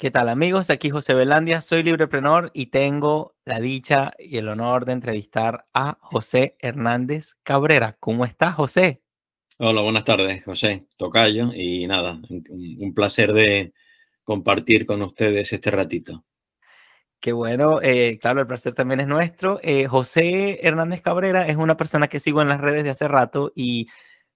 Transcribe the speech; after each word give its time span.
¿Qué 0.00 0.10
tal 0.10 0.30
amigos? 0.30 0.70
Aquí 0.70 0.88
José 0.88 1.12
Belandia, 1.12 1.60
soy 1.60 1.82
libreprenor 1.82 2.50
y 2.54 2.68
tengo 2.68 3.36
la 3.44 3.60
dicha 3.60 4.12
y 4.18 4.38
el 4.38 4.48
honor 4.48 4.86
de 4.86 4.92
entrevistar 4.92 5.66
a 5.74 5.98
José 6.00 6.56
Hernández 6.58 7.34
Cabrera. 7.42 7.98
¿Cómo 8.00 8.24
estás, 8.24 8.54
José? 8.54 9.02
Hola, 9.58 9.82
buenas 9.82 10.06
tardes, 10.06 10.42
José 10.42 10.86
Tocayo. 10.96 11.50
Y 11.52 11.86
nada, 11.86 12.18
un, 12.30 12.94
placer 12.94 13.34
de 13.34 13.74
compartir 14.24 14.86
con 14.86 15.02
ustedes 15.02 15.52
este 15.52 15.70
ratito. 15.70 16.24
Qué 17.20 17.32
bueno, 17.32 17.82
eh, 17.82 18.18
claro, 18.18 18.40
el 18.40 18.46
placer 18.46 18.72
también 18.72 19.00
es 19.00 19.06
nuestro. 19.06 19.60
Eh, 19.62 19.84
José 19.84 20.66
Hernández 20.66 21.02
Cabrera 21.02 21.46
es 21.46 21.58
una 21.58 21.76
persona 21.76 22.08
que 22.08 22.20
sigo 22.20 22.40
en 22.40 22.48
las 22.48 22.62
redes 22.62 22.84
de 22.84 22.90
hace 22.90 23.06
rato 23.06 23.52
y 23.54 23.88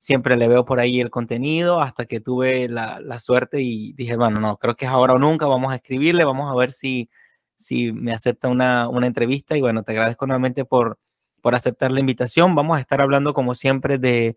siempre 0.04 0.36
le 0.36 0.48
veo 0.48 0.66
por 0.66 0.80
ahí 0.80 1.00
el 1.00 1.08
contenido 1.08 1.80
hasta 1.80 2.04
que 2.04 2.20
tuve 2.20 2.68
la, 2.68 3.18
suerte 3.20 3.62
y 3.62 3.94
dije, 3.94 4.16
bueno, 4.16 4.38
no, 4.38 4.58
creo 4.58 4.76
que 4.76 4.84
es 4.84 4.90
ahora 4.90 5.14
o 5.14 5.18
nunca, 5.18 5.46
vamos 5.46 5.72
a 5.72 5.76
escribirle, 5.76 6.26
vamos 6.26 6.50
a 6.50 6.54
ver 6.54 6.72
si, 6.72 7.08
si 7.54 7.90
me 7.90 8.12
acepta 8.12 8.48
una, 8.48 8.86
entrevista 9.02 9.56
y 9.56 9.62
bueno, 9.62 9.82
te 9.82 9.92
agradezco 9.92 10.26
nuevamente 10.26 10.66
por, 10.66 10.98
por 11.40 11.54
aceptar 11.54 11.90
la 11.90 12.00
invitación. 12.00 12.54
Vamos 12.54 12.76
a 12.76 12.80
estar 12.80 13.00
hablando 13.00 13.32
como 13.32 13.54
siempre 13.54 13.96
de 13.96 14.36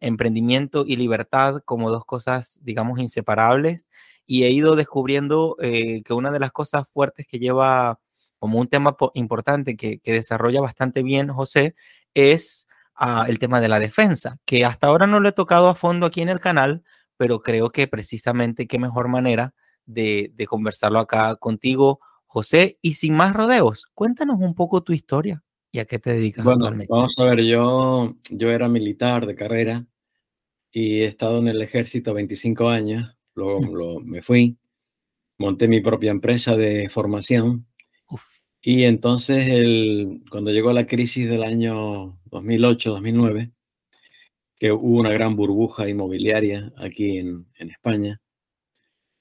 emprendimiento 0.00 0.84
y 0.86 0.96
libertad 0.96 1.60
como 1.66 1.90
dos 1.90 2.06
cosas, 2.06 2.58
digamos, 2.62 3.00
inseparables 3.00 3.86
y 4.24 4.44
he 4.44 4.50
ido 4.50 4.76
descubriendo 4.76 5.56
eh, 5.60 6.02
que 6.04 6.14
una 6.14 6.30
de 6.30 6.40
las 6.40 6.52
cosas 6.52 6.88
fuertes 6.88 7.26
que 7.26 7.38
lleva 7.38 8.00
como 8.38 8.58
un 8.58 8.68
tema 8.68 8.96
importante 9.12 9.76
que, 9.76 9.98
que 9.98 10.14
desarrolla 10.14 10.62
bastante 10.62 11.02
bien 11.02 11.28
José 11.28 11.74
es 12.14 12.66
el 13.28 13.38
tema 13.38 13.60
de 13.60 13.68
la 13.68 13.80
defensa, 13.80 14.38
que 14.44 14.64
hasta 14.64 14.88
ahora 14.88 15.06
no 15.06 15.20
lo 15.20 15.28
he 15.28 15.32
tocado 15.32 15.68
a 15.68 15.74
fondo 15.74 16.06
aquí 16.06 16.20
en 16.20 16.28
el 16.28 16.40
canal, 16.40 16.82
pero 17.16 17.40
creo 17.40 17.70
que 17.70 17.86
precisamente 17.86 18.66
qué 18.66 18.78
mejor 18.78 19.08
manera 19.08 19.54
de, 19.86 20.32
conversarlo 20.48 20.98
acá 20.98 21.36
contigo, 21.36 22.00
José. 22.26 22.78
Y 22.82 22.94
sin 22.94 23.14
más 23.14 23.32
rodeos, 23.32 23.86
cuéntanos 23.94 24.36
un 24.40 24.54
poco 24.54 24.82
tu 24.82 24.92
historia 24.92 25.42
y 25.72 25.78
a 25.78 25.84
qué 25.84 25.98
te 25.98 26.12
dedicas 26.12 26.44
bueno, 26.44 26.70
Vamos 26.88 27.18
a 27.18 27.24
ver, 27.24 27.42
yo, 27.42 28.16
yo 28.28 28.50
era 28.50 28.68
militar 28.68 29.26
de 29.26 29.34
carrera 29.34 29.86
y 30.70 31.00
he 31.00 31.06
estado 31.06 31.38
en 31.38 31.48
el 31.48 31.62
ejército 31.62 32.12
25 32.12 32.68
años, 32.68 33.16
luego 33.34 34.00
me 34.00 34.22
fui, 34.22 34.58
monté 35.38 35.68
mi 35.68 35.80
propia 35.80 36.10
empresa 36.10 36.54
de 36.54 36.88
formación 36.90 37.66
y 38.62 38.84
entonces, 38.84 39.48
el, 39.48 40.22
cuando 40.30 40.50
llegó 40.50 40.72
la 40.72 40.86
crisis 40.86 41.28
del 41.28 41.42
año 41.42 42.19
2008-2009, 42.30 43.52
que 44.58 44.72
hubo 44.72 44.98
una 45.00 45.12
gran 45.12 45.36
burbuja 45.36 45.88
inmobiliaria 45.88 46.72
aquí 46.76 47.18
en, 47.18 47.46
en, 47.58 47.70
España, 47.70 48.20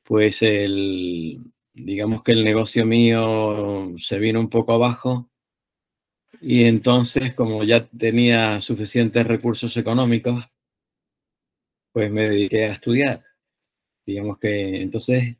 pues 0.04 0.42
el, 0.42 1.40
digamos 1.74 2.24
que 2.24 2.34
el 2.34 2.44
negocio 2.44 2.86
mío 2.86 3.96
se 4.00 4.20
vino 4.20 4.40
un 4.40 4.50
poco 4.50 4.74
abajo 4.74 5.30
y 6.42 6.64
entonces, 6.66 7.34
como 7.36 7.64
ya 7.64 7.88
tenía 7.88 8.62
suficientes 8.62 9.26
recursos 9.28 9.76
económicos, 9.78 10.46
pues 11.92 12.12
me 12.12 12.30
dediqué 12.30 12.66
a 12.66 12.74
estudiar. 12.74 13.24
Digamos 14.06 14.40
que 14.40 14.82
entonces, 14.82 15.38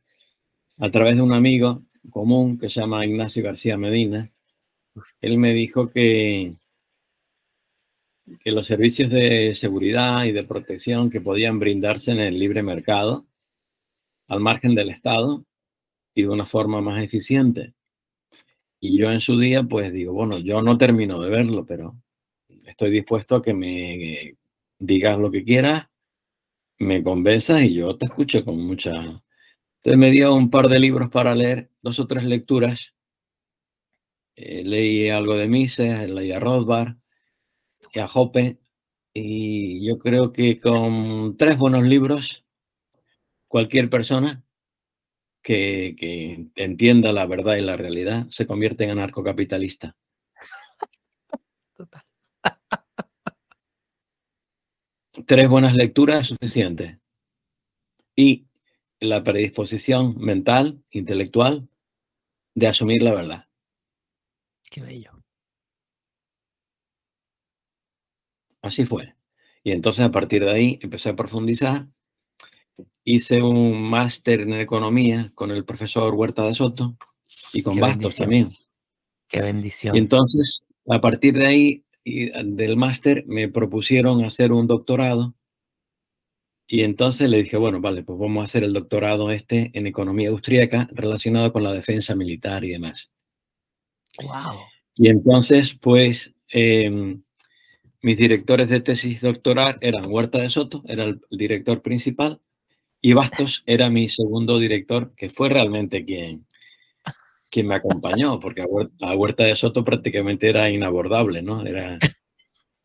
a 0.78 0.92
través 0.92 1.16
de 1.16 1.22
un 1.22 1.34
amigo, 1.34 1.84
común 2.10 2.58
que 2.60 2.70
se 2.70 2.82
llama 2.82 3.06
Ignacio 3.06 3.44
García 3.44 3.78
Medina, 3.78 4.32
él 5.22 5.38
me 5.38 5.54
dijo 5.54 5.90
que, 5.92 6.56
que 8.44 8.52
los 8.52 8.68
servicios 8.68 9.10
de 9.10 9.54
seguridad 9.56 10.24
y 10.26 10.32
de 10.32 10.44
protección 10.44 11.10
que 11.10 11.22
podían 11.22 11.60
brindarse 11.60 12.12
en 12.12 12.20
el 12.20 12.40
libre 12.40 12.64
mercado, 12.64 13.26
al 14.28 14.40
margen 14.40 14.76
del 14.76 14.90
Estado 14.90 15.46
y 16.14 16.24
de 16.24 16.30
una 16.30 16.46
forma 16.46 16.82
más 16.82 17.04
eficiente. 17.04 17.74
Y 18.80 18.98
yo 18.98 19.12
en 19.12 19.20
su 19.20 19.38
día, 19.40 19.64
pues 19.64 19.92
digo, 19.92 20.14
bueno, 20.14 20.38
yo 20.40 20.62
no 20.62 20.78
termino 20.78 21.22
de 21.22 21.30
verlo, 21.30 21.66
pero 21.66 21.96
estoy 22.66 22.92
dispuesto 22.92 23.36
a 23.36 23.42
que 23.42 23.54
me 23.54 24.36
digas 24.78 25.18
lo 25.20 25.32
que 25.32 25.44
quieras, 25.44 25.88
me 26.78 27.04
convenzas 27.04 27.64
y 27.64 27.74
yo 27.74 27.98
te 27.98 28.06
escucho 28.06 28.46
con 28.46 28.58
mucha 28.58 29.22
entonces 29.80 29.98
me 29.98 30.12
dio 30.12 30.36
un 30.36 30.50
par 30.50 30.68
de 30.68 30.78
libros 30.80 31.10
para 31.10 31.34
leer, 31.34 31.70
dos 31.82 32.00
o 32.00 32.08
tres 32.08 32.26
lecturas. 32.26 32.96
Eh, 34.36 34.64
leí 34.66 35.10
algo 35.10 35.36
de 35.36 35.48
Mises, 35.48 36.10
leí 36.10 36.32
a 36.34 36.40
Rothbard 36.40 36.99
y 37.94 38.00
a 38.00 38.06
Hoppe. 38.06 38.60
Y 39.14 39.86
yo 39.86 39.98
creo 40.00 40.32
que 40.32 40.60
con 40.60 41.36
tres 41.38 41.58
buenos 41.58 41.84
libros, 41.84 42.46
cualquier 43.48 43.90
persona 43.90 44.44
que, 45.42 45.96
que 45.98 46.48
entienda 46.56 47.12
la 47.12 47.26
verdad 47.26 47.56
y 47.56 47.62
la 47.62 47.78
realidad 47.78 48.28
se 48.30 48.46
convierte 48.46 48.84
en 48.84 48.92
anarcocapitalista. 48.92 49.96
Total. 51.76 52.04
Tres 55.26 55.50
buenas 55.50 55.76
lecturas 55.76 56.22
es 56.22 56.28
suficiente. 56.28 57.00
Y 58.16 58.48
la 59.00 59.24
predisposición 59.24 60.18
mental, 60.18 60.84
intelectual, 60.92 61.68
de 62.56 62.68
asumir 62.68 63.02
la 63.02 63.14
verdad. 63.14 63.48
Qué 64.70 64.82
bello. 64.82 65.19
Así 68.62 68.86
fue. 68.86 69.16
Y 69.64 69.72
entonces 69.72 70.06
a 70.06 70.12
partir 70.12 70.44
de 70.44 70.52
ahí 70.52 70.80
empecé 70.82 71.10
a 71.10 71.16
profundizar. 71.16 71.88
Hice 73.04 73.42
un 73.42 73.82
máster 73.82 74.42
en 74.42 74.54
economía 74.54 75.32
con 75.36 75.52
el 75.52 75.66
profesor 75.66 76.14
Huerta 76.14 76.44
de 76.44 76.54
Soto 76.56 76.98
y 77.54 77.62
con 77.62 77.80
Bastos 77.80 78.18
también. 78.18 78.50
Qué 79.28 79.42
bendición. 79.42 79.96
Y 79.96 80.00
entonces, 80.00 80.64
a 80.88 81.02
partir 81.02 81.36
de 81.36 81.46
ahí, 81.46 81.86
y 82.04 82.30
del 82.30 82.78
máster, 82.78 83.26
me 83.28 83.50
propusieron 83.50 84.24
hacer 84.24 84.52
un 84.52 84.68
doctorado 84.68 85.36
y 86.72 86.84
entonces 86.84 87.28
le 87.28 87.42
dije, 87.42 87.58
bueno, 87.58 87.82
vale, 87.82 88.04
pues 88.04 88.20
vamos 88.20 88.44
a 88.44 88.46
hacer 88.46 88.64
el 88.64 88.74
doctorado 88.74 89.32
este 89.32 89.72
en 89.74 89.88
economía 89.88 90.30
austríaca 90.30 90.88
relacionado 90.92 91.52
con 91.52 91.64
la 91.64 91.74
defensa 91.74 92.14
militar 92.14 92.64
y 92.64 92.70
demás. 92.70 93.12
Wow. 94.22 94.60
Y 94.94 95.10
entonces, 95.10 95.74
pues, 95.74 96.32
em, 96.50 97.24
mis 98.02 98.18
directores 98.18 98.70
de 98.70 98.82
tesis 98.82 99.22
doctoral 99.22 99.78
eran 99.82 100.06
Huerta 100.08 100.40
de 100.40 100.50
Soto, 100.50 100.84
era 100.88 101.04
el 101.04 101.22
director 101.30 101.82
principal, 101.82 102.40
y 103.02 103.14
Bastos 103.14 103.64
era 103.66 103.90
mi 103.90 104.08
segundo 104.10 104.60
director, 104.60 105.14
que 105.16 105.30
fue 105.30 105.50
realmente 105.50 106.06
quien, 106.06 106.46
quien 107.50 107.68
me 107.68 107.76
acompañó, 107.76 108.40
porque 108.40 108.62
a 108.62 109.16
Huerta, 109.16 109.44
de 109.44 109.56
Soto 109.56 109.84
prácticamente 109.84 110.50
era 110.50 110.70
inabordable, 110.70 111.42
¿no? 111.42 111.66
Era, 111.66 112.00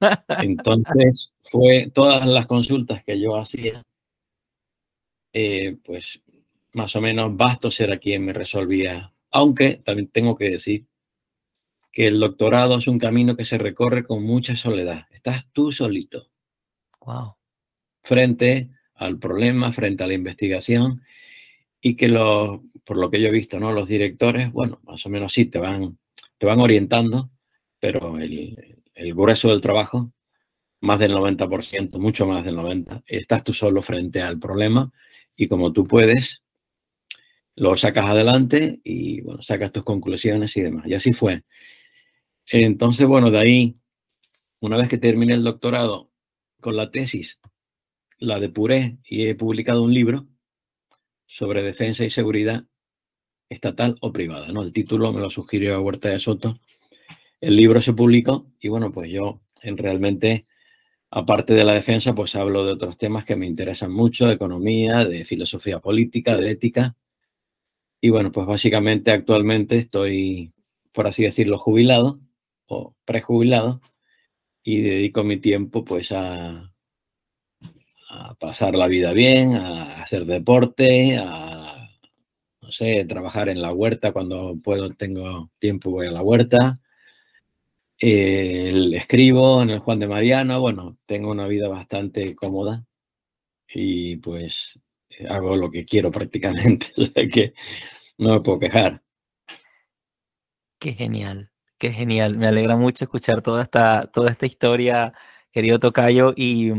entonces, 0.41 1.35
fue 1.43 1.91
todas 1.93 2.27
las 2.27 2.47
consultas 2.47 3.05
que 3.05 3.21
yo 3.21 3.37
hacía, 3.37 3.83
eh, 5.33 5.77
pues 5.85 6.21
más 6.73 6.95
o 6.97 7.01
menos 7.01 7.37
Bastos 7.37 7.81
era 7.81 7.99
quien 7.99 8.25
me 8.25 8.33
resolvía. 8.33 9.13
Aunque 9.31 9.77
también 9.85 10.09
tengo 10.09 10.37
que 10.37 10.51
decir 10.51 10.87
que 11.95 12.09
el 12.09 12.19
doctorado 12.19 12.77
es 12.79 12.89
un 12.89 12.99
camino 12.99 13.37
que 13.37 13.45
se 13.45 13.57
recorre 13.57 14.05
con 14.05 14.25
mucha 14.25 14.57
soledad. 14.57 15.07
Estás 15.13 15.47
tú 15.53 15.71
solito. 15.71 16.29
Wow. 17.01 17.37
Frente 18.03 18.71
al 18.97 19.19
problema, 19.21 19.73
frente 19.73 20.03
a 20.03 20.09
la 20.09 20.15
investigación 20.15 21.03
y 21.81 21.95
que 21.95 22.09
los, 22.09 22.61
por 22.85 22.97
lo 22.97 23.11
que 23.11 23.21
yo 23.21 23.29
he 23.29 23.31
visto, 23.33 23.61
¿no? 23.61 23.73
Los 23.73 23.87
directores, 23.87 24.51
bueno, 24.51 24.81
más 24.83 25.07
o 25.07 25.09
menos 25.09 25.33
sí 25.33 25.47
te 25.47 25.61
van, 25.61 25.97
te 26.37 26.47
van 26.47 26.59
orientando, 26.59 27.31
pero 27.79 28.19
el, 28.19 28.83
el 28.95 29.15
grueso 29.15 29.51
del 29.51 29.61
trabajo, 29.61 30.13
más 30.81 30.99
del 30.99 31.13
90%, 31.13 31.99
mucho 32.01 32.27
más 32.27 32.45
del 32.45 32.57
90%, 32.57 33.05
estás 33.07 33.45
tú 33.45 33.53
solo 33.53 33.83
frente 33.83 34.21
al 34.21 34.41
problema 34.41 34.93
y 35.37 35.47
como 35.47 35.73
tú 35.73 35.85
puedes, 35.85 36.43
lo 37.55 37.77
sacas 37.77 38.07
adelante 38.07 38.81
y 38.83 39.21
bueno, 39.21 39.43
sacas 39.43 39.71
tus 39.71 39.85
conclusiones 39.85 40.57
y 40.57 40.63
demás. 40.63 40.89
Y 40.89 40.95
así 40.95 41.13
fue. 41.13 41.45
Entonces, 42.51 43.07
bueno, 43.07 43.31
de 43.31 43.39
ahí, 43.39 43.77
una 44.61 44.77
vez 44.77 44.89
que 44.89 44.99
terminé 44.99 45.35
el 45.35 45.45
doctorado 45.45 46.11
con 46.61 46.77
la 46.77 46.91
tesis, 46.91 47.39
la 48.19 48.41
depuré 48.41 48.99
y 49.05 49.27
he 49.27 49.35
publicado 49.35 49.83
un 49.83 49.93
libro 49.93 50.27
sobre 51.27 51.63
defensa 51.63 52.05
y 52.05 52.11
seguridad 52.11 52.65
estatal 53.49 53.97
o 54.01 54.13
privada. 54.13 54.49
¿no? 54.53 54.63
El 54.63 54.73
título 54.73 55.13
me 55.13 55.21
lo 55.21 55.31
sugirió 55.31 55.81
Huerta 55.83 56.09
de 56.09 56.21
Soto 56.21 56.61
el 57.45 57.57
libro 57.57 57.83
se 57.83 57.93
publicó 57.93 58.47
y 58.59 58.69
bueno, 58.69 58.91
pues 58.91 59.11
yo 59.11 59.43
en 59.63 59.77
realmente, 59.77 60.47
aparte 61.11 61.53
de 61.53 61.65
la 61.65 61.75
defensa, 61.75 62.15
pues 62.15 62.35
hablo 62.37 62.65
de 62.65 62.73
otros 62.73 62.97
temas 62.97 63.27
que 63.27 63.37
me 63.37 63.47
interesan 63.47 63.93
mucho, 63.93 64.27
de 64.27 64.35
economía, 64.35 65.05
de 65.05 65.27
filosofía 65.27 65.79
política, 65.79 66.37
de 66.37 66.51
ética. 66.51 66.97
Y 68.01 68.09
bueno, 68.09 68.33
pues 68.33 68.47
básicamente 68.47 69.11
actualmente 69.11 69.77
estoy, 69.77 70.55
por 70.93 71.07
así 71.07 71.25
decirlo, 71.25 71.59
jubilado 71.59 72.19
o 72.67 72.95
prejubilado 73.05 73.81
y 74.63 74.81
dedico 74.83 75.25
mi 75.25 75.39
tiempo 75.39 75.85
pues 75.85 76.13
a, 76.13 76.71
pasar 78.39 78.75
la 78.77 78.87
vida 78.87 79.13
bien, 79.13 79.57
a 79.57 80.03
hacer 80.03 80.25
deporte, 80.25 81.19
a, 81.19 81.89
no 82.61 82.73
sé, 82.73 83.05
trabajar 83.07 83.49
en 83.49 83.61
la 83.61 83.73
huerta 83.73 84.13
cuando 84.13 84.57
puedo, 84.63 84.91
tengo 84.95 85.51
tiempo, 85.59 85.91
voy 85.91 86.07
a 86.07 86.13
la 86.13 86.23
huerta. 86.23 86.81
el 87.99 88.95
escribo 88.95 89.63
en 89.63 89.71
el 89.71 89.81
Juan 89.81 89.99
de 89.99 90.07
Mariano, 90.09 90.61
bueno, 90.61 90.99
tengo 91.07 91.31
una 91.31 91.47
vida 91.47 91.69
bastante 91.69 92.35
cómoda 92.35 92.85
y 93.69 94.17
pues 94.17 94.79
hago 95.29 95.57
lo 95.57 95.71
que 95.71 95.85
quiero 95.85 96.11
prácticamente, 96.13 96.87
o 96.97 97.05
sea 97.05 97.29
que 97.29 97.55
no 98.19 98.35
me 98.35 98.41
puedo 98.41 98.59
quejar. 98.61 99.03
Qué 100.79 100.93
genial, 100.93 101.51
qué 101.79 101.93
genial. 101.93 102.39
Me 102.39 102.47
alegra 102.47 102.77
mucho 102.77 103.05
escuchar 103.05 103.43
toda 103.43 103.63
esta, 103.63 104.03
toda 104.13 104.31
esta 104.31 104.47
historia, 104.47 105.13
querido 105.53 105.79
Tocayo. 105.79 106.33
Y 106.37 106.73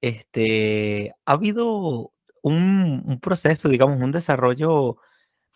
este, 0.00 1.14
ha 1.24 1.32
habido 1.32 2.12
un, 2.42 3.18
proceso, 3.20 3.68
digamos, 3.68 4.00
un 4.00 4.12
desarrollo 4.12 4.98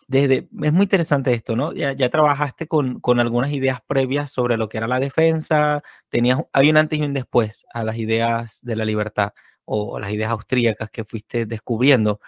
desde, 0.07 0.49
es 0.63 0.73
muy 0.73 0.83
interesante 0.83 1.33
esto, 1.33 1.55
¿no? 1.55 1.73
Ya, 1.73 1.93
ya 1.93 2.09
trabajaste 2.09 2.67
con, 2.67 2.99
con, 2.99 3.19
algunas 3.19 3.51
ideas 3.51 3.79
previas 3.87 4.31
sobre 4.31 4.57
lo 4.57 4.67
que 4.69 4.77
era 4.77 4.87
la 4.87 4.99
defensa, 4.99 5.83
tenías, 6.09 6.39
hay 6.53 6.69
un 6.69 6.77
antes 6.77 6.99
y 6.99 7.03
un 7.03 7.13
después 7.13 7.65
a 7.73 7.83
las 7.85 7.97
ideas 7.97 8.59
de 8.61 8.75
la 8.75 8.85
libertad 8.85 9.33
o, 9.65 9.99
las 9.99 10.11
ideas 10.11 10.31
austríacas 10.31 10.89
que 10.89 11.05
fuiste 11.05 11.45
descubriendo. 11.45 12.19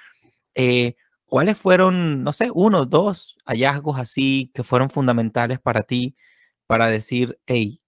Eh, 0.55 0.95
¿Cuáles 1.33 1.57
fueron, 1.57 2.23
no 2.23 2.31
sé, 2.31 2.51
uno, 2.53 2.85
dos 2.85 3.39
hallazgos 3.47 3.97
así 3.97 4.51
que 4.53 4.61
fueron 4.61 4.91
fundamentales 4.91 5.59
para 5.59 5.81
ti 5.81 6.13
para 6.67 6.89
decir, 6.89 7.39
hey, 7.47 7.81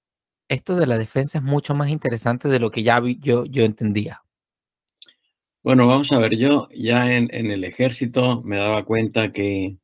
esto 0.47 0.75
de 0.75 0.87
la 0.87 0.97
defensa 0.97 1.37
es 1.37 1.43
mucho 1.43 1.75
más 1.75 1.89
interesante 1.89 2.49
de 2.49 2.59
lo 2.59 2.71
que 2.71 2.81
ya 2.81 2.99
yo, 3.19 3.45
yo 3.45 3.63
entendía? 3.63 4.23
Bueno, 5.61 5.85
vamos 5.85 6.11
a 6.11 6.17
ver, 6.17 6.35
yo 6.37 6.69
ya 6.73 7.13
en, 7.13 7.29
el 7.31 7.63
ejército 7.65 8.41
me 8.41 8.57
daba 8.57 8.83
cuenta 8.83 9.31
que 9.31 9.77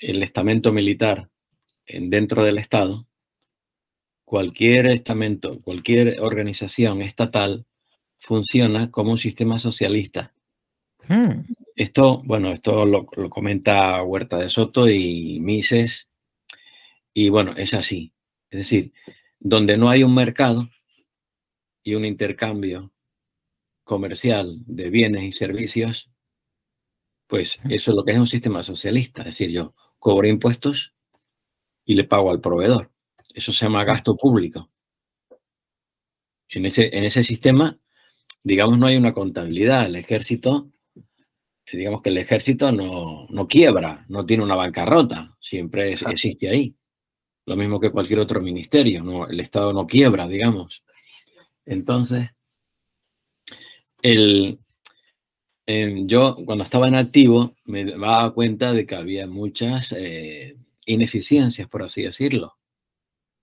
el 0.00 0.22
estamento 0.22 0.72
militar 0.72 1.28
dentro 1.86 2.44
del 2.44 2.56
Estado, 2.56 3.06
cualquier 4.24 4.86
estamento, 4.86 5.60
cualquier 5.60 6.18
organización 6.22 7.02
estatal 7.02 7.66
funciona 8.18 8.90
como 8.90 9.10
un 9.10 9.18
sistema 9.18 9.58
socialista. 9.58 10.32
Hmm. 11.08 11.44
Esto, 11.74 12.20
bueno, 12.24 12.52
esto 12.52 12.84
lo, 12.84 13.06
comenta 13.06 14.02
Huerta 14.02 14.36
de 14.38 14.50
Soto 14.50 14.88
y 14.88 15.40
Mises, 15.40 16.08
y 17.14 17.30
bueno, 17.30 17.54
es 17.56 17.72
así. 17.72 18.12
Es 18.50 18.58
decir, 18.58 18.92
donde 19.38 19.76
no 19.76 19.88
hay 19.88 20.02
un 20.02 20.14
mercado 20.14 20.68
y 21.82 21.94
un 21.94 22.04
intercambio 22.04 22.92
comercial 23.84 24.58
de 24.66 24.90
bienes 24.90 25.24
y 25.24 25.32
servicios, 25.32 26.10
pues 27.26 27.60
eso 27.68 27.90
es 27.90 27.96
lo 27.96 28.04
que 28.04 28.12
es 28.12 28.18
un 28.18 28.26
sistema 28.26 28.62
socialista. 28.62 29.22
Es 29.22 29.38
decir, 29.38 29.50
yo 29.50 29.74
cobro 29.98 30.28
impuestos 30.28 30.94
y 31.84 31.94
le 31.94 32.04
pago 32.04 32.30
al 32.30 32.40
proveedor. 32.40 32.90
Eso 33.34 33.52
se 33.52 33.64
llama 33.64 33.84
gasto 33.84 34.16
público. 34.16 34.70
En 36.50 36.66
ese, 36.66 36.96
en 36.96 37.04
ese 37.04 37.24
sistema, 37.24 37.78
digamos, 38.42 38.78
no 38.78 38.86
hay 38.86 38.96
una 38.96 39.14
contabilidad. 39.14 39.86
El 39.86 39.96
ejército 39.96 40.70
digamos 41.72 42.02
que 42.02 42.10
el 42.10 42.18
ejército 42.18 42.72
no, 42.72 43.46
quiebra, 43.48 44.04
no 44.08 44.24
tiene 44.24 44.42
una 44.42 44.54
bancarrota, 44.54 45.36
siempre 45.40 45.92
existe 45.92 46.48
ahí. 46.48 46.74
Lo 47.46 47.56
mismo 47.56 47.80
que 47.80 47.90
cualquier 47.90 48.20
otro 48.20 48.40
ministerio, 48.40 49.02
¿no? 49.02 49.26
el 49.26 49.40
Estado 49.40 49.72
no 49.72 49.86
quiebra, 49.86 50.28
digamos. 50.28 50.84
Entonces, 51.64 52.30
el, 54.02 54.58
yo 56.06 56.36
cuando 56.44 56.64
estaba 56.64 56.88
en 56.88 56.94
activo 56.94 57.56
me 57.64 57.84
daba 57.84 58.32
cuenta 58.32 58.72
de 58.72 58.86
que 58.86 58.94
había 58.94 59.26
muchas 59.26 59.94
eh, 59.96 60.56
ineficiencias, 60.86 61.68
por 61.68 61.82
así 61.82 62.02
decirlo. 62.02 62.56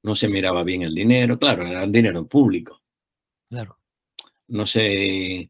No 0.04 0.16
se 0.16 0.28
miraba 0.28 0.64
bien 0.64 0.84
el 0.84 0.94
dinero, 0.94 1.40
claro, 1.40 1.66
era 1.66 1.84
el 1.84 1.92
dinero 1.92 2.28
público. 2.28 2.82
Claro. 3.50 3.80
No 4.48 4.66
se 4.68 5.50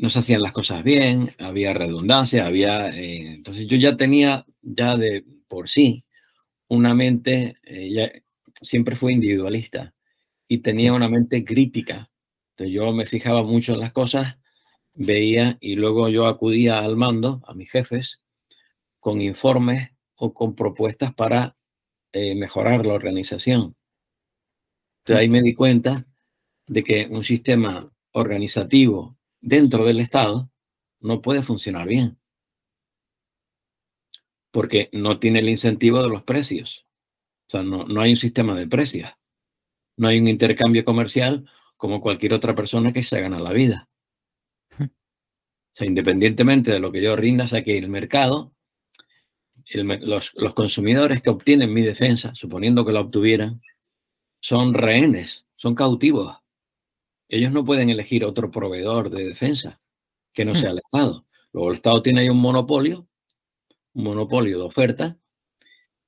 no 0.00 0.08
se 0.08 0.20
hacían 0.20 0.40
las 0.42 0.52
cosas 0.52 0.82
bien, 0.82 1.28
había 1.38 1.74
redundancia, 1.74 2.46
había... 2.46 2.88
Eh, 2.88 3.34
entonces 3.34 3.66
yo 3.68 3.76
ya 3.76 3.98
tenía, 3.98 4.46
ya 4.62 4.96
de 4.96 5.24
por 5.46 5.68
sí, 5.68 6.06
una 6.68 6.94
mente, 6.94 7.58
eh, 7.64 7.90
ya, 7.92 8.10
siempre 8.62 8.96
fue 8.96 9.12
individualista 9.12 9.94
y 10.48 10.58
tenía 10.58 10.94
una 10.94 11.08
mente 11.10 11.44
crítica. 11.44 12.10
Entonces 12.52 12.74
yo 12.74 12.92
me 12.92 13.04
fijaba 13.04 13.42
mucho 13.42 13.74
en 13.74 13.80
las 13.80 13.92
cosas, 13.92 14.38
veía 14.94 15.58
y 15.60 15.74
luego 15.76 16.08
yo 16.08 16.26
acudía 16.28 16.78
al 16.78 16.96
mando, 16.96 17.42
a 17.46 17.52
mis 17.52 17.70
jefes, 17.70 18.22
con 19.00 19.20
informes 19.20 19.90
o 20.14 20.32
con 20.32 20.54
propuestas 20.54 21.14
para 21.14 21.56
eh, 22.12 22.34
mejorar 22.34 22.86
la 22.86 22.94
organización. 22.94 23.76
Entonces 25.00 25.20
ahí 25.20 25.28
me 25.28 25.42
di 25.42 25.54
cuenta 25.54 26.06
de 26.66 26.84
que 26.84 27.06
un 27.10 27.22
sistema 27.22 27.92
organizativo 28.12 29.19
dentro 29.40 29.84
del 29.84 30.00
Estado 30.00 30.50
no 31.00 31.22
puede 31.22 31.42
funcionar 31.42 31.86
bien. 31.86 32.18
Porque 34.52 34.88
no 34.92 35.18
tiene 35.18 35.40
el 35.40 35.48
incentivo 35.48 36.02
de 36.02 36.08
los 36.08 36.24
precios. 36.24 36.86
O 37.48 37.50
sea, 37.50 37.62
no, 37.62 37.84
no 37.84 38.00
hay 38.00 38.10
un 38.10 38.16
sistema 38.16 38.54
de 38.58 38.66
precios. 38.66 39.10
No 39.96 40.08
hay 40.08 40.18
un 40.18 40.28
intercambio 40.28 40.84
comercial 40.84 41.48
como 41.76 42.00
cualquier 42.00 42.34
otra 42.34 42.54
persona 42.54 42.92
que 42.92 43.02
se 43.02 43.20
gana 43.20 43.40
la 43.40 43.52
vida. 43.52 43.88
O 45.72 45.76
sea, 45.76 45.86
independientemente 45.86 46.72
de 46.72 46.80
lo 46.80 46.90
que 46.90 47.00
yo 47.00 47.14
rinda, 47.14 47.44
o 47.44 47.64
que 47.64 47.78
el 47.78 47.88
mercado, 47.88 48.52
los, 49.72 50.32
los 50.34 50.54
consumidores 50.54 51.22
que 51.22 51.30
obtienen 51.30 51.72
mi 51.72 51.82
defensa, 51.82 52.34
suponiendo 52.34 52.84
que 52.84 52.92
la 52.92 53.00
obtuvieran, 53.00 53.62
son 54.40 54.74
rehenes, 54.74 55.46
son 55.56 55.74
cautivos 55.74 56.40
ellos 57.30 57.52
no 57.52 57.64
pueden 57.64 57.90
elegir 57.90 58.24
otro 58.24 58.50
proveedor 58.50 59.08
de 59.08 59.24
defensa 59.24 59.80
que 60.32 60.44
no 60.44 60.52
hmm. 60.52 60.56
sea 60.56 60.70
el 60.70 60.78
Estado. 60.78 61.26
Luego 61.52 61.70
el 61.70 61.76
Estado 61.76 62.02
tiene 62.02 62.22
ahí 62.22 62.28
un 62.28 62.40
monopolio, 62.40 63.08
un 63.94 64.04
monopolio 64.04 64.58
de 64.58 64.64
oferta, 64.64 65.16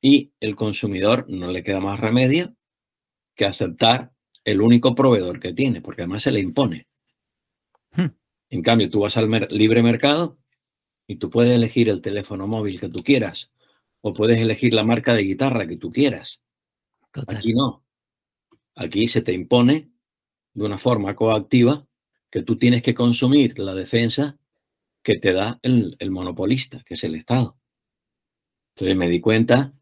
y 0.01 0.33
el 0.41 0.57
consumidor 0.57 1.27
no 1.29 1.47
le 1.49 1.63
queda 1.63 1.81
más 1.81 2.01
remedio 2.01 2.57
que 3.37 3.45
aceptar 3.45 4.13
el 4.45 4.61
único 4.61 4.97
proveedor 4.97 5.39
que 5.39 5.53
tiene, 5.53 5.81
porque 5.81 6.03
además 6.03 6.25
se 6.25 6.33
le 6.33 6.41
impone. 6.41 6.89
Hmm. 7.93 8.09
En 8.51 8.63
cambio, 8.63 8.91
tú 8.91 9.01
vas 9.01 9.17
al 9.17 9.31
libre 9.51 9.83
mercado 9.83 10.39
y 11.07 11.17
tú 11.17 11.31
puedes 11.31 11.53
elegir 11.53 11.89
el 11.89 12.03
teléfono 12.03 12.49
móvil 12.49 12.81
que 12.81 12.89
tú 12.89 13.05
quieras, 13.05 13.53
o 14.01 14.13
puedes 14.13 14.41
elegir 14.41 14.75
la 14.75 14.83
marca 14.83 15.15
de 15.15 15.23
guitarra 15.23 15.69
que 15.69 15.77
tú 15.77 15.93
quieras. 15.93 16.41
Aquí 17.29 17.55
no. 17.55 17.85
Aquí 18.75 19.07
se 19.07 19.23
te 19.23 19.33
impone 19.33 19.92
de 20.55 20.65
una 20.65 20.79
forma 20.79 21.15
coactiva 21.15 21.87
que 22.31 22.43
tú 22.43 22.57
tienes 22.57 22.83
que 22.83 22.95
consumir 22.95 23.59
la 23.59 23.75
defensa 23.75 24.39
que 25.03 25.19
te 25.19 25.33
da 25.33 25.59
el, 25.63 25.97
monopolista, 26.11 26.83
que 26.85 26.95
es 26.95 27.05
el 27.05 27.15
Estado. 27.15 27.59
Entonces 28.75 28.97
me 28.97 29.09
di 29.09 29.21
cuenta, 29.21 29.75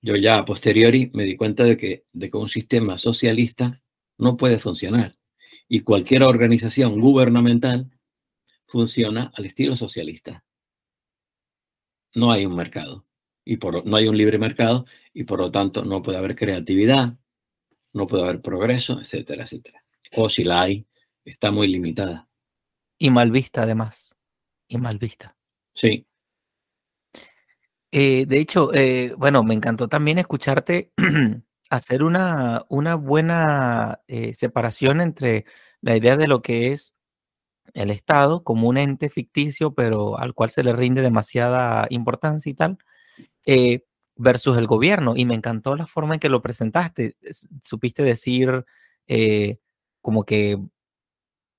yo 0.00 0.16
ya 0.16 0.38
a 0.38 0.44
posteriori 0.44 1.10
me 1.14 1.24
di 1.24 1.36
cuenta 1.36 1.64
de 1.64 1.76
que, 1.76 2.04
de 2.12 2.30
un 2.32 2.48
sistema 2.48 2.98
socialista 2.98 3.80
no 4.18 4.36
puede 4.36 4.58
funcionar. 4.58 5.16
Y 5.68 5.80
cualquier 5.80 6.24
organización 6.24 7.00
gubernamental 7.00 7.90
funciona 8.66 9.30
al 9.34 9.46
estilo 9.46 9.76
socialista. 9.76 10.44
No 12.14 12.32
hay 12.32 12.46
un 12.46 12.56
mercado 12.56 13.06
y 13.44 13.56
por, 13.58 13.86
no 13.86 13.96
hay 13.96 14.08
un 14.08 14.16
libre 14.16 14.38
mercado 14.38 14.86
y 15.12 15.24
por 15.24 15.38
lo 15.40 15.50
tanto 15.50 15.84
no 15.84 16.02
puede 16.02 16.18
haber 16.18 16.34
creatividad, 16.36 17.16
no 17.92 18.06
puede 18.06 18.24
haber 18.24 18.40
progreso, 18.40 19.00
etcétera, 19.00 19.44
etcétera 19.44 19.83
o 20.16 20.28
si 20.28 20.44
la 20.44 20.62
hay, 20.62 20.86
está 21.24 21.50
muy 21.50 21.68
limitada. 21.68 22.28
Y 22.98 23.10
mal 23.10 23.30
vista 23.30 23.62
además. 23.62 24.14
Y 24.68 24.78
mal 24.78 24.98
vista. 24.98 25.36
Sí. 25.74 26.06
Eh, 27.96 28.26
de 28.26 28.40
hecho, 28.40 28.74
eh, 28.74 29.14
bueno, 29.16 29.44
me 29.44 29.54
encantó 29.54 29.88
también 29.88 30.18
escucharte 30.18 30.92
hacer 31.70 32.02
una, 32.02 32.64
una 32.68 32.96
buena 32.96 34.00
eh, 34.08 34.34
separación 34.34 35.00
entre 35.00 35.44
la 35.80 35.96
idea 35.96 36.16
de 36.16 36.26
lo 36.26 36.42
que 36.42 36.72
es 36.72 36.94
el 37.72 37.90
Estado 37.90 38.42
como 38.42 38.68
un 38.68 38.78
ente 38.78 39.10
ficticio, 39.10 39.74
pero 39.74 40.18
al 40.18 40.34
cual 40.34 40.50
se 40.50 40.64
le 40.64 40.72
rinde 40.72 41.02
demasiada 41.02 41.86
importancia 41.90 42.50
y 42.50 42.54
tal, 42.54 42.78
versus 44.16 44.56
el 44.58 44.66
gobierno. 44.66 45.14
Y 45.16 45.24
me 45.24 45.34
encantó 45.34 45.76
la 45.76 45.86
forma 45.86 46.14
en 46.14 46.20
que 46.20 46.28
lo 46.28 46.42
presentaste. 46.42 47.16
Supiste 47.62 48.02
decir 48.02 48.64
como 50.04 50.24
que 50.24 50.58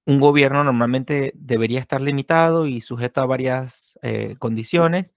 un 0.06 0.20
gobierno 0.20 0.64
normalmente 0.64 1.32
debería 1.36 1.80
estar 1.80 2.00
limitado 2.00 2.68
y 2.68 2.80
sujeto 2.80 3.22
a 3.22 3.26
varias 3.26 3.98
eh, 4.04 4.36
condiciones 4.38 5.16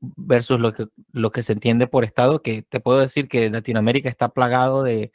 versus 0.00 0.58
lo 0.58 0.72
que, 0.72 0.86
lo 1.12 1.30
que 1.30 1.42
se 1.42 1.52
entiende 1.52 1.86
por 1.86 2.02
Estado, 2.02 2.40
que 2.40 2.62
te 2.62 2.80
puedo 2.80 2.98
decir 2.98 3.28
que 3.28 3.50
Latinoamérica 3.50 4.08
está 4.08 4.30
plagado 4.30 4.82
de, 4.82 5.12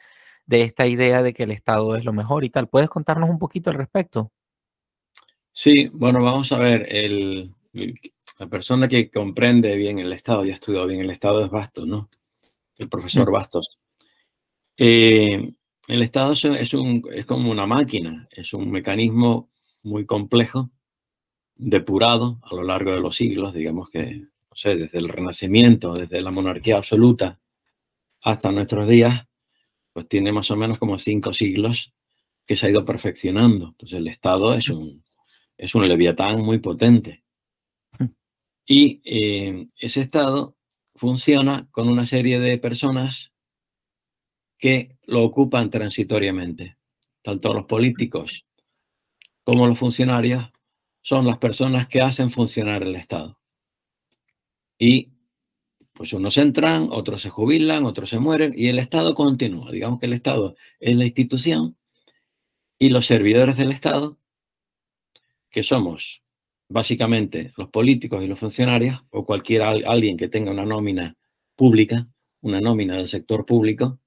esta 0.47 0.85
idea 0.85 1.23
de 1.23 1.33
que 1.33 1.41
el 1.43 1.51
Estado 1.51 1.95
es 1.95 2.05
lo 2.05 2.13
mejor 2.13 2.43
y 2.43 2.51
tal. 2.51 2.69
¿Puedes 2.69 2.89
contarnos 2.89 3.31
un 3.31 3.39
poquito 3.39 3.71
al 3.71 3.77
respecto? 3.77 4.31
Sí, 5.51 5.89
bueno, 5.93 6.21
vamos 6.21 6.51
a 6.51 6.59
ver. 6.59 6.85
El, 6.95 7.55
la 8.37 8.47
persona 8.47 8.87
que 8.87 9.09
comprende 9.09 9.75
bien 9.77 9.97
el 9.97 10.13
Estado 10.13 10.45
y 10.45 10.51
ha 10.51 10.53
estudiado 10.53 10.85
bien 10.85 11.01
el 11.01 11.09
Estado 11.09 11.43
es 11.43 11.49
Bastos, 11.49 11.87
¿no? 11.87 12.07
El 12.77 12.87
profesor 12.87 13.29
Mm. 13.29 13.33
Bastos. 13.33 13.79
Eh, 14.77 15.53
el 15.91 16.03
Estado 16.03 16.33
es, 16.33 16.45
es 16.45 16.73
un, 16.73 17.03
es 17.13 17.25
como 17.25 17.51
una 17.51 17.65
máquina, 17.65 18.27
es 18.31 18.53
un 18.53 18.71
mecanismo 18.71 19.49
muy 19.83 20.05
complejo, 20.05 20.71
depurado 21.55 22.39
a 22.43 22.55
lo 22.55 22.63
largo 22.63 22.91
de 22.93 23.01
los 23.01 23.15
siglos, 23.15 23.53
digamos 23.53 23.89
que, 23.89 24.15
no 24.15 24.55
sé, 24.55 24.75
desde 24.75 24.97
el 24.97 25.09
Renacimiento, 25.09 25.93
desde 25.93 26.21
la 26.21 26.31
monarquía 26.31 26.77
absoluta 26.77 27.39
hasta 28.21 28.51
nuestros 28.51 28.87
días, 28.87 29.27
pues 29.93 30.07
tiene 30.07 30.31
más 30.31 30.49
o 30.51 30.55
menos 30.55 30.79
como 30.79 30.97
cinco 30.97 31.33
siglos 31.33 31.93
que 32.45 32.55
se 32.55 32.67
ha 32.67 32.69
ido 32.69 32.85
perfeccionando. 32.85 33.67
Entonces 33.69 33.97
el 33.99 34.07
Estado 34.07 34.53
es 34.53 34.69
un, 34.69 35.03
es 35.57 35.75
un 35.75 35.87
leviatán 35.87 36.41
muy 36.41 36.59
potente. 36.59 37.23
Y 38.63 39.01
eh, 39.03 39.67
ese 39.75 39.99
Estado 39.99 40.55
funciona 40.95 41.67
con 41.71 41.89
una 41.89 42.05
serie 42.05 42.39
de 42.39 42.57
personas 42.57 43.30
que 44.61 44.95
lo 45.07 45.23
ocupan 45.23 45.71
transitoriamente. 45.71 46.77
Tanto 47.23 47.53
los 47.53 47.65
políticos 47.65 48.45
como 49.43 49.67
los 49.67 49.77
funcionarios 49.77 50.51
son 51.01 51.25
las 51.25 51.39
personas 51.39 51.87
que 51.87 52.01
hacen 52.01 52.29
funcionar 52.29 52.83
el 52.83 52.95
Estado. 52.95 53.39
Y 54.77 55.11
pues 55.93 56.13
unos 56.13 56.37
entran, 56.37 56.89
otros 56.91 57.23
se 57.23 57.29
jubilan, 57.29 57.85
otros 57.85 58.09
se 58.11 58.19
mueren 58.19 58.53
y 58.55 58.67
el 58.67 58.77
Estado 58.77 59.15
continúa. 59.15 59.71
Digamos 59.71 59.99
que 59.99 60.05
el 60.05 60.13
Estado 60.13 60.55
es 60.79 60.95
la 60.95 61.05
institución 61.05 61.75
y 62.77 62.89
los 62.89 63.07
servidores 63.07 63.57
del 63.57 63.71
Estado, 63.71 64.19
que 65.49 65.63
somos 65.63 66.21
básicamente 66.69 67.51
los 67.57 67.69
políticos 67.69 68.23
y 68.23 68.27
los 68.27 68.39
funcionarios 68.39 69.03
o 69.09 69.25
cualquier 69.25 69.63
alguien 69.63 70.17
que 70.17 70.29
tenga 70.29 70.51
una 70.51 70.65
nómina 70.65 71.15
pública, 71.55 72.07
una 72.41 72.61
nómina 72.61 72.97
del 72.97 73.09
sector 73.09 73.45
público, 73.45 73.99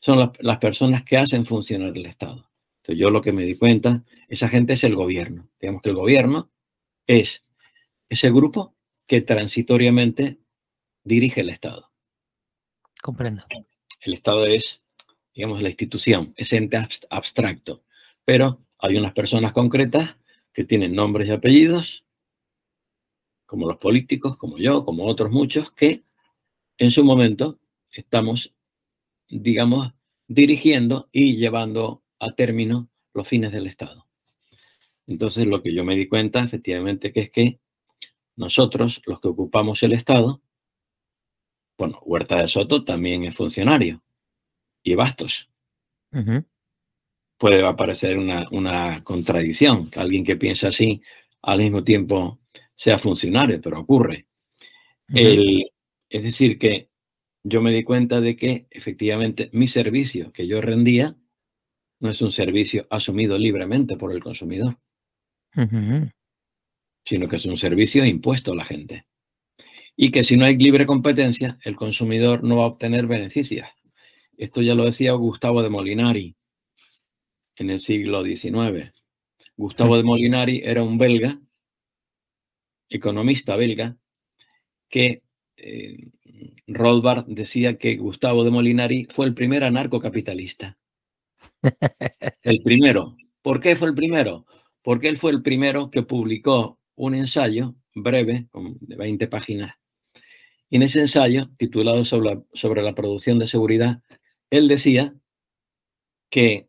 son 0.00 0.18
las, 0.18 0.30
las 0.40 0.58
personas 0.58 1.04
que 1.04 1.18
hacen 1.18 1.46
funcionar 1.46 1.96
el 1.96 2.06
Estado. 2.06 2.48
Entonces 2.82 3.00
yo 3.00 3.10
lo 3.10 3.20
que 3.20 3.32
me 3.32 3.44
di 3.44 3.56
cuenta, 3.56 4.04
esa 4.28 4.48
gente 4.48 4.74
es 4.74 4.84
el 4.84 4.94
gobierno. 4.94 5.48
Digamos 5.60 5.82
que 5.82 5.90
el 5.90 5.96
gobierno 5.96 6.50
es 7.06 7.44
ese 8.08 8.30
grupo 8.30 8.74
que 9.06 9.20
transitoriamente 9.22 10.38
dirige 11.04 11.40
el 11.40 11.50
Estado. 11.50 11.90
Comprendo. 13.02 13.44
El 14.00 14.14
Estado 14.14 14.46
es, 14.46 14.82
digamos, 15.34 15.62
la 15.62 15.68
institución, 15.68 16.34
ese 16.36 16.56
ente 16.56 16.78
abstracto. 17.10 17.84
Pero 18.24 18.64
hay 18.78 18.96
unas 18.96 19.12
personas 19.12 19.52
concretas 19.52 20.16
que 20.52 20.64
tienen 20.64 20.94
nombres 20.94 21.28
y 21.28 21.32
apellidos, 21.32 22.04
como 23.46 23.66
los 23.66 23.78
políticos, 23.78 24.36
como 24.36 24.58
yo, 24.58 24.84
como 24.84 25.06
otros 25.06 25.30
muchos, 25.30 25.72
que 25.72 26.04
en 26.76 26.90
su 26.90 27.04
momento 27.04 27.58
estamos, 27.90 28.54
digamos, 29.28 29.92
dirigiendo 30.26 31.08
y 31.12 31.36
llevando 31.36 32.02
a 32.18 32.32
término 32.32 32.88
los 33.14 33.26
fines 33.26 33.52
del 33.52 33.66
Estado. 33.66 34.06
Entonces, 35.06 35.46
lo 35.46 35.62
que 35.62 35.72
yo 35.72 35.84
me 35.84 35.96
di 35.96 36.06
cuenta, 36.06 36.40
efectivamente, 36.40 37.12
que 37.12 37.20
es 37.20 37.30
que 37.30 37.58
nosotros, 38.36 39.02
los 39.06 39.20
que 39.20 39.28
ocupamos 39.28 39.82
el 39.82 39.92
Estado, 39.92 40.42
bueno, 41.78 41.98
Huerta 42.04 42.40
de 42.42 42.48
Soto 42.48 42.84
también 42.84 43.24
es 43.24 43.34
funcionario 43.34 44.02
y 44.82 44.94
Bastos. 44.94 45.48
Uh 46.12 46.18
-huh. 46.18 46.44
Puede 47.38 47.64
aparecer 47.64 48.18
una, 48.18 48.48
una 48.50 49.02
contradicción, 49.04 49.88
que 49.90 50.00
alguien 50.00 50.24
que 50.24 50.36
piensa 50.36 50.68
así 50.68 51.00
al 51.42 51.58
mismo 51.58 51.84
tiempo 51.84 52.40
sea 52.74 52.98
funcionario, 52.98 53.60
pero 53.60 53.80
ocurre. 53.80 54.26
Uh 55.08 55.14
-huh. 55.14 55.26
El, 55.26 55.70
es 56.10 56.22
decir, 56.22 56.58
que 56.58 56.90
yo 57.44 57.62
me 57.62 57.72
di 57.72 57.84
cuenta 57.84 58.20
de 58.20 58.36
que 58.36 58.66
efectivamente 58.70 59.50
mi 59.52 59.68
servicio 59.68 60.32
que 60.32 60.46
yo 60.46 60.60
rendía 60.60 61.16
no 62.00 62.10
es 62.10 62.22
un 62.22 62.30
servicio 62.32 62.86
asumido 62.90 63.38
libremente 63.38 63.96
por 63.96 64.12
el 64.12 64.22
consumidor, 64.22 64.78
Uh 65.56 65.62
-huh. 65.62 66.12
sino 67.04 67.28
que 67.28 67.36
es 67.36 67.46
un 67.46 67.56
servicio 67.56 68.04
impuesto 68.04 68.52
a 68.52 68.56
la 68.56 68.64
gente. 68.64 69.06
Y 69.96 70.10
que 70.10 70.22
si 70.22 70.36
no 70.36 70.44
hay 70.44 70.56
libre 70.56 70.86
competencia, 70.86 71.58
el 71.64 71.74
consumidor 71.74 72.44
no 72.44 72.56
va 72.56 72.64
a 72.64 72.66
obtener 72.66 73.06
beneficios. 73.06 73.66
Esto 74.36 74.62
ya 74.62 74.74
lo 74.74 74.84
decía 74.84 75.12
Gustavo 75.12 75.62
de 75.62 75.70
Molinari 75.70 76.36
en 77.56 77.70
el 77.70 77.80
siglo 77.80 78.22
XIX. 78.22 78.92
Gustavo 79.56 79.96
de 79.96 80.04
Molinari 80.04 80.60
era 80.64 80.82
un 80.84 80.98
belga, 80.98 81.40
economista 82.88 83.56
belga, 83.56 83.96
que 84.88 85.22
eh, 85.56 85.96
Rothbard 86.68 87.24
decía 87.26 87.78
que 87.78 87.96
Gustavo 87.96 88.44
de 88.44 88.50
Molinari 88.50 89.08
fue 89.10 89.26
el 89.26 89.34
primer 89.34 89.64
anarcocapitalista. 89.64 90.76
El 92.42 92.62
primero. 92.62 93.16
¿Por 93.42 93.60
qué 93.60 93.76
fue 93.76 93.88
el 93.88 93.94
primero? 93.94 94.46
Porque 94.82 95.08
él 95.08 95.16
fue 95.16 95.30
el 95.30 95.42
primero 95.42 95.90
que 95.90 96.02
publicó 96.02 96.78
un 96.96 97.14
ensayo 97.14 97.74
breve, 97.94 98.48
de 98.52 98.96
20 98.96 99.28
páginas, 99.28 99.76
y 100.68 100.76
en 100.76 100.82
ese 100.82 101.00
ensayo, 101.00 101.48
titulado 101.56 102.04
sobre 102.04 102.34
la, 102.34 102.42
sobre 102.52 102.82
la 102.82 102.94
producción 102.94 103.38
de 103.38 103.46
seguridad, 103.46 104.02
él 104.50 104.68
decía 104.68 105.14
que 106.30 106.68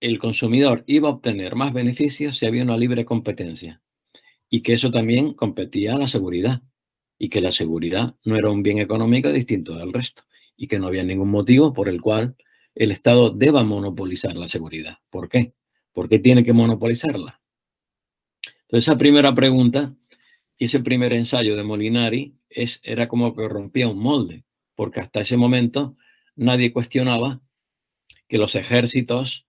el 0.00 0.18
consumidor 0.18 0.84
iba 0.86 1.08
a 1.08 1.12
obtener 1.12 1.54
más 1.54 1.72
beneficios 1.72 2.36
si 2.38 2.46
había 2.46 2.62
una 2.62 2.76
libre 2.76 3.04
competencia 3.04 3.80
y 4.50 4.62
que 4.62 4.74
eso 4.74 4.90
también 4.90 5.32
competía 5.32 5.94
a 5.94 5.98
la 5.98 6.08
seguridad 6.08 6.62
y 7.24 7.30
que 7.30 7.40
la 7.40 7.52
seguridad 7.52 8.16
no 8.26 8.36
era 8.36 8.50
un 8.50 8.62
bien 8.62 8.80
económico 8.80 9.32
distinto 9.32 9.76
del 9.76 9.94
resto 9.94 10.24
y 10.58 10.68
que 10.68 10.78
no 10.78 10.88
había 10.88 11.04
ningún 11.04 11.30
motivo 11.30 11.72
por 11.72 11.88
el 11.88 12.02
cual 12.02 12.36
el 12.74 12.90
Estado 12.90 13.30
deba 13.30 13.64
monopolizar 13.64 14.36
la 14.36 14.46
seguridad. 14.46 14.98
¿Por 15.08 15.30
qué? 15.30 15.54
¿Por 15.94 16.10
qué 16.10 16.18
tiene 16.18 16.44
que 16.44 16.52
monopolizarla? 16.52 17.40
Entonces, 18.44 18.88
esa 18.88 18.98
primera 18.98 19.34
pregunta 19.34 19.96
y 20.58 20.66
ese 20.66 20.80
primer 20.80 21.14
ensayo 21.14 21.56
de 21.56 21.62
Molinari 21.62 22.36
es, 22.50 22.78
era 22.82 23.08
como 23.08 23.34
que 23.34 23.48
rompía 23.48 23.88
un 23.88 24.00
molde, 24.00 24.44
porque 24.74 25.00
hasta 25.00 25.22
ese 25.22 25.38
momento 25.38 25.96
nadie 26.36 26.74
cuestionaba 26.74 27.40
que 28.28 28.36
los 28.36 28.54
ejércitos 28.54 29.46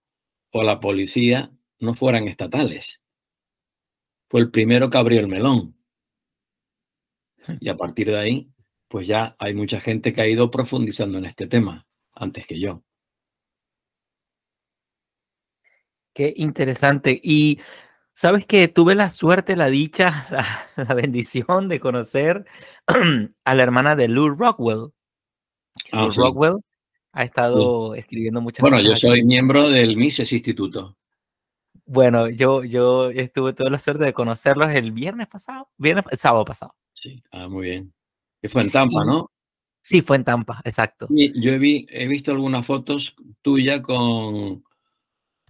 o 0.51 0.63
la 0.63 0.79
policía 0.79 1.51
no 1.79 1.93
fueran 1.93 2.29
estatales. 2.29 3.03
Fue 4.29 4.39
el 4.39 4.49
primero 4.49 4.89
que 4.89 4.97
abrió 4.97 5.19
el 5.19 5.27
melón. 5.27 5.74
Y 7.59 7.69
a 7.69 7.77
partir 7.77 8.07
de 8.07 8.17
ahí, 8.17 8.49
pues 8.87 9.07
ya 9.07 9.35
hay 9.39 9.53
mucha 9.53 9.79
gente 9.79 10.13
que 10.13 10.21
ha 10.21 10.27
ido 10.27 10.51
profundizando 10.51 11.17
en 11.17 11.25
este 11.25 11.47
tema 11.47 11.87
antes 12.13 12.47
que 12.47 12.59
yo. 12.59 12.83
Qué 16.13 16.33
interesante. 16.37 17.19
Y 17.21 17.59
sabes 18.13 18.45
que 18.45 18.67
tuve 18.67 18.95
la 18.95 19.11
suerte, 19.11 19.55
la 19.55 19.67
dicha, 19.67 20.27
la, 20.77 20.83
la 20.83 20.95
bendición 20.95 21.67
de 21.67 21.79
conocer 21.79 22.45
a 23.45 23.55
la 23.55 23.63
hermana 23.63 23.95
de 23.95 24.07
Lou 24.07 24.29
Rockwell. 24.29 24.91
Ah, 25.91 26.03
Lou 26.03 26.11
sí. 26.11 26.21
Rockwell 26.21 26.55
ha 27.11 27.23
estado 27.23 27.93
sí. 27.93 27.99
escribiendo 27.99 28.41
muchas 28.41 28.61
bueno, 28.61 28.77
cosas. 28.77 28.85
Bueno, 28.85 28.95
yo 28.95 29.09
soy 29.09 29.19
aquí. 29.19 29.27
miembro 29.27 29.69
del 29.69 29.97
Mises 29.97 30.31
Instituto. 30.31 30.97
Bueno, 31.85 32.29
yo, 32.29 32.63
yo 32.63 33.09
estuve 33.11 33.53
toda 33.53 33.69
la 33.69 33.77
suerte 33.77 34.05
de 34.05 34.13
conocerlos 34.13 34.71
el 34.71 34.91
viernes 34.91 35.27
pasado, 35.27 35.69
viernes, 35.77 36.05
el 36.09 36.17
sábado 36.17 36.43
pasado. 36.45 36.75
Sí, 36.95 37.21
ah, 37.31 37.47
muy 37.47 37.67
bien. 37.67 37.93
Que 38.41 38.49
fue 38.49 38.63
en 38.63 38.71
Tampa, 38.71 39.03
y, 39.03 39.07
¿no? 39.07 39.31
Sí, 39.81 40.01
fue 40.01 40.15
en 40.15 40.23
Tampa, 40.23 40.61
exacto. 40.63 41.07
Y 41.09 41.39
yo 41.39 41.51
he, 41.51 41.59
vi, 41.59 41.85
he 41.89 42.07
visto 42.07 42.31
algunas 42.31 42.65
fotos 42.65 43.15
tuyas 43.41 43.81
con, 43.81 44.63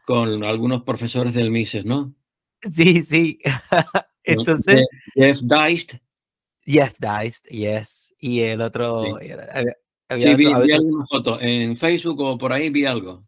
con 0.05 0.43
algunos 0.43 0.83
profesores 0.83 1.33
del 1.33 1.51
Mises, 1.51 1.85
¿no? 1.85 2.13
Sí, 2.61 3.01
sí. 3.01 3.39
Entonces. 4.23 4.85
Jeff 5.13 5.39
Deist. 5.41 5.93
Jeff 6.65 6.97
Deist, 6.99 7.47
yes. 7.47 8.13
Y 8.19 8.41
el 8.41 8.61
otro. 8.61 9.03
Sí, 9.03 9.31
había, 9.31 9.75
había 10.09 10.27
sí 10.27 10.35
vi, 10.35 10.51
alguna 10.51 11.05
foto. 11.05 11.39
En 11.39 11.77
Facebook 11.77 12.19
o 12.21 12.37
por 12.37 12.51
ahí 12.51 12.69
vi 12.69 12.85
algo. 12.85 13.25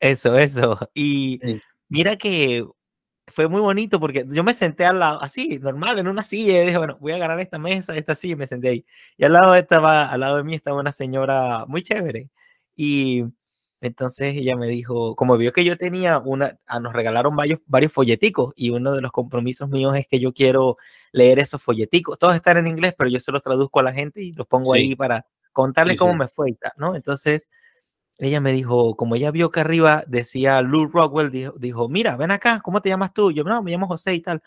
Eso, 0.00 0.36
eso. 0.36 0.78
Y 0.94 1.38
sí. 1.42 1.60
mira 1.88 2.16
que 2.16 2.66
fue 3.32 3.48
muy 3.48 3.60
bonito 3.60 3.98
porque 4.00 4.24
yo 4.28 4.44
me 4.44 4.54
senté 4.54 4.84
al 4.84 4.98
lado, 5.00 5.22
así, 5.22 5.58
normal, 5.58 5.98
en 5.98 6.08
una 6.08 6.22
silla, 6.22 6.62
y 6.62 6.66
dije, 6.66 6.78
bueno, 6.78 6.98
voy 7.00 7.12
a 7.12 7.16
agarrar 7.16 7.40
esta 7.40 7.58
mesa, 7.58 7.96
esta 7.96 8.14
silla, 8.14 8.34
y 8.34 8.36
me 8.36 8.46
senté 8.46 8.68
ahí. 8.68 8.86
Y 9.16 9.24
al 9.24 9.32
lado, 9.32 9.54
estaba, 9.54 10.04
al 10.10 10.20
lado 10.20 10.36
de 10.38 10.44
mí 10.44 10.54
estaba 10.54 10.80
una 10.80 10.92
señora 10.92 11.64
muy 11.66 11.82
chévere. 11.82 12.30
Y 12.76 13.24
entonces 13.80 14.34
ella 14.36 14.56
me 14.56 14.68
dijo, 14.68 15.16
como 15.16 15.36
vio 15.36 15.52
que 15.52 15.64
yo 15.64 15.76
tenía 15.76 16.18
una, 16.18 16.58
ah, 16.66 16.78
nos 16.80 16.92
regalaron 16.92 17.34
varios, 17.34 17.60
varios 17.66 17.92
folleticos 17.92 18.52
y 18.56 18.70
uno 18.70 18.94
de 18.94 19.00
los 19.00 19.10
compromisos 19.10 19.68
míos 19.68 19.96
es 19.96 20.06
que 20.06 20.20
yo 20.20 20.32
quiero 20.32 20.76
leer 21.10 21.40
esos 21.40 21.60
folleticos. 21.62 22.18
Todos 22.18 22.36
están 22.36 22.58
en 22.58 22.68
inglés, 22.68 22.94
pero 22.96 23.10
yo 23.10 23.18
se 23.18 23.32
los 23.32 23.42
traduzco 23.42 23.80
a 23.80 23.82
la 23.82 23.92
gente 23.92 24.22
y 24.22 24.32
los 24.32 24.46
pongo 24.46 24.74
sí. 24.74 24.80
ahí 24.80 24.96
para 24.96 25.26
contarle 25.52 25.94
sí, 25.94 25.98
cómo 25.98 26.12
sí. 26.12 26.18
me 26.18 26.28
fue 26.28 26.50
y 26.50 26.54
tal, 26.54 26.72
¿no? 26.76 26.94
Entonces 26.94 27.48
ella 28.18 28.40
me 28.40 28.52
dijo, 28.52 28.96
como 28.96 29.16
ella 29.16 29.30
vio 29.30 29.50
que 29.50 29.60
arriba 29.60 30.04
decía 30.06 30.62
Lou 30.62 30.86
Rockwell, 30.88 31.30
dijo, 31.30 31.52
dijo, 31.58 31.88
mira, 31.88 32.16
ven 32.16 32.30
acá, 32.30 32.60
¿cómo 32.62 32.80
te 32.82 32.88
llamas 32.90 33.12
tú? 33.12 33.32
Yo, 33.32 33.44
no, 33.44 33.62
me 33.62 33.70
llamo 33.72 33.88
José 33.88 34.14
y 34.14 34.20
tal. 34.20 34.42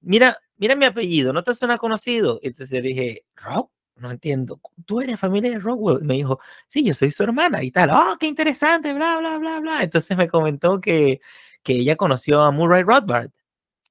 mira, 0.00 0.38
mira 0.58 0.76
mi 0.76 0.86
apellido, 0.86 1.32
¿no 1.32 1.44
te 1.44 1.54
suena 1.54 1.78
conocido? 1.78 2.40
Entonces 2.42 2.82
dije, 2.82 3.24
Rock, 3.36 3.72
no 3.96 4.10
entiendo, 4.10 4.60
¿tú 4.86 5.00
eres 5.00 5.20
familia 5.20 5.50
de 5.50 5.58
Rockwell? 5.60 6.02
Me 6.02 6.14
dijo, 6.14 6.40
sí, 6.68 6.84
yo 6.84 6.94
soy 6.94 7.10
su 7.12 7.22
hermana 7.22 7.62
y 7.64 7.70
tal, 7.72 7.90
oh, 7.92 8.16
qué 8.20 8.26
interesante, 8.26 8.92
bla, 8.94 9.18
bla, 9.18 9.38
bla, 9.38 9.60
bla. 9.60 9.82
Entonces 9.82 10.16
me 10.16 10.28
comentó 10.28 10.80
que, 10.80 11.20
que 11.62 11.74
ella 11.74 11.96
conoció 11.96 12.42
a 12.42 12.50
Murray 12.52 12.82
Rothbard. 12.84 13.30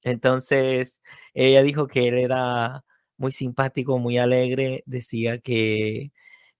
Entonces 0.03 1.01
ella 1.34 1.63
dijo 1.63 1.88
que 1.88 2.07
él 2.10 2.15
era 2.17 2.86
muy 3.17 3.31
simpático, 3.31 4.00
muy 4.00 4.17
alegre, 4.17 4.84
decía 4.86 5.39
que, 5.39 6.12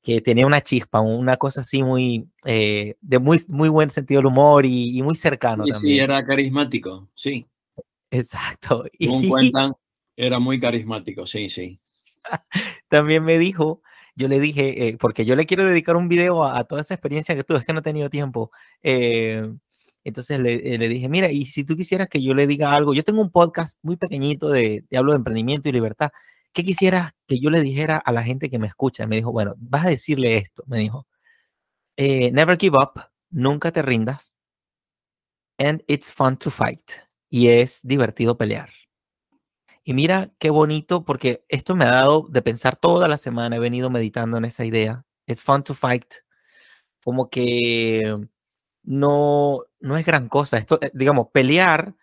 que 0.06 0.22
tenía 0.22 0.46
una 0.46 0.62
chispa, 0.62 1.02
una 1.02 1.36
cosa 1.36 1.62
así 1.62 1.82
muy, 1.82 2.28
eh, 2.46 2.96
de 3.02 3.18
muy, 3.18 3.40
muy 3.50 3.70
buen 3.70 3.90
sentido 3.90 4.20
del 4.20 4.28
humor 4.28 4.64
y, 4.64 5.02
muy 5.02 5.16
cercano 5.16 5.66
sí, 5.66 5.72
también. 5.72 5.96
Sí, 5.96 6.00
era 6.00 6.24
carismático, 6.24 7.10
sí. 7.16 7.48
Exacto. 8.12 8.86
y 9.00 9.28
cuentan, 9.28 9.74
era 10.16 10.38
muy 10.38 10.60
carismático, 10.60 11.26
sí, 11.26 11.50
sí. 11.50 11.80
También 12.88 13.26
me 13.26 13.40
dijo, 13.40 13.82
yo 14.16 14.28
le 14.28 14.40
dije, 14.40 14.90
eh, 14.90 14.98
porque 15.00 15.26
yo 15.26 15.36
le 15.36 15.48
quiero 15.48 15.66
dedicar 15.66 15.96
un 15.96 16.08
video 16.08 16.46
a, 16.46 16.64
toda 16.66 16.82
esa 16.82 16.94
experiencia 16.94 17.36
que 17.36 17.44
tuve, 17.44 17.58
es 17.58 17.66
que 17.66 17.74
no 17.74 17.80
he 17.80 17.82
tenido 17.82 18.08
tiempo. 18.12 18.52
Eh, 18.84 19.52
entonces 20.04 20.40
le, 20.40 20.78
le, 20.78 20.88
dije, 20.88 21.10
mira, 21.10 21.32
y 21.32 21.48
si 21.48 21.64
tú 21.64 21.76
quisieras 21.76 22.10
que 22.10 22.22
yo 22.22 22.36
le 22.36 22.46
diga 22.46 22.74
algo, 22.76 22.94
yo 22.94 23.04
tengo 23.04 23.22
un 23.22 23.32
podcast 23.32 23.80
muy 23.82 23.98
pequeñito 23.98 24.50
de, 24.50 24.86
de 24.88 24.98
hablo 25.00 25.14
de 25.14 25.18
emprendimiento 25.18 25.68
y 25.68 25.72
libertad. 25.72 26.12
¿Qué 26.56 26.64
quisieras 26.64 27.12
que 27.28 27.38
yo 27.40 27.50
le 27.50 27.62
dijera 27.62 27.98
a 27.98 28.14
la 28.14 28.24
gente 28.24 28.50
que 28.50 28.60
me 28.60 28.68
escucha? 28.68 29.06
Me 29.08 29.18
dijo, 29.18 29.32
bueno, 29.34 29.56
vas 29.58 29.86
a 29.86 29.90
decirle 29.90 30.38
esto. 30.38 30.64
Me 30.68 30.78
dijo, 30.80 31.06
eh, 31.98 32.32
never 32.32 32.58
give 32.58 32.78
up, 32.78 32.94
nunca 33.30 33.72
te 33.74 33.82
rindas. 33.82 34.36
And 35.60 35.84
it's 35.88 36.14
fun 36.14 36.38
to 36.38 36.50
fight. 36.50 36.92
Y 37.30 37.50
es 37.50 37.82
divertido 37.84 38.38
pelear. 38.38 38.70
Y 39.84 39.94
mira 39.94 40.32
qué 40.40 40.50
bonito, 40.50 41.04
porque 41.04 41.44
esto 41.50 41.76
me 41.76 41.86
ha 41.86 41.92
dado 41.92 42.26
de 42.30 42.42
pensar 42.42 42.78
toda 42.78 43.08
la 43.10 43.18
semana, 43.18 43.58
he 43.58 43.60
venido 43.60 43.90
meditando 43.90 44.38
en 44.38 44.46
esa 44.46 44.64
idea. 44.66 45.06
It's 45.28 45.44
fun 45.44 45.64
to 45.64 45.74
fight. 45.74 46.06
Como 47.04 47.30
que 47.30 48.18
no, 48.84 49.62
no 49.82 49.98
es 49.98 50.06
gran 50.06 50.28
cosa. 50.30 50.58
Esto, 50.58 50.80
eh, 50.82 50.92
digamos, 50.94 51.28
pelear 51.34 51.96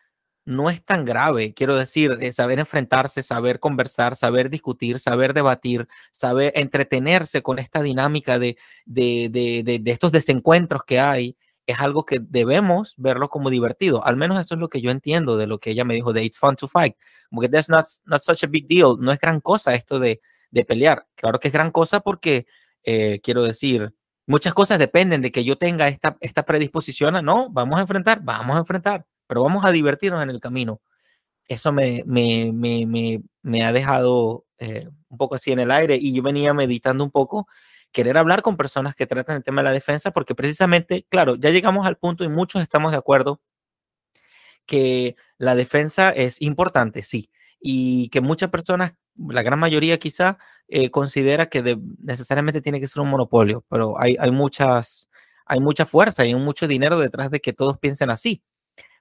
no 0.44 0.70
es 0.70 0.84
tan 0.84 1.04
grave. 1.04 1.54
Quiero 1.54 1.76
decir, 1.76 2.16
eh, 2.20 2.32
saber 2.32 2.58
enfrentarse, 2.58 3.22
saber 3.22 3.60
conversar, 3.60 4.16
saber 4.16 4.50
discutir, 4.50 4.98
saber 4.98 5.34
debatir, 5.34 5.88
saber 6.12 6.52
entretenerse 6.56 7.42
con 7.42 7.58
esta 7.58 7.82
dinámica 7.82 8.38
de, 8.38 8.56
de, 8.84 9.28
de, 9.30 9.78
de 9.80 9.90
estos 9.90 10.12
desencuentros 10.12 10.82
que 10.84 11.00
hay 11.00 11.36
es 11.66 11.78
algo 11.80 12.04
que 12.04 12.18
debemos 12.20 12.94
verlo 12.96 13.28
como 13.28 13.50
divertido. 13.50 14.04
Al 14.04 14.16
menos 14.16 14.40
eso 14.40 14.54
es 14.54 14.60
lo 14.60 14.68
que 14.68 14.80
yo 14.80 14.90
entiendo 14.90 15.36
de 15.36 15.46
lo 15.46 15.58
que 15.58 15.70
ella 15.70 15.84
me 15.84 15.94
dijo 15.94 16.12
de 16.12 16.24
It's 16.24 16.38
fun 16.38 16.56
to 16.56 16.68
fight. 16.68 16.96
Como 17.30 17.40
que 17.40 17.48
there's 17.48 17.68
not, 17.68 17.86
not 18.04 18.20
such 18.20 18.42
a 18.44 18.46
big 18.46 18.66
deal. 18.66 18.96
No 18.98 19.12
es 19.12 19.20
gran 19.20 19.40
cosa 19.40 19.74
esto 19.74 19.98
de, 19.98 20.20
de 20.50 20.64
pelear. 20.64 21.06
Claro 21.14 21.38
que 21.38 21.48
es 21.48 21.54
gran 21.54 21.70
cosa 21.70 22.00
porque, 22.00 22.46
eh, 22.84 23.20
quiero 23.22 23.44
decir, 23.44 23.94
muchas 24.26 24.54
cosas 24.54 24.78
dependen 24.78 25.22
de 25.22 25.32
que 25.32 25.44
yo 25.44 25.56
tenga 25.56 25.88
esta, 25.88 26.16
esta 26.20 26.44
predisposición 26.44 27.16
a, 27.16 27.22
no, 27.22 27.48
vamos 27.50 27.78
a 27.78 27.82
enfrentar, 27.82 28.20
vamos 28.22 28.56
a 28.56 28.60
enfrentar, 28.60 29.06
pero 29.32 29.44
vamos 29.44 29.64
a 29.64 29.70
divertirnos 29.72 30.22
en 30.22 30.28
el 30.28 30.40
camino. 30.40 30.82
Eso 31.48 31.72
me, 31.72 32.02
me, 32.06 32.52
me, 32.52 32.84
me, 32.84 33.22
me 33.40 33.64
ha 33.64 33.72
dejado 33.72 34.44
eh, 34.58 34.90
un 35.08 35.16
poco 35.16 35.36
así 35.36 35.52
en 35.52 35.60
el 35.60 35.70
aire 35.70 35.96
y 35.98 36.12
yo 36.12 36.22
venía 36.22 36.52
meditando 36.52 37.02
un 37.02 37.10
poco 37.10 37.48
querer 37.92 38.18
hablar 38.18 38.42
con 38.42 38.58
personas 38.58 38.94
que 38.94 39.06
tratan 39.06 39.38
el 39.38 39.42
tema 39.42 39.62
de 39.62 39.68
la 39.68 39.72
defensa, 39.72 40.10
porque 40.10 40.34
precisamente, 40.34 41.06
claro, 41.08 41.36
ya 41.36 41.48
llegamos 41.48 41.86
al 41.86 41.96
punto 41.96 42.24
y 42.24 42.28
muchos 42.28 42.60
estamos 42.60 42.92
de 42.92 42.98
acuerdo 42.98 43.40
que 44.66 45.16
la 45.38 45.54
defensa 45.54 46.10
es 46.10 46.42
importante, 46.42 47.00
sí, 47.02 47.30
y 47.58 48.10
que 48.10 48.20
muchas 48.20 48.50
personas, 48.50 48.96
la 49.16 49.42
gran 49.42 49.58
mayoría 49.58 49.98
quizá, 49.98 50.36
eh, 50.68 50.90
considera 50.90 51.46
que 51.48 51.78
necesariamente 52.00 52.60
tiene 52.60 52.80
que 52.80 52.86
ser 52.86 53.00
un 53.00 53.08
monopolio, 53.08 53.64
pero 53.70 53.98
hay, 53.98 54.14
hay, 54.20 54.30
muchas, 54.30 55.08
hay 55.46 55.60
mucha 55.60 55.86
fuerza 55.86 56.26
y 56.26 56.34
mucho 56.34 56.68
dinero 56.68 56.98
detrás 56.98 57.30
de 57.30 57.40
que 57.40 57.54
todos 57.54 57.78
piensen 57.78 58.10
así. 58.10 58.42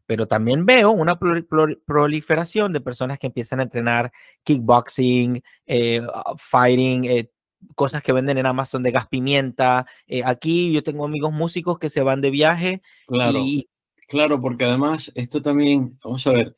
Pero 0.06 0.28
también 0.28 0.66
veo 0.66 0.92
una 0.92 1.18
proliferación 1.20 2.74
de 2.74 2.82
personas 2.82 3.20
que 3.20 3.28
empiezan 3.28 3.60
a 3.60 3.64
entrenar 3.64 4.12
kickboxing, 4.44 5.42
eh, 5.66 6.02
fighting, 6.38 7.06
eh, 7.06 7.32
cosas 7.76 8.02
que 8.02 8.12
venden 8.12 8.38
en 8.38 8.46
Amazon 8.46 8.84
de 8.84 8.92
gas 8.92 9.08
pimienta. 9.08 9.86
Eh, 10.08 10.24
aquí 10.26 10.72
yo 10.72 10.84
tengo 10.84 11.06
amigos 11.06 11.32
músicos 11.32 11.80
que 11.80 11.90
se 11.90 12.02
van 12.02 12.22
de 12.22 12.32
viaje. 12.32 12.82
Claro, 13.08 13.40
y... 13.40 13.70
claro, 14.08 14.42
porque 14.42 14.66
además 14.66 15.12
esto 15.16 15.42
también, 15.42 15.98
vamos 16.04 16.26
a 16.28 16.32
ver, 16.32 16.58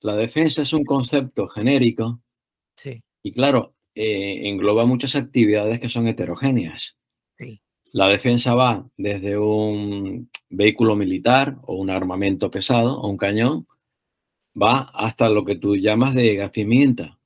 la 0.00 0.16
defensa 0.16 0.62
es 0.62 0.72
un 0.72 0.84
concepto 0.84 1.48
genérico. 1.48 2.20
Sí. 2.76 3.02
Y 3.22 3.32
claro, 3.32 3.74
engloba 3.94 4.84
muchas 4.84 5.14
actividades 5.14 5.78
que 5.80 5.88
son 5.88 6.08
heterogéneas. 6.08 6.96
Sí. 7.30 7.62
La 7.92 8.08
defensa 8.08 8.54
va 8.54 8.86
desde 8.96 9.36
un 9.36 10.30
vehículo 10.52 10.94
militar 10.94 11.56
o 11.62 11.76
un 11.76 11.90
armamento 11.90 12.50
pesado 12.50 13.00
o 13.00 13.08
un 13.08 13.16
cañón, 13.16 13.66
va 14.60 14.90
hasta 14.94 15.28
lo 15.28 15.44
que 15.44 15.56
tú 15.56 15.76
llamas 15.76 16.14
de 16.14 16.36
gas 16.36 16.50
pimienta. 16.50 17.18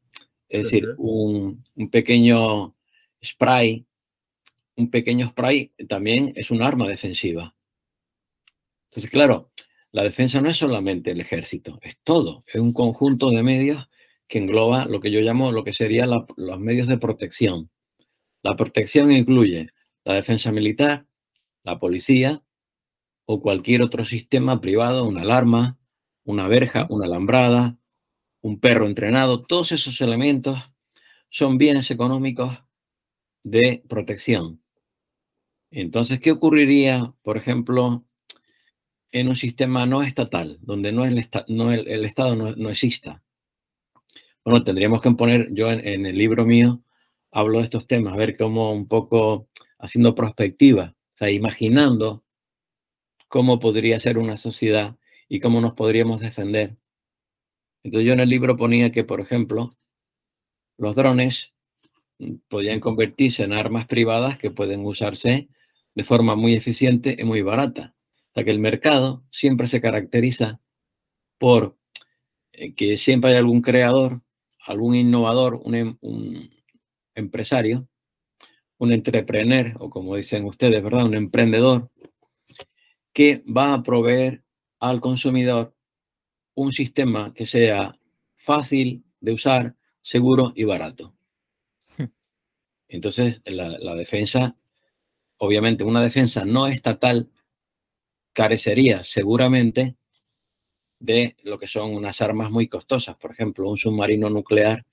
Es 0.49 0.65
decir, 0.65 0.87
un, 0.97 1.65
un, 1.75 1.91
pequeño 1.91 2.77
spray, 3.23 3.85
un 4.77 4.91
pequeño 4.91 5.29
spray 5.31 5.73
también 5.89 6.33
es 6.37 6.51
un 6.51 6.63
arma 6.63 6.89
defensiva. 6.89 7.55
Entonces, 8.91 9.11
claro, 9.11 9.51
la 9.91 10.05
defensa 10.05 10.41
no 10.41 10.49
es 10.49 10.57
solamente 10.57 11.11
el 11.11 11.21
ejército, 11.21 11.79
es 11.83 11.99
todo, 12.05 12.45
es 12.47 12.61
un 12.61 12.73
conjunto 12.73 13.31
de 13.31 13.43
medios 13.43 13.89
que 14.29 14.39
engloba 14.39 14.87
lo 14.87 15.01
que 15.01 15.11
yo 15.11 15.21
llamo 15.21 15.53
lo 15.53 15.65
que 15.65 15.73
serían 15.73 16.11
los 16.11 16.61
medios 16.61 16.89
de 16.89 16.99
protección. 16.99 17.71
La 18.43 18.57
protección 18.57 19.11
incluye 19.11 19.71
la 20.05 20.15
defensa 20.15 20.53
militar, 20.53 21.07
la 21.65 21.79
policía 21.79 22.43
o 23.27 23.43
cualquier 23.43 23.83
otro 23.83 24.05
sistema 24.05 24.61
privado, 24.61 25.05
una 25.05 25.23
alarma, 25.23 25.79
una 26.25 26.49
verja, 26.49 26.87
una 26.89 27.07
alambrada, 27.07 27.77
un 28.41 28.61
perro 28.61 28.87
entrenado, 28.87 29.43
todos 29.45 29.73
esos 29.73 30.01
elementos 30.01 30.59
son 31.31 31.59
bienes 31.59 31.91
económicos 31.91 32.59
de 33.43 33.83
protección. 33.89 34.63
Entonces, 35.71 36.21
¿qué 36.21 36.31
ocurriría, 36.31 37.13
por 37.23 37.37
ejemplo, 37.37 38.05
en 39.11 39.29
un 39.29 39.37
sistema 39.37 39.87
no 39.87 40.03
estatal, 40.03 40.59
donde 40.63 40.93
no, 40.93 41.05
el, 41.05 41.29
no 41.49 41.73
el, 41.73 42.05
Estado 42.05 42.37
no, 42.37 42.71
exista? 42.71 43.23
Bueno, 44.45 44.63
tendríamos 44.63 45.03
que 45.03 45.11
poner, 45.13 45.53
yo 45.53 45.71
en, 45.71 46.07
el 46.07 46.17
libro 46.17 46.47
mío 46.47 46.83
hablo 47.33 47.59
de 47.59 47.65
estos 47.65 47.87
temas, 47.87 48.15
a 48.15 48.17
ver 48.17 48.37
cómo 48.37 48.73
un 48.73 48.87
poco 48.87 49.49
haciendo 49.79 50.15
prospectiva, 50.15 50.95
o 51.15 51.19
sea, 51.19 51.31
imaginando 51.31 52.25
cómo 53.37 53.61
podría 53.61 54.01
ser 54.01 54.17
una 54.17 54.39
sociedad 54.39 54.97
y 55.29 55.41
cómo 55.41 55.61
nos 55.61 55.75
podríamos 55.75 56.21
defender. 56.21 56.79
Entonces 57.83 58.07
yo 58.07 58.15
en 58.15 58.21
el 58.21 58.31
libro 58.31 58.57
ponía 58.57 58.93
que, 58.93 59.05
por 59.05 59.21
ejemplo, 59.21 59.77
los 60.79 60.97
drones 60.97 61.53
podían 62.49 62.81
convertirse 62.81 63.43
en 63.45 63.53
armas 63.53 63.87
privadas 63.89 64.39
que 64.39 64.51
pueden 64.51 64.87
usarse 64.87 65.51
de 65.95 66.03
forma 66.03 66.35
muy 66.35 66.55
eficiente 66.55 67.15
y 67.19 67.25
muy 67.25 67.43
barata. 67.43 67.95
O 68.31 68.33
sea 68.37 68.45
que 68.45 68.53
el 68.53 68.59
mercado 68.59 69.23
siempre 69.31 69.67
se 69.67 69.83
caracteriza 69.83 70.59
por 71.37 71.77
eh, 72.53 72.75
que 72.75 72.97
siempre 72.97 73.33
hay 73.33 73.37
algún 73.37 73.61
creador, 73.61 74.23
algún 74.67 74.95
innovador, 74.95 75.61
un, 75.63 75.75
em, 75.75 75.99
un 76.01 76.49
empresario, 77.15 77.87
un 78.79 78.93
entrepreneur, 78.93 79.75
o 79.79 79.91
como 79.91 80.17
dicen 80.17 80.47
ustedes, 80.47 80.83
¿verdad? 80.83 81.05
Un 81.05 81.17
emprendedor, 81.17 81.91
que 83.17 83.43
va 83.49 83.73
a 83.73 83.83
proveer 83.83 84.43
al 84.79 85.01
consumidor 85.01 85.75
un 86.55 86.75
sistema 86.75 87.33
que 87.33 87.47
sea 87.47 87.99
fácil 88.35 89.07
de 89.21 89.33
usar, 89.33 89.75
seguro 90.03 90.53
y 90.55 90.65
barato. 90.65 91.15
Entonces, 92.89 93.41
la, 93.47 93.95
defensa, 93.95 94.55
obviamente, 95.39 95.83
una 95.83 96.03
defensa 96.03 96.45
no 96.45 96.67
estatal 96.67 97.31
carecería 98.35 99.03
seguramente 99.03 99.97
de 100.99 101.37
lo 101.43 101.59
que 101.59 101.69
son 101.69 101.95
unas 101.95 102.21
armas 102.21 102.51
muy 102.51 102.69
costosas. 102.69 103.17
Por 103.17 103.31
ejemplo, 103.31 103.71
un 103.71 103.79
submarino 103.79 104.29
nuclear 104.29 104.85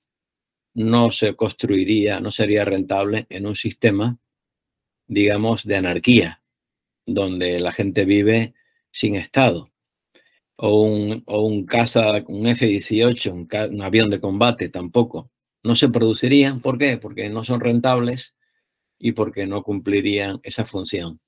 no 0.75 1.11
se 1.11 1.35
construiría, 1.35 2.21
no 2.21 2.31
sería 2.31 2.63
rentable 2.63 3.27
en 3.29 3.47
un 3.47 3.57
sistema, 3.57 4.17
digamos, 5.07 5.65
de 5.65 5.75
anarquía, 5.75 6.42
donde 7.05 7.59
la 7.59 7.71
gente 7.71 8.05
vive 8.05 8.53
sin 8.91 9.15
Estado. 9.15 9.71
O 10.55 10.81
un, 10.83 11.23
o 11.25 11.41
un 11.41 11.65
caza, 11.65 12.23
un 12.27 12.47
F-18, 12.47 13.71
un 13.71 13.81
avión 13.81 14.09
de 14.09 14.19
combate 14.19 14.69
tampoco 14.69 15.31
no 15.63 15.75
se 15.75 15.89
producirían. 15.89 16.61
¿Por 16.61 16.77
qué? 16.77 16.97
Porque 16.97 17.29
no 17.29 17.43
son 17.43 17.61
rentables 17.61 18.35
y 18.99 19.13
porque 19.13 19.47
no 19.47 19.63
cumplirían 19.63 20.39
esa 20.43 20.65
función. 20.65 21.19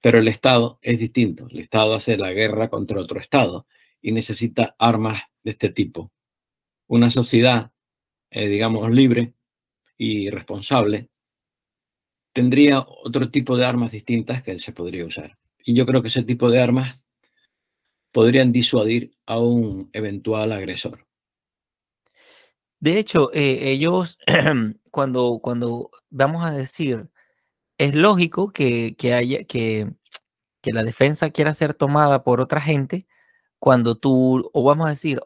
Pero 0.00 0.18
el 0.18 0.28
Estado 0.28 0.78
es 0.82 0.98
distinto. 0.98 1.46
El 1.48 1.60
Estado 1.60 1.94
hace 1.94 2.16
la 2.16 2.32
guerra 2.32 2.68
contra 2.68 3.00
otro 3.00 3.20
Estado 3.20 3.66
y 4.00 4.12
necesita 4.12 4.74
armas 4.78 5.22
de 5.44 5.52
este 5.52 5.70
tipo. 5.70 6.12
una 6.88 7.10
sociedad, 7.10 7.72
eh, 8.30 8.48
digamos, 8.48 8.90
libre 8.90 9.34
y 9.96 10.28
responsable, 10.30 11.08
tendría 12.32 12.80
otro 12.80 13.30
tipo 13.30 13.56
de 13.56 13.66
armas 13.66 13.92
distintas 13.92 14.42
que 14.42 14.58
se 14.58 14.72
podría 14.72 15.04
usar. 15.04 15.38
Y 15.64 15.74
yo 15.74 15.86
creo 15.86 16.02
que 16.02 16.08
ese 16.08 16.22
tipo 16.22 16.50
de 16.50 16.60
armas 16.60 16.98
podrían 18.12 18.52
disuadir 18.52 19.16
a 19.26 19.38
un 19.38 19.90
eventual 19.92 20.52
agresor. 20.52 21.06
De 22.80 22.98
hecho, 22.98 23.32
eh, 23.32 23.70
ellos, 23.70 24.18
cuando, 24.90 25.40
cuando 25.42 25.90
vamos 26.10 26.44
a 26.44 26.50
decir, 26.50 27.08
es 27.78 27.94
lógico 27.94 28.52
que, 28.52 28.96
haya, 29.14 29.44
que, 29.44 29.88
que 30.60 30.72
la 30.72 30.82
defensa 30.82 31.30
quiera 31.30 31.54
ser 31.54 31.74
tomada 31.74 32.24
por 32.24 32.40
otra 32.40 32.60
gente 32.60 33.06
cuando 33.58 33.96
tú, 33.96 34.50
o 34.52 34.64
vamos 34.64 34.86
a 34.86 34.90
decir, 34.90 35.20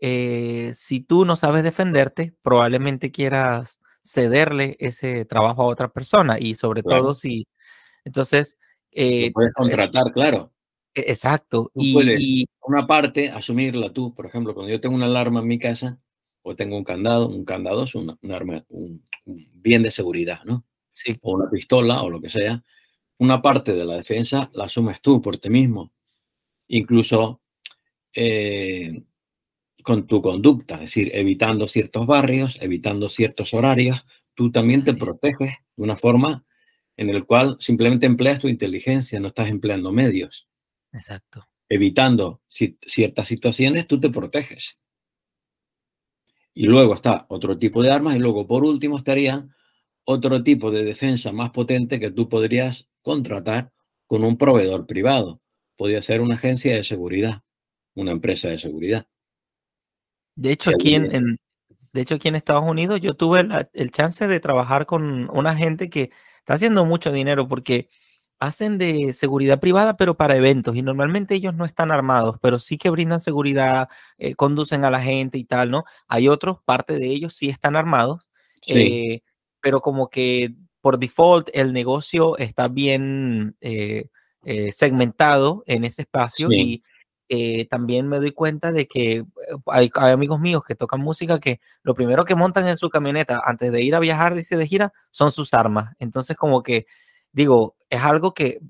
eh, 0.00 0.72
si 0.74 1.00
tú 1.00 1.24
no 1.24 1.36
sabes 1.36 1.62
defenderte, 1.64 2.34
probablemente 2.42 3.10
quieras 3.10 3.77
cederle 4.08 4.76
ese 4.80 5.24
trabajo 5.24 5.62
a 5.62 5.66
otra 5.66 5.88
persona 5.88 6.38
y 6.38 6.54
sobre 6.54 6.82
todo 6.82 7.14
si, 7.14 7.46
entonces... 8.04 8.58
Eh, 8.90 9.30
puedes 9.32 9.52
contratar, 9.52 10.12
claro. 10.12 10.50
E, 10.94 11.00
exacto. 11.00 11.70
y, 11.74 12.46
una 12.62 12.86
parte, 12.86 13.30
asumirla 13.30 13.92
tú, 13.92 14.14
por 14.14 14.26
ejemplo, 14.26 14.54
cuando 14.54 14.72
yo 14.72 14.80
tengo 14.80 14.94
una 14.94 15.06
alarma 15.06 15.40
en 15.40 15.46
mi 15.46 15.58
casa, 15.58 15.98
o 16.42 16.56
tengo 16.56 16.76
un 16.76 16.84
candado, 16.84 17.28
un 17.28 17.44
candado 17.44 17.84
es 17.84 17.94
un, 17.94 18.18
arma, 18.32 18.64
un, 18.70 19.02
bien 19.26 19.82
de 19.82 19.90
seguridad, 19.90 20.40
¿no? 20.44 20.64
Sí. 20.92 21.16
O 21.20 21.34
una 21.34 21.50
pistola 21.50 22.02
o 22.02 22.10
lo 22.10 22.20
que 22.20 22.30
sea. 22.30 22.64
Una 23.18 23.42
parte 23.42 23.74
de 23.74 23.84
la 23.84 23.96
defensa 23.96 24.50
la 24.54 24.64
asumes 24.64 25.00
tú 25.02 25.20
por 25.20 25.36
ti 25.36 25.50
mismo. 25.50 25.92
Incluso 26.68 27.40
eh, 28.14 29.02
con 29.88 30.06
tu 30.06 30.20
conducta, 30.20 30.74
es 30.74 30.80
decir, 30.82 31.10
evitando 31.14 31.66
ciertos 31.66 32.06
barrios, 32.06 32.58
evitando 32.60 33.08
ciertos 33.08 33.54
horarios, 33.54 34.04
tú 34.34 34.52
también 34.52 34.84
te 34.84 34.92
proteges 34.92 35.54
de 35.76 35.82
una 35.82 35.96
forma 35.96 36.44
en 36.98 37.10
la 37.10 37.22
cual 37.22 37.56
simplemente 37.58 38.04
empleas 38.04 38.38
tu 38.38 38.48
inteligencia, 38.48 39.18
no 39.18 39.28
estás 39.28 39.48
empleando 39.48 39.90
medios. 39.90 40.46
Exacto. 40.92 41.48
Evitando 41.70 42.42
ciertas 42.48 43.28
situaciones, 43.28 43.86
tú 43.86 43.98
te 43.98 44.10
proteges. 44.10 44.78
Y 46.52 46.66
luego 46.66 46.92
está 46.92 47.24
otro 47.30 47.56
tipo 47.56 47.82
de 47.82 47.90
armas 47.90 48.14
y 48.14 48.18
luego 48.18 48.46
por 48.46 48.64
último 48.64 48.98
estaría 48.98 49.48
otro 50.04 50.42
tipo 50.42 50.70
de 50.70 50.84
defensa 50.84 51.32
más 51.32 51.50
potente 51.50 51.98
que 51.98 52.10
tú 52.10 52.28
podrías 52.28 52.86
contratar 53.00 53.72
con 54.06 54.22
un 54.22 54.36
proveedor 54.36 54.86
privado. 54.86 55.40
Podría 55.76 56.02
ser 56.02 56.20
una 56.20 56.34
agencia 56.34 56.76
de 56.76 56.84
seguridad, 56.84 57.40
una 57.94 58.12
empresa 58.12 58.50
de 58.50 58.58
seguridad. 58.58 59.06
De 60.38 60.52
hecho, 60.52 60.70
aquí 60.70 60.94
en, 60.94 61.40
de 61.92 62.00
hecho, 62.00 62.14
aquí 62.14 62.28
en 62.28 62.36
Estados 62.36 62.64
Unidos 62.64 63.00
yo 63.00 63.14
tuve 63.14 63.44
el 63.72 63.90
chance 63.90 64.28
de 64.28 64.38
trabajar 64.38 64.86
con 64.86 65.28
una 65.36 65.56
gente 65.56 65.90
que 65.90 66.10
está 66.38 66.54
haciendo 66.54 66.84
mucho 66.84 67.10
dinero 67.10 67.48
porque 67.48 67.88
hacen 68.38 68.78
de 68.78 69.14
seguridad 69.14 69.58
privada, 69.58 69.96
pero 69.96 70.16
para 70.16 70.36
eventos. 70.36 70.76
Y 70.76 70.82
normalmente 70.82 71.34
ellos 71.34 71.54
no 71.54 71.64
están 71.64 71.90
armados, 71.90 72.36
pero 72.40 72.60
sí 72.60 72.78
que 72.78 72.88
brindan 72.88 73.20
seguridad, 73.20 73.88
eh, 74.16 74.36
conducen 74.36 74.84
a 74.84 74.92
la 74.92 75.00
gente 75.00 75.38
y 75.38 75.44
tal, 75.44 75.72
¿no? 75.72 75.82
Hay 76.06 76.28
otros, 76.28 76.58
parte 76.64 77.00
de 77.00 77.06
ellos 77.06 77.34
sí 77.34 77.48
están 77.48 77.74
armados, 77.74 78.30
eh, 78.68 79.22
pero 79.60 79.80
como 79.80 80.08
que 80.08 80.54
por 80.80 81.00
default 81.00 81.48
el 81.52 81.72
negocio 81.72 82.38
está 82.38 82.68
bien 82.68 83.56
eh, 83.60 84.08
segmentado 84.70 85.64
en 85.66 85.82
ese 85.82 86.02
espacio 86.02 86.52
y 86.52 86.84
eh, 87.28 87.66
también 87.68 88.08
me 88.08 88.16
doy 88.16 88.32
cuenta 88.32 88.72
de 88.72 88.88
que 88.88 89.18
eh, 89.18 89.24
hay, 89.66 89.90
amigos 89.94 90.40
míos 90.40 90.62
que 90.66 90.74
tocan 90.74 91.00
música 91.00 91.40
que 91.40 91.60
lo 91.82 91.94
primero 91.94 92.24
que 92.24 92.34
montan 92.34 92.66
en 92.68 92.78
su 92.78 92.88
camioneta 92.88 93.40
antes 93.44 93.70
de 93.70 93.82
ir 93.82 93.94
a 93.94 94.00
viajar, 94.00 94.34
dice 94.34 94.56
de 94.56 94.66
gira, 94.66 94.92
son 95.10 95.30
sus 95.30 95.52
armas. 95.54 95.94
Entonces, 95.98 96.36
como 96.36 96.62
que 96.62 96.86
digo, 97.32 97.76
es 97.90 98.02
algo 98.02 98.34
que, 98.34 98.60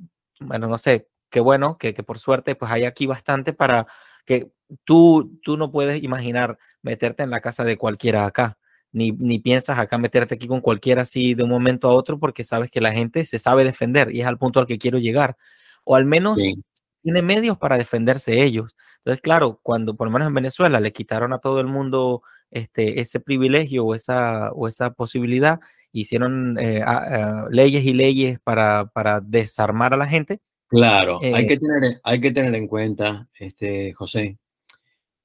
bueno, 0.41 0.67
no 0.69 0.79
sé, 0.79 1.09
qué 1.31 1.41
bueno, 1.41 1.79
que, 1.79 1.95
que 1.95 2.03
por 2.03 2.19
suerte 2.19 2.55
pues 2.55 2.71
hay 2.71 2.85
aquí 2.85 3.07
bastante 3.07 3.53
para 3.53 3.87
que 4.25 4.51
tú, 4.85 5.39
tú 5.43 5.57
no 5.57 5.71
puedes 5.71 6.03
imaginar 6.03 6.59
meterte 6.83 7.23
en 7.23 7.31
la 7.31 7.41
casa 7.41 7.65
de 7.65 7.77
cualquiera 7.77 8.27
acá. 8.27 8.59
Ni, 8.91 9.13
ni, 9.13 9.39
piensas 9.39 9.79
acá 9.79 9.99
meterte 9.99 10.35
aquí 10.35 10.49
con 10.49 10.63
cualquiera 10.63 11.03
así 11.03 11.35
de 11.35 11.43
un 11.45 11.51
momento 11.51 11.89
a 11.89 11.95
otro 11.95 12.19
porque 12.19 12.43
sabes 12.43 12.71
que 12.71 12.81
la 12.81 12.91
gente 12.91 13.25
se 13.27 13.39
sabe 13.39 13.63
defender 13.63 14.15
y 14.15 14.23
es 14.23 14.27
al 14.27 14.39
punto 14.39 14.61
al 14.61 14.67
que 14.67 14.79
quiero 14.79 14.99
llegar. 14.99 15.37
O 15.85 15.95
al 15.95 16.07
menos 16.07 16.39
tiene 17.03 17.23
medios 17.23 17.59
para 17.59 17.79
defenderse 17.79 18.43
ellos. 18.43 18.75
Entonces, 18.99 19.21
claro, 19.23 19.61
cuando 19.63 19.97
por 19.97 20.09
lo 20.09 20.13
menos 20.13 20.29
en 20.29 20.35
Venezuela 20.35 20.81
le 20.81 20.93
quitaron 20.93 21.33
a 21.33 21.39
todo 21.39 21.61
el 21.61 21.67
mundo 21.67 22.23
este, 22.51 23.01
ese 23.01 23.21
privilegio 23.21 23.85
o 23.85 23.95
esa, 23.95 24.53
o 24.53 24.69
esa 24.69 24.91
posibilidad, 24.93 25.61
hicieron 25.93 26.59
eh, 26.59 26.85
leyes 27.51 27.85
y 27.85 27.95
leyes 27.95 28.39
para, 28.41 28.87
para, 28.87 29.21
desarmar 29.21 29.95
a 29.95 29.97
la 29.97 30.07
gente. 30.07 30.41
Claro, 30.69 31.19
hay, 31.23 31.47
que 31.47 31.55
eh 31.55 31.59
tener, 31.59 32.01
hay 32.03 32.21
que 32.21 32.31
tener 32.31 32.55
en 32.55 32.67
cuenta, 32.67 33.29
este, 33.39 33.95
José, 33.95 34.39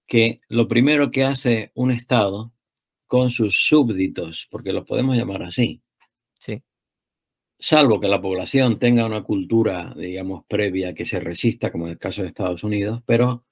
que 0.07 0.39
lo 0.47 0.67
primero 0.67 1.11
que 1.11 1.25
hace 1.25 1.71
un 1.75 1.91
Estado 1.91 2.53
con 3.07 3.29
sus 3.29 3.67
súbditos, 3.67 4.47
porque 4.49 4.71
los 4.71 4.85
podemos 4.85 5.15
llamar 5.17 5.43
así, 5.43 5.81
sí 5.81 5.82
salvo 7.63 8.01
que 8.01 8.09
la 8.09 8.21
población 8.21 8.77
tenga 8.77 9.05
una 9.05 9.23
cultura, 9.23 9.93
digamos, 9.95 10.43
previa 10.49 10.93
que 10.93 11.05
se 11.05 11.21
resista, 11.21 11.71
como 11.71 11.85
en 11.85 11.93
el 11.93 11.97
caso 11.97 12.21
de 12.21 12.27
Estados 12.27 12.61
Unidos, 12.65 13.01
pero 13.05 13.45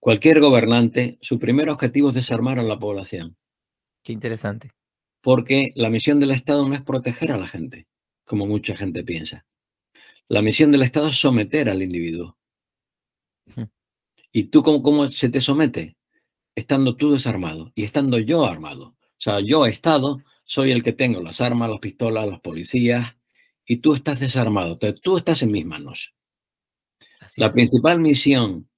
cualquier 0.00 0.40
gobernante, 0.40 1.18
su 1.20 1.38
primer 1.38 1.68
objetivo 1.68 2.08
es 2.08 2.14
desarmar 2.14 2.58
a 2.58 2.62
la 2.62 2.78
población. 2.78 3.36
Qué 4.02 4.14
interesante. 4.14 4.70
Porque 5.20 5.72
la 5.74 5.90
misión 5.90 6.20
del 6.20 6.30
Estado 6.30 6.66
no 6.66 6.74
es 6.74 6.80
proteger 6.80 7.32
a 7.32 7.36
la 7.36 7.46
gente, 7.46 7.86
como 8.24 8.46
mucha 8.46 8.76
gente 8.78 9.04
piensa. 9.04 9.44
La 10.26 10.40
misión 10.40 10.72
del 10.72 10.82
Estado 10.82 11.08
es 11.08 11.16
someter 11.16 11.68
al 11.68 11.82
individuo. 11.82 12.38
¿Y 14.32 14.44
tú 14.44 14.62
cómo, 14.62 14.82
cómo 14.82 15.10
se 15.10 15.28
te 15.28 15.42
somete? 15.42 15.98
Estando 16.54 16.96
tú 16.96 17.12
desarmado 17.12 17.72
y 17.74 17.84
estando 17.84 18.18
yo 18.18 18.46
armado. 18.46 18.86
O 18.86 19.18
sea, 19.18 19.40
yo, 19.40 19.66
Estado, 19.66 20.22
soy 20.44 20.70
el 20.70 20.82
que 20.82 20.94
tengo 20.94 21.20
las 21.20 21.42
armas, 21.42 21.68
las 21.68 21.80
pistolas, 21.80 22.26
las 22.26 22.40
policías, 22.40 23.14
y 23.66 23.78
tú 23.78 23.94
estás 23.94 24.20
desarmado. 24.20 24.78
tú 24.78 25.16
estás 25.16 25.42
en 25.42 25.50
mis 25.50 25.64
manos. 25.64 26.14
la 27.36 27.52
principal 27.52 28.00
misión 28.00 28.68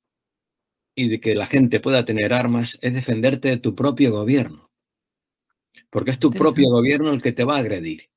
y 0.95 1.09
de 1.09 1.21
que 1.21 1.35
la 1.35 1.47
gente 1.47 1.81
pueda 1.81 2.05
tener 2.05 2.33
armas 2.33 2.79
es 2.81 2.95
defenderte 2.95 3.49
de 3.49 3.59
tu 3.59 3.75
propio 3.75 4.13
gobierno. 4.13 4.71
Porque 5.91 6.13
es 6.13 6.19
tu 6.19 6.31
propio 6.31 6.71
gobierno 6.71 7.11
el 7.11 7.21
que 7.21 7.33
te 7.33 7.45
va 7.45 7.57
a 7.57 7.61
agredir. 7.61 8.11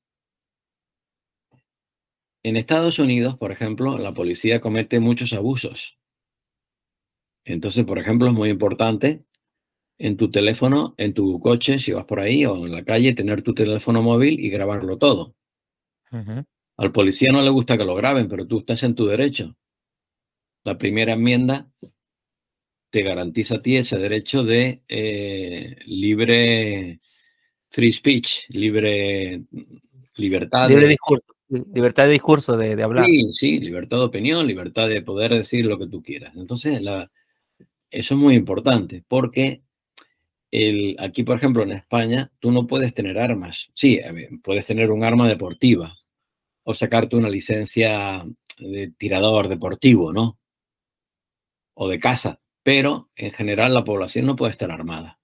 En 2.42 2.56
Estados 2.56 2.98
Unidos, 2.98 3.36
por 3.36 3.52
ejemplo, 3.52 3.98
la 3.98 4.14
policía 4.14 4.60
comete 4.60 4.98
muchos 4.98 5.34
abusos. 5.34 5.98
Entonces, 7.44 7.84
por 7.84 7.98
ejemplo, 7.98 8.28
es 8.28 8.32
muy 8.32 8.48
importante 8.48 9.24
en 9.98 10.16
tu 10.16 10.30
teléfono, 10.30 10.94
en 10.96 11.12
tu 11.12 11.38
coche, 11.40 11.78
si 11.78 11.92
vas 11.92 12.06
por 12.06 12.20
ahí 12.20 12.46
o 12.46 12.64
en 12.64 12.72
la 12.72 12.84
calle, 12.84 13.14
tener 13.14 13.42
tu 13.42 13.52
teléfono 13.52 14.00
móvil 14.00 14.40
y 14.40 14.48
grabarlo 14.48 14.96
todo. 14.96 15.34
Al 16.80 16.92
policía 16.92 17.28
no 17.30 17.42
le 17.42 17.50
gusta 17.50 17.76
que 17.76 17.84
lo 17.84 17.94
graben, 17.94 18.26
pero 18.26 18.46
tú 18.46 18.60
estás 18.60 18.82
en 18.84 18.94
tu 18.94 19.04
derecho. 19.04 19.54
La 20.64 20.78
primera 20.78 21.12
enmienda 21.12 21.68
te 22.88 23.02
garantiza 23.02 23.56
a 23.56 23.62
ti 23.62 23.76
ese 23.76 23.98
derecho 23.98 24.44
de 24.44 24.80
eh, 24.88 25.76
libre 25.84 27.00
free 27.68 27.92
speech, 27.92 28.48
libre 28.48 29.42
libertad. 30.16 30.70
Libre 30.70 30.84
de, 30.84 30.88
discurso, 30.88 31.26
libertad 31.50 32.04
de 32.06 32.12
discurso, 32.12 32.56
de, 32.56 32.82
hablar. 32.82 33.04
Sí, 33.04 33.28
sí, 33.34 33.60
libertad 33.60 33.98
de 33.98 34.04
opinión, 34.04 34.46
libertad 34.46 34.88
de 34.88 35.02
poder 35.02 35.34
decir 35.34 35.66
lo 35.66 35.78
que 35.78 35.86
tú 35.86 36.02
quieras. 36.02 36.34
Entonces, 36.34 36.80
eso 36.80 38.14
es 38.14 38.18
muy 38.18 38.36
importante 38.36 39.04
porque 39.06 39.60
el, 40.50 40.96
aquí, 40.98 41.24
por 41.24 41.36
ejemplo, 41.36 41.62
en 41.62 41.72
España, 41.72 42.32
tú 42.38 42.50
no 42.50 42.66
puedes 42.66 42.94
tener 42.94 43.18
armas. 43.18 43.70
Sí, 43.74 44.00
puedes 44.42 44.64
tener 44.64 44.90
un 44.90 45.04
arma 45.04 45.28
deportiva, 45.28 45.99
o 46.64 46.74
sacarte 46.74 47.16
una 47.16 47.28
licencia 47.28 48.24
de 48.58 48.92
tirador 48.96 49.48
deportivo, 49.48 50.12
¿no? 50.12 50.38
O 51.74 51.88
de 51.88 51.98
caza. 51.98 52.40
Pero 52.62 53.10
en 53.16 53.32
general 53.32 53.74
la 53.74 53.84
población 53.84 54.26
no 54.26 54.36
puede 54.36 54.52
estar 54.52 54.70
armada. 54.70 55.18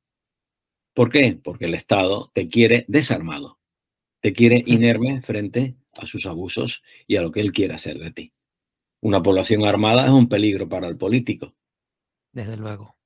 ¿Por 0.95 1.11
qué? 1.11 1.39
Porque 1.43 1.67
el 1.67 1.75
Estado 1.75 2.31
te 2.35 2.49
quiere 2.49 2.87
desarmado, 2.89 3.59
te 4.21 4.33
quiere 4.33 4.63
inerme 4.67 5.21
frente 5.21 5.77
a 5.93 6.07
sus 6.07 6.25
abusos 6.25 6.83
y 7.07 7.17
a 7.17 7.23
lo 7.23 7.31
que 7.31 7.41
él 7.41 7.53
quiere 7.53 7.75
hacer 7.75 7.99
de 7.99 8.13
ti. 8.13 8.33
Una 9.03 9.23
población 9.23 9.67
armada 9.67 10.07
es 10.07 10.11
un 10.11 10.29
peligro 10.29 10.69
para 10.69 10.89
el 10.89 10.97
político. 10.97 11.55
Desde 12.33 12.57
luego. 12.57 12.97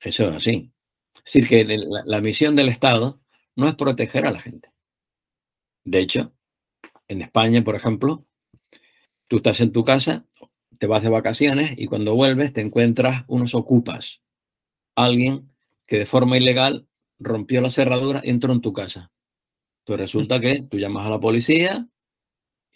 Eso 0.00 0.28
es 0.28 0.36
así. 0.36 0.72
Es 1.16 1.24
decir, 1.24 1.48
que 1.48 1.64
la, 1.64 2.02
la 2.06 2.20
misión 2.22 2.56
del 2.56 2.70
Estado 2.70 3.20
no 3.56 3.68
es 3.68 3.74
proteger 3.74 4.26
a 4.26 4.30
la 4.30 4.40
gente. 4.40 4.72
De 5.84 6.00
hecho, 6.00 6.32
en 7.08 7.22
España, 7.22 7.64
por 7.64 7.76
ejemplo, 7.76 8.24
tú 9.28 9.36
estás 9.38 9.60
en 9.60 9.72
tu 9.72 9.84
casa, 9.84 10.24
te 10.78 10.86
vas 10.86 11.02
de 11.02 11.08
vacaciones 11.08 11.72
y 11.76 11.86
cuando 11.86 12.14
vuelves 12.14 12.52
te 12.52 12.60
encuentras 12.60 13.24
unos 13.28 13.54
ocupas, 13.54 14.20
alguien 14.96 15.50
que 15.86 15.98
de 16.00 16.06
forma 16.06 16.38
ilegal 16.38 16.88
rompió 17.18 17.60
la 17.60 17.70
cerradura 17.70 18.22
y 18.24 18.30
entró 18.30 18.52
en 18.52 18.60
tu 18.62 18.72
casa. 18.72 19.12
Entonces 19.80 20.00
resulta 20.12 20.40
que 20.40 20.64
tú 20.70 20.78
llamas 20.78 21.06
a 21.06 21.10
la 21.10 21.20
policía 21.20 21.88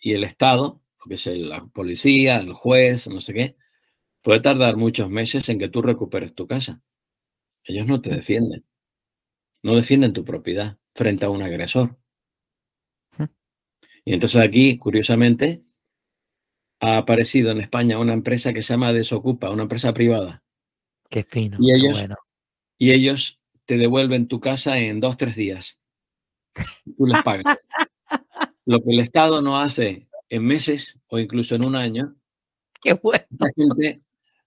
y 0.00 0.14
el 0.14 0.24
Estado, 0.24 0.82
que 1.08 1.14
es 1.16 1.26
la 1.26 1.66
policía, 1.66 2.38
el 2.38 2.52
juez, 2.54 3.08
no 3.08 3.20
sé 3.20 3.34
qué, 3.34 3.56
puede 4.22 4.40
tardar 4.40 4.76
muchos 4.76 5.10
meses 5.10 5.48
en 5.50 5.58
que 5.58 5.68
tú 5.68 5.82
recuperes 5.82 6.34
tu 6.34 6.46
casa. 6.46 6.82
Ellos 7.64 7.86
no 7.88 8.00
te 8.02 8.10
defienden. 8.10 8.64
No 9.64 9.74
defienden 9.74 10.12
tu 10.12 10.24
propiedad 10.24 10.78
frente 10.94 11.24
a 11.26 11.30
un 11.30 11.42
agresor. 11.42 11.98
Y 14.04 14.14
entonces 14.14 14.40
aquí, 14.40 14.78
curiosamente, 14.78 15.62
ha 16.80 16.96
aparecido 16.96 17.50
en 17.50 17.60
España 17.60 17.98
una 17.98 18.12
empresa 18.12 18.52
que 18.52 18.62
se 18.62 18.72
llama 18.72 18.92
Desocupa, 18.92 19.50
una 19.50 19.62
empresa 19.62 19.94
privada. 19.94 20.42
Qué 21.08 21.22
fino. 21.22 21.56
Y 21.60 21.72
ellos, 21.72 21.92
bueno. 21.92 22.16
y 22.78 22.90
ellos 22.90 23.40
te 23.66 23.76
devuelven 23.76 24.26
tu 24.26 24.40
casa 24.40 24.78
en 24.78 24.98
dos, 25.00 25.16
tres 25.16 25.36
días. 25.36 25.78
Tú 26.96 27.06
les 27.06 27.22
pagas. 27.22 27.44
Lo 28.64 28.82
que 28.82 28.90
el 28.90 29.00
Estado 29.00 29.42
no 29.42 29.58
hace 29.58 30.08
en 30.28 30.44
meses 30.44 30.98
o 31.08 31.18
incluso 31.18 31.54
en 31.54 31.64
un 31.64 31.76
año, 31.76 32.16
Qué 32.82 32.94
bueno. 32.94 33.24
la 33.38 33.50
gente 33.54 34.02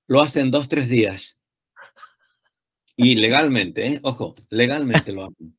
lo 0.07 0.21
hace 0.21 0.41
en 0.41 0.51
dos, 0.51 0.67
tres 0.67 0.89
días. 0.89 1.37
Y 2.97 3.15
legalmente, 3.15 3.87
¿eh? 3.87 3.99
ojo, 4.03 4.35
legalmente 4.49 5.11
lo 5.11 5.25
hacen. 5.25 5.57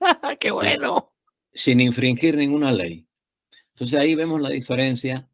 Qué 0.40 0.50
bueno. 0.50 1.12
Sin 1.52 1.80
infringir 1.80 2.36
ninguna 2.36 2.72
ley. 2.72 3.07
Entonces 3.78 4.00
ahí 4.00 4.16
vemos 4.16 4.40
la 4.40 4.50
diferencia 4.50 5.28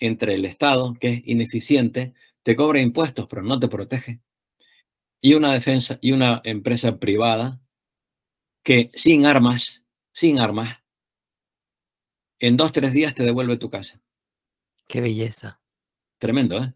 entre 0.00 0.34
el 0.34 0.44
Estado, 0.44 0.94
que 0.94 1.12
es 1.12 1.22
ineficiente, 1.24 2.14
te 2.42 2.56
cobra 2.56 2.80
impuestos, 2.80 3.28
pero 3.28 3.42
no 3.42 3.60
te 3.60 3.68
protege, 3.68 4.20
y 5.20 5.34
una 5.34 5.52
defensa 5.52 5.96
y 6.00 6.10
una 6.10 6.40
empresa 6.42 6.98
privada 6.98 7.60
que 8.64 8.90
sin 8.94 9.24
armas, 9.24 9.84
sin 10.12 10.40
armas, 10.40 10.78
en 12.40 12.56
dos, 12.56 12.72
tres 12.72 12.92
días 12.92 13.14
te 13.14 13.22
devuelve 13.22 13.56
tu 13.56 13.70
casa. 13.70 14.00
Qué 14.88 15.00
belleza. 15.00 15.60
Tremendo, 16.18 16.58
¿eh? 16.58 16.74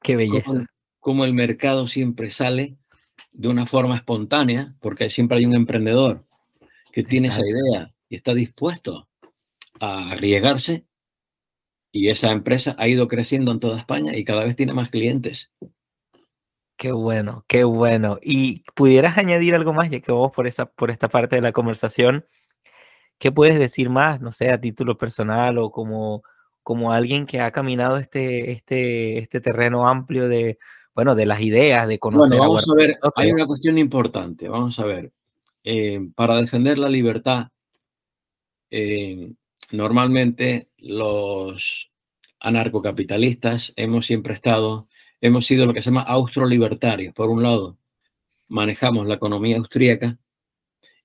Qué 0.00 0.16
belleza. 0.16 0.50
Como, 0.50 0.66
como 0.98 1.24
el 1.26 1.34
mercado 1.34 1.86
siempre 1.88 2.30
sale 2.30 2.78
de 3.32 3.48
una 3.48 3.66
forma 3.66 3.96
espontánea, 3.96 4.74
porque 4.80 5.10
siempre 5.10 5.36
hay 5.36 5.44
un 5.44 5.56
emprendedor 5.56 6.24
que 6.90 7.02
tiene 7.02 7.28
esa 7.28 7.42
idea 7.46 7.94
y 8.08 8.16
está 8.16 8.32
dispuesto 8.32 9.10
a 9.82 10.12
arriesgarse 10.12 10.86
y 11.90 12.08
esa 12.08 12.30
empresa 12.30 12.76
ha 12.78 12.86
ido 12.86 13.08
creciendo 13.08 13.50
en 13.50 13.58
toda 13.58 13.78
España 13.78 14.16
y 14.16 14.24
cada 14.24 14.44
vez 14.44 14.54
tiene 14.54 14.72
más 14.72 14.90
clientes. 14.90 15.50
Qué 16.76 16.92
bueno, 16.92 17.44
qué 17.48 17.64
bueno. 17.64 18.18
Y 18.22 18.62
pudieras 18.74 19.18
añadir 19.18 19.54
algo 19.56 19.72
más, 19.72 19.90
ya 19.90 20.00
que 20.00 20.12
vamos 20.12 20.30
por 20.30 20.46
esa, 20.46 20.66
por 20.66 20.90
esta 20.90 21.08
parte 21.08 21.36
de 21.36 21.42
la 21.42 21.52
conversación. 21.52 22.24
¿Qué 23.18 23.32
puedes 23.32 23.58
decir 23.58 23.90
más, 23.90 24.20
no 24.20 24.30
sé, 24.30 24.50
a 24.50 24.60
título 24.60 24.96
personal 24.96 25.58
o 25.58 25.72
como, 25.72 26.22
como 26.62 26.92
alguien 26.92 27.26
que 27.26 27.40
ha 27.40 27.50
caminado 27.50 27.96
este, 27.96 28.52
este, 28.52 29.18
este 29.18 29.40
terreno 29.40 29.88
amplio 29.88 30.28
de, 30.28 30.58
bueno, 30.94 31.16
de 31.16 31.26
las 31.26 31.40
ideas, 31.40 31.88
de 31.88 31.98
conocer 31.98 32.38
Bueno, 32.38 32.44
a 32.44 32.46
vamos 32.46 32.68
a 32.68 32.72
Warren 32.72 32.88
ver, 32.88 32.98
hay 33.16 33.32
una 33.32 33.46
cuestión 33.46 33.78
importante, 33.78 34.48
vamos 34.48 34.78
a 34.78 34.84
ver. 34.84 35.12
Eh, 35.64 36.00
para 36.14 36.36
defender 36.36 36.78
la 36.78 36.88
libertad, 36.88 37.48
eh, 38.70 39.32
normalmente 39.72 40.68
los 40.78 41.90
anarcocapitalistas 42.40 43.72
hemos 43.76 44.06
siempre 44.06 44.34
estado, 44.34 44.88
hemos 45.20 45.46
sido 45.46 45.66
lo 45.66 45.74
que 45.74 45.82
se 45.82 45.90
llama 45.90 46.02
austrolibertarios. 46.02 47.14
Por 47.14 47.30
un 47.30 47.42
lado, 47.42 47.78
manejamos 48.48 49.06
la 49.06 49.14
economía 49.14 49.58
austríaca 49.58 50.18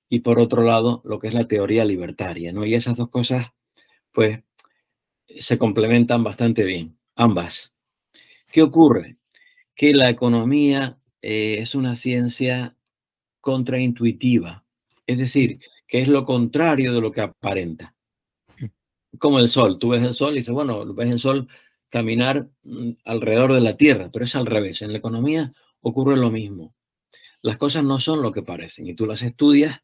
y 0.09 0.21
por 0.21 0.39
otro 0.39 0.63
lado, 0.63 1.01
lo 1.05 1.19
que 1.19 1.27
es 1.27 1.33
la 1.33 1.47
teoría 1.47 1.85
libertaria, 1.85 2.53
¿no? 2.53 2.65
Y 2.65 2.75
esas 2.75 2.95
dos 2.95 3.09
cosas, 3.09 3.47
pues, 4.11 4.39
se 5.27 5.57
complementan 5.57 6.23
bastante 6.23 6.63
bien, 6.63 6.97
ambas. 7.15 7.73
¿Qué 8.51 8.61
ocurre? 8.61 9.17
Que 9.75 9.93
la 9.93 10.09
economía 10.09 10.97
eh, 11.21 11.57
es 11.59 11.75
una 11.75 11.95
ciencia 11.95 12.75
contraintuitiva, 13.41 14.65
es 15.05 15.17
decir, 15.17 15.59
que 15.87 15.99
es 15.99 16.07
lo 16.07 16.25
contrario 16.25 16.93
de 16.93 17.01
lo 17.01 17.11
que 17.11 17.21
aparenta. 17.21 17.93
Como 19.19 19.39
el 19.39 19.49
sol, 19.49 19.79
tú 19.79 19.89
ves 19.89 20.03
el 20.03 20.13
sol 20.13 20.33
y 20.33 20.37
dices, 20.37 20.53
bueno, 20.53 20.93
ves 20.93 21.09
el 21.09 21.19
sol 21.19 21.47
caminar 21.89 22.49
mm, 22.63 22.91
alrededor 23.05 23.53
de 23.53 23.61
la 23.61 23.77
Tierra, 23.77 24.09
pero 24.11 24.25
es 24.25 24.35
al 24.35 24.45
revés. 24.45 24.81
En 24.81 24.91
la 24.91 24.97
economía 24.97 25.53
ocurre 25.81 26.17
lo 26.17 26.31
mismo. 26.31 26.75
Las 27.41 27.57
cosas 27.57 27.83
no 27.83 27.99
son 27.99 28.21
lo 28.21 28.31
que 28.31 28.43
parecen 28.43 28.87
y 28.87 28.95
tú 28.95 29.05
las 29.05 29.21
estudias, 29.21 29.81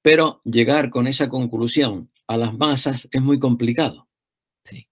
pero 0.00 0.40
llegar 0.44 0.90
con 0.90 1.06
esa 1.06 1.28
conclusión 1.28 2.10
a 2.26 2.36
las 2.36 2.56
masas 2.56 3.08
es 3.10 3.22
muy 3.22 3.38
complicado. 3.38 4.08
Sí. 4.64 4.88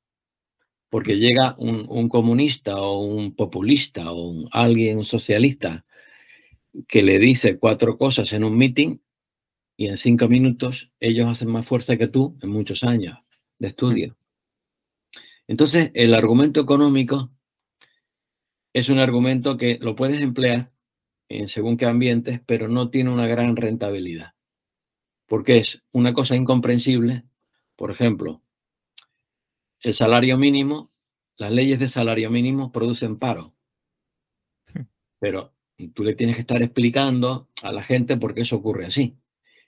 Porque 0.88 1.16
llega 1.16 1.56
un, 1.58 1.86
un 1.88 2.08
comunista 2.08 2.80
o 2.80 3.00
un 3.00 3.34
populista 3.34 4.12
o 4.12 4.28
un, 4.28 4.48
alguien 4.52 4.98
un 4.98 5.04
socialista 5.04 5.84
que 6.86 7.02
le 7.02 7.18
dice 7.18 7.58
cuatro 7.58 7.98
cosas 7.98 8.32
en 8.32 8.44
un 8.44 8.56
meeting 8.56 8.98
y 9.76 9.88
en 9.88 9.96
cinco 9.96 10.28
minutos 10.28 10.92
ellos 11.00 11.26
hacen 11.28 11.48
más 11.50 11.66
fuerza 11.66 11.96
que 11.96 12.06
tú 12.06 12.38
en 12.42 12.50
muchos 12.50 12.84
años 12.84 13.18
de 13.60 13.68
estudio. 13.68 14.16
Entonces, 15.46 15.92
el 15.94 16.14
argumento 16.14 16.60
económico 16.60 17.30
es 18.72 18.88
un 18.88 18.98
argumento 18.98 19.56
que 19.56 19.78
lo 19.80 19.94
puedes 19.94 20.20
emplear 20.20 20.72
en 21.28 21.48
según 21.48 21.76
qué 21.76 21.86
ambientes, 21.86 22.40
pero 22.46 22.68
no 22.68 22.90
tiene 22.90 23.10
una 23.10 23.26
gran 23.26 23.54
rentabilidad. 23.54 24.34
Porque 25.26 25.58
es 25.58 25.82
una 25.92 26.12
cosa 26.12 26.34
incomprensible. 26.34 27.24
Por 27.76 27.90
ejemplo, 27.90 28.42
el 29.80 29.94
salario 29.94 30.36
mínimo, 30.36 30.90
las 31.36 31.52
leyes 31.52 31.78
de 31.78 31.88
salario 31.88 32.30
mínimo 32.30 32.72
producen 32.72 33.18
paro. 33.18 33.54
Pero 35.18 35.54
tú 35.94 36.02
le 36.02 36.14
tienes 36.14 36.36
que 36.36 36.42
estar 36.42 36.62
explicando 36.62 37.48
a 37.62 37.72
la 37.72 37.82
gente 37.82 38.16
por 38.16 38.34
qué 38.34 38.42
eso 38.42 38.56
ocurre 38.56 38.86
así. 38.86 39.16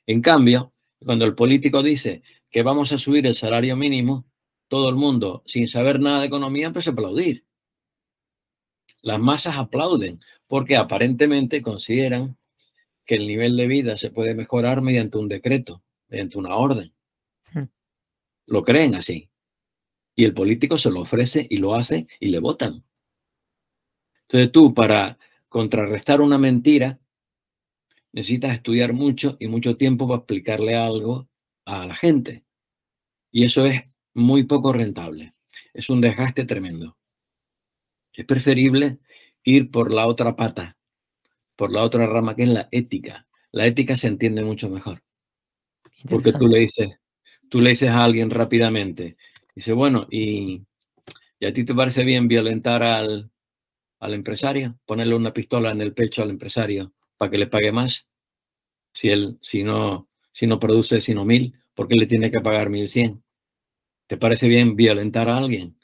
En 0.07 0.21
cambio, 0.21 0.72
cuando 1.05 1.25
el 1.25 1.35
político 1.35 1.83
dice 1.83 2.23
que 2.51 2.63
vamos 2.63 2.93
a 2.93 2.99
subir 2.99 3.27
el 3.27 3.35
salario 3.35 3.77
mínimo, 3.77 4.27
todo 4.69 4.89
el 4.89 4.97
mundo, 4.97 5.43
sin 5.47 5.69
saber 5.69 6.01
nada 6.01 6.21
de 6.21 6.27
economía, 6.27 6.67
empieza 6.67 6.91
a 6.91 6.93
aplaudir. 6.93 7.45
Las 9.03 9.21
masas 9.21 9.57
aplauden 9.57 10.21
porque 10.47 10.77
aparentemente 10.77 11.61
consideran 11.61 12.37
que 13.05 13.17
el 13.17 13.27
nivel 13.27 13.57
de 13.57 13.67
vida 13.67 13.97
se 13.97 14.11
puede 14.11 14.35
mejorar 14.35 14.81
mediante 14.81 15.19
un 15.19 15.29
decreto, 15.29 15.83
mediante 16.09 16.39
una 16.39 16.55
orden. 16.55 16.95
Hmm. 17.53 17.65
Lo 18.47 18.63
creen 18.63 18.95
así. 18.95 19.29
Y 20.15 20.25
el 20.25 20.35
político 20.35 20.79
se 20.79 20.91
lo 20.91 21.01
ofrece 21.01 21.47
y 21.51 21.57
lo 21.57 21.75
hace 21.75 22.07
y 22.21 22.29
le 22.29 22.39
votan. 22.39 22.85
Entonces 24.29 24.53
tú, 24.53 24.73
para 24.73 25.19
contrarrestar 25.49 26.21
una 26.21 26.39
mentira, 26.39 26.99
necesitas 28.13 28.55
estudiar 28.55 28.93
mucho 28.93 29.37
y 29.41 29.49
mucho 29.49 29.77
tiempo 29.77 30.07
para 30.07 30.19
explicarle 30.19 30.77
algo 30.77 31.29
a 31.65 31.87
la 31.87 31.95
gente. 31.95 32.45
Y 33.31 33.45
eso 33.45 33.65
es 33.65 33.83
muy 34.15 34.45
poco 34.45 34.73
rentable. 34.73 35.35
Es 35.73 35.89
un 35.91 36.01
desgaste 36.01 36.45
tremendo. 36.45 36.97
Es 38.13 38.27
preferible 38.27 38.99
ir 39.43 39.71
por 39.71 39.93
la 39.93 40.07
otra 40.07 40.37
pata, 40.37 40.77
por 41.57 41.73
la 41.73 41.83
otra 41.83 42.07
rama 42.07 42.37
que 42.37 42.43
es 42.43 42.49
la 42.51 42.69
ética. 42.71 43.27
La 43.51 43.67
ética 43.67 43.97
se 43.97 44.09
entiende 44.09 44.45
mucho 44.45 44.69
mejor. 44.69 45.03
Porque 46.09 46.33
tú 46.33 46.47
le 46.47 46.61
dices, 46.61 46.91
tú 47.49 47.61
le 47.61 47.71
dices 47.71 47.91
a 47.91 48.05
alguien 48.05 48.29
rápidamente, 48.31 49.17
dice, 49.55 49.73
bueno, 49.73 50.07
y, 50.11 50.63
¿y 51.39 51.47
a 51.47 51.53
ti 51.53 51.65
te 51.65 51.75
parece 51.75 52.05
bien 52.05 52.29
violentar 52.29 52.83
al, 52.83 53.31
al 54.01 54.15
empresario? 54.15 54.79
Ponerle 54.85 55.15
una 55.15 55.33
pistola 55.33 55.71
en 55.71 55.81
el 55.81 55.95
pecho 55.95 56.23
al 56.23 56.31
empresario 56.31 56.93
para 57.23 57.31
que 57.31 57.39
le 57.39 57.47
pague 57.47 57.71
más. 57.71 58.09
Si 58.93 59.09
él, 59.09 59.39
si 59.43 59.63
no, 59.63 60.09
si 60.33 60.49
no 60.49 60.59
produce 60.59 61.01
sino 61.01 61.25
mil, 61.25 61.55
¿por 61.73 61.87
qué 61.87 61.95
le 61.95 62.09
tiene 62.09 62.33
que 62.33 62.41
pagar 62.41 62.69
mil 62.69 62.89
cien? 62.89 63.23
¿Te 64.09 64.17
parece 64.17 64.49
bien 64.49 64.75
violentar 64.75 65.29
a 65.29 65.39
alguien? 65.39 65.79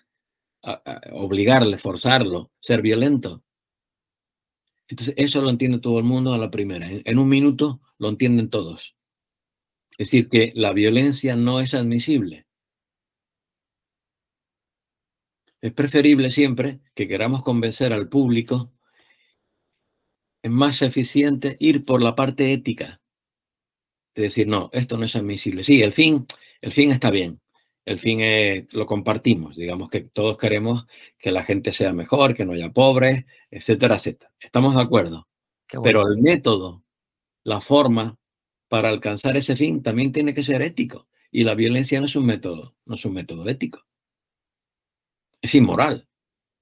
Obligarle, 1.12 1.78
forzarlo, 1.78 2.50
ser 2.58 2.82
violento. 2.82 3.44
Entonces, 4.88 5.14
eso 5.16 5.40
lo 5.40 5.50
entiende 5.50 5.78
todo 5.78 6.00
el 6.00 6.04
mundo 6.04 6.32
a 6.32 6.38
la 6.38 6.50
primera. 6.50 6.90
En, 6.90 7.02
en, 7.04 7.18
un 7.20 7.28
minuto 7.28 7.80
lo 7.98 8.08
entienden 8.08 8.50
todos. 8.50 8.96
Es 9.92 10.08
decir, 10.08 10.28
que 10.28 10.50
la 10.56 10.72
violencia 10.72 11.36
no 11.36 11.60
es 11.60 11.72
admisible. 11.72 12.46
Es 15.60 15.72
preferible 15.72 16.32
siempre 16.32 16.80
que 16.96 17.06
queramos 17.06 17.44
convencer 17.44 17.92
al 17.92 18.08
público. 18.08 18.72
Es 20.42 20.50
más 20.50 20.82
eficiente 20.82 21.56
ir 21.60 21.84
por 21.84 22.02
la 22.02 22.14
parte 22.14 22.52
ética. 22.52 23.00
De 24.14 24.22
decir, 24.22 24.46
no, 24.46 24.70
esto 24.72 24.96
no 24.96 25.04
es 25.04 25.16
admisible. 25.16 25.62
Sí, 25.62 25.82
el 25.82 25.92
fin, 25.92 26.26
el 26.60 26.72
fin 26.72 26.90
está 26.90 27.10
bien 27.10 27.40
el 27.88 27.98
fin 27.98 28.20
es, 28.20 28.70
lo 28.74 28.84
compartimos, 28.84 29.56
digamos 29.56 29.88
que 29.88 30.02
todos 30.02 30.36
queremos 30.36 30.86
que 31.16 31.30
la 31.32 31.42
gente 31.42 31.72
sea 31.72 31.94
mejor, 31.94 32.34
que 32.34 32.44
no 32.44 32.52
haya 32.52 32.70
pobres, 32.70 33.24
etcétera, 33.50 33.94
etcétera. 33.94 34.30
Estamos 34.38 34.74
de 34.74 34.82
acuerdo. 34.82 35.26
Pero 35.82 36.06
el 36.06 36.18
método, 36.18 36.84
la 37.44 37.62
forma 37.62 38.18
para 38.68 38.90
alcanzar 38.90 39.38
ese 39.38 39.56
fin 39.56 39.82
también 39.82 40.12
tiene 40.12 40.34
que 40.34 40.42
ser 40.42 40.60
ético. 40.60 41.08
Y 41.30 41.44
la 41.44 41.54
violencia 41.54 41.98
no 41.98 42.04
es 42.04 42.14
un 42.14 42.26
método, 42.26 42.76
no 42.84 42.96
es 42.96 43.04
un 43.06 43.14
método 43.14 43.48
ético. 43.48 43.86
Es 45.40 45.54
inmoral. 45.54 46.06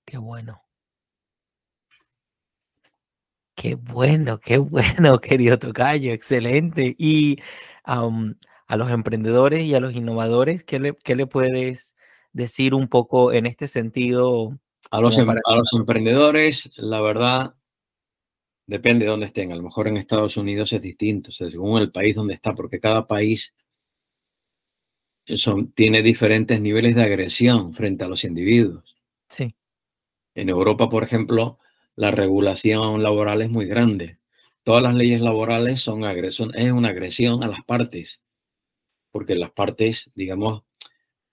Qué 0.04 0.18
bueno. 0.18 0.65
Qué 3.56 3.74
bueno, 3.74 4.38
qué 4.38 4.58
bueno, 4.58 5.18
querido 5.20 5.58
Tocayo, 5.58 6.12
excelente. 6.12 6.94
Y 6.98 7.38
a 7.84 8.76
los 8.76 8.90
emprendedores 8.90 9.64
y 9.64 9.74
a 9.74 9.80
los 9.80 9.94
innovadores, 9.94 10.62
¿qué 10.62 10.78
le, 10.78 10.94
qué 11.02 11.16
le 11.16 11.26
puedes 11.26 11.96
decir 12.32 12.74
un 12.74 12.86
poco 12.86 13.32
en 13.32 13.46
este 13.46 13.66
sentido? 13.66 14.58
A 14.90 15.00
los, 15.00 15.16
em, 15.16 15.28
a 15.30 15.54
los 15.54 15.72
emprendedores, 15.72 16.70
la 16.76 17.00
verdad, 17.00 17.54
depende 18.66 19.06
de 19.06 19.10
dónde 19.10 19.26
estén. 19.26 19.52
A 19.52 19.56
lo 19.56 19.62
mejor 19.62 19.88
en 19.88 19.96
Estados 19.96 20.36
Unidos 20.36 20.72
es 20.74 20.82
distinto, 20.82 21.32
según 21.32 21.80
el 21.80 21.90
país 21.90 22.14
donde 22.14 22.34
está, 22.34 22.54
porque 22.54 22.78
cada 22.78 23.06
país 23.06 23.54
son, 25.34 25.72
tiene 25.72 26.02
diferentes 26.02 26.60
niveles 26.60 26.94
de 26.94 27.04
agresión 27.04 27.72
frente 27.72 28.04
a 28.04 28.08
los 28.08 28.22
individuos. 28.22 28.96
Sí. 29.30 29.54
En 30.34 30.50
Europa, 30.50 30.90
por 30.90 31.02
ejemplo, 31.02 31.58
la 31.96 32.10
regulación 32.10 33.02
laboral 33.02 33.42
es 33.42 33.50
muy 33.50 33.66
grande. 33.66 34.18
Todas 34.62 34.82
las 34.82 34.94
leyes 34.94 35.20
laborales 35.20 35.80
son 35.80 36.04
agresión, 36.04 36.52
es 36.54 36.70
una 36.72 36.90
agresión 36.90 37.42
a 37.42 37.48
las 37.48 37.64
partes, 37.64 38.20
porque 39.10 39.34
las 39.34 39.50
partes, 39.50 40.10
digamos, 40.14 40.62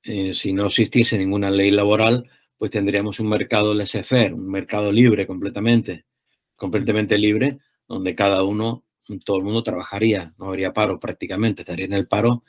eh, 0.03 0.33
si 0.33 0.53
no 0.53 0.67
existiese 0.67 1.17
ninguna 1.17 1.51
ley 1.51 1.71
laboral, 1.71 2.29
pues 2.57 2.71
tendríamos 2.71 3.19
un 3.19 3.29
mercado 3.29 3.73
laissez-faire, 3.73 4.33
un 4.33 4.47
mercado 4.47 4.91
libre 4.91 5.27
completamente, 5.27 6.05
completamente 6.55 7.17
libre, 7.17 7.59
donde 7.87 8.15
cada 8.15 8.43
uno, 8.43 8.85
todo 9.25 9.37
el 9.37 9.43
mundo 9.43 9.63
trabajaría, 9.63 10.33
no 10.37 10.47
habría 10.47 10.71
paro 10.71 10.99
prácticamente, 10.99 11.63
estaría 11.63 11.85
en 11.85 11.93
el 11.93 12.07
paro 12.07 12.43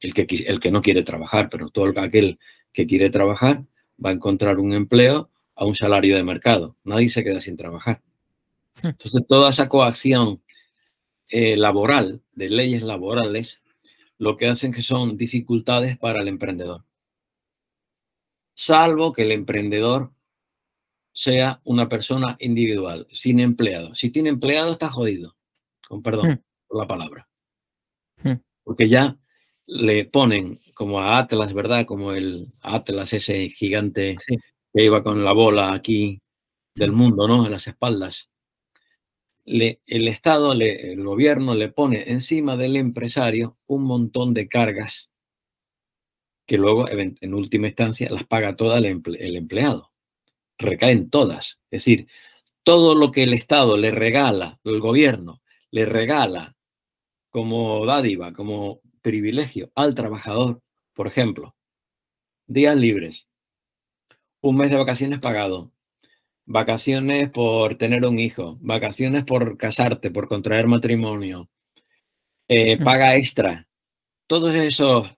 el 0.00 0.14
que, 0.14 0.26
el 0.46 0.60
que 0.60 0.70
no 0.70 0.80
quiere 0.80 1.02
trabajar, 1.02 1.48
pero 1.50 1.70
todo 1.70 1.92
aquel 2.00 2.38
que 2.72 2.86
quiere 2.86 3.10
trabajar 3.10 3.64
va 4.02 4.10
a 4.10 4.14
encontrar 4.14 4.58
un 4.58 4.72
empleo 4.72 5.30
a 5.58 5.64
un 5.64 5.74
salario 5.74 6.16
de 6.16 6.22
mercado. 6.22 6.76
Nadie 6.84 7.08
se 7.08 7.24
queda 7.24 7.40
sin 7.40 7.56
trabajar. 7.56 8.00
Hmm. 8.80 8.88
Entonces, 8.88 9.26
toda 9.26 9.50
esa 9.50 9.68
coacción 9.68 10.40
eh, 11.28 11.56
laboral, 11.56 12.22
de 12.32 12.48
leyes 12.48 12.82
laborales, 12.82 13.60
lo 14.18 14.36
que 14.36 14.46
hacen 14.46 14.72
que 14.72 14.82
son 14.82 15.16
dificultades 15.16 15.98
para 15.98 16.22
el 16.22 16.28
emprendedor. 16.28 16.84
Salvo 18.54 19.12
que 19.12 19.22
el 19.22 19.32
emprendedor 19.32 20.12
sea 21.12 21.60
una 21.64 21.88
persona 21.88 22.36
individual, 22.38 23.08
sin 23.10 23.40
empleado. 23.40 23.94
Si 23.96 24.10
tiene 24.10 24.28
empleado, 24.28 24.72
está 24.72 24.88
jodido. 24.88 25.36
Con 25.88 26.02
perdón 26.02 26.30
hmm. 26.30 26.42
por 26.68 26.78
la 26.78 26.86
palabra. 26.86 27.28
Hmm. 28.22 28.34
Porque 28.62 28.88
ya 28.88 29.16
le 29.66 30.04
ponen 30.04 30.60
como 30.74 31.00
a 31.00 31.18
Atlas, 31.18 31.52
¿verdad? 31.52 31.84
Como 31.84 32.12
el 32.12 32.52
Atlas, 32.60 33.12
ese 33.12 33.48
gigante 33.48 34.14
que 34.72 34.84
iba 34.84 35.02
con 35.02 35.24
la 35.24 35.32
bola 35.32 35.72
aquí 35.72 36.20
del 36.74 36.92
mundo, 36.92 37.26
¿no? 37.26 37.46
En 37.46 37.52
las 37.52 37.66
espaldas. 37.66 38.30
Le, 39.44 39.80
el 39.86 40.08
Estado, 40.08 40.54
le, 40.54 40.92
el 40.92 41.02
gobierno 41.02 41.54
le 41.54 41.70
pone 41.70 42.10
encima 42.10 42.56
del 42.56 42.76
empresario 42.76 43.56
un 43.66 43.84
montón 43.84 44.34
de 44.34 44.48
cargas 44.48 45.10
que 46.48 46.56
luego, 46.56 46.88
en, 46.88 47.34
última 47.34 47.66
instancia, 47.66 48.08
las 48.10 48.24
paga 48.24 48.56
toda 48.56 48.78
el, 48.78 49.02
el 49.18 49.36
empleado. 49.36 49.92
Recaen 50.56 51.10
todas. 51.10 51.58
Es 51.70 51.82
decir, 51.82 52.08
todo 52.62 52.94
lo 52.94 53.12
que 53.12 53.24
el 53.24 53.34
Estado 53.34 53.76
le 53.76 53.90
regala, 53.90 54.58
el 54.64 54.80
gobierno 54.80 55.42
le 55.70 55.84
regala 55.84 56.56
como 57.28 57.84
dádiva, 57.84 58.32
como 58.32 58.80
privilegio 59.02 59.70
al 59.74 59.94
trabajador, 59.94 60.62
por 60.94 61.06
ejemplo, 61.06 61.54
días 62.46 62.76
libres, 62.76 63.27
un 64.40 64.56
mes 64.56 64.70
de 64.70 64.76
vacaciones 64.76 65.20
pagado, 65.20 65.72
vacaciones 66.46 67.30
por 67.30 67.76
tener 67.76 68.04
un 68.04 68.18
hijo, 68.18 68.58
vacaciones 68.60 69.24
por 69.24 69.56
casarte, 69.56 70.10
por 70.10 70.28
contraer 70.28 70.66
matrimonio, 70.66 71.50
eh, 72.48 72.78
paga 72.78 73.16
extra, 73.16 73.68
todos 74.26 74.54
esos 74.54 75.10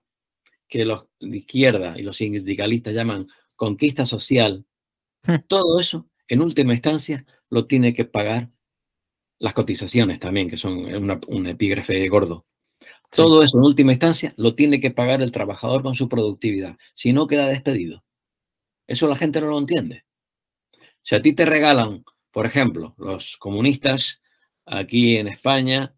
que 0.67 0.85
los 0.85 1.07
de 1.19 1.37
izquierda 1.37 1.97
y 1.97 2.01
los 2.01 2.17
sindicalistas 2.17 2.93
llaman 2.93 3.27
conquista 3.55 4.05
social, 4.05 4.65
todo 5.47 5.79
eso, 5.79 6.09
en 6.27 6.41
última 6.41 6.73
instancia, 6.73 7.25
lo 7.49 7.67
tiene 7.67 7.93
que 7.93 8.05
pagar 8.05 8.49
las 9.37 9.53
cotizaciones 9.53 10.19
también, 10.19 10.49
que 10.49 10.57
son 10.57 10.85
un 11.27 11.47
epígrafe 11.47 12.07
gordo. 12.07 12.45
Todo 13.09 13.43
eso, 13.43 13.57
en 13.57 13.63
última 13.63 13.91
instancia, 13.91 14.33
lo 14.37 14.55
tiene 14.55 14.79
que 14.79 14.91
pagar 14.91 15.21
el 15.21 15.31
trabajador 15.31 15.83
con 15.83 15.95
su 15.95 16.07
productividad. 16.07 16.77
Si 16.95 17.11
no, 17.11 17.27
queda 17.27 17.47
despedido. 17.47 18.03
Eso 18.91 19.07
la 19.07 19.15
gente 19.15 19.39
no 19.39 19.47
lo 19.47 19.57
entiende. 19.57 20.03
Si 21.01 21.15
a 21.15 21.21
ti 21.21 21.31
te 21.31 21.45
regalan, 21.45 22.03
por 22.29 22.45
ejemplo, 22.45 22.93
los 22.97 23.37
comunistas 23.37 24.21
aquí 24.65 25.15
en 25.15 25.29
España 25.29 25.95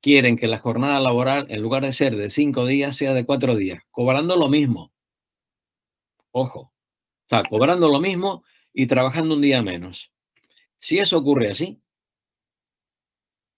quieren 0.00 0.36
que 0.36 0.48
la 0.48 0.58
jornada 0.58 0.98
laboral, 0.98 1.46
en 1.50 1.62
lugar 1.62 1.84
de 1.84 1.92
ser 1.92 2.16
de 2.16 2.28
cinco 2.28 2.66
días, 2.66 2.96
sea 2.96 3.14
de 3.14 3.24
cuatro 3.24 3.54
días, 3.54 3.80
cobrando 3.92 4.36
lo 4.36 4.48
mismo. 4.48 4.92
Ojo. 6.32 6.60
O 6.62 7.28
sea, 7.28 7.44
cobrando 7.44 7.86
lo 7.86 8.00
mismo 8.00 8.42
y 8.72 8.88
trabajando 8.88 9.36
un 9.36 9.42
día 9.42 9.62
menos. 9.62 10.10
Si 10.80 10.98
eso 10.98 11.18
ocurre 11.18 11.52
así, 11.52 11.80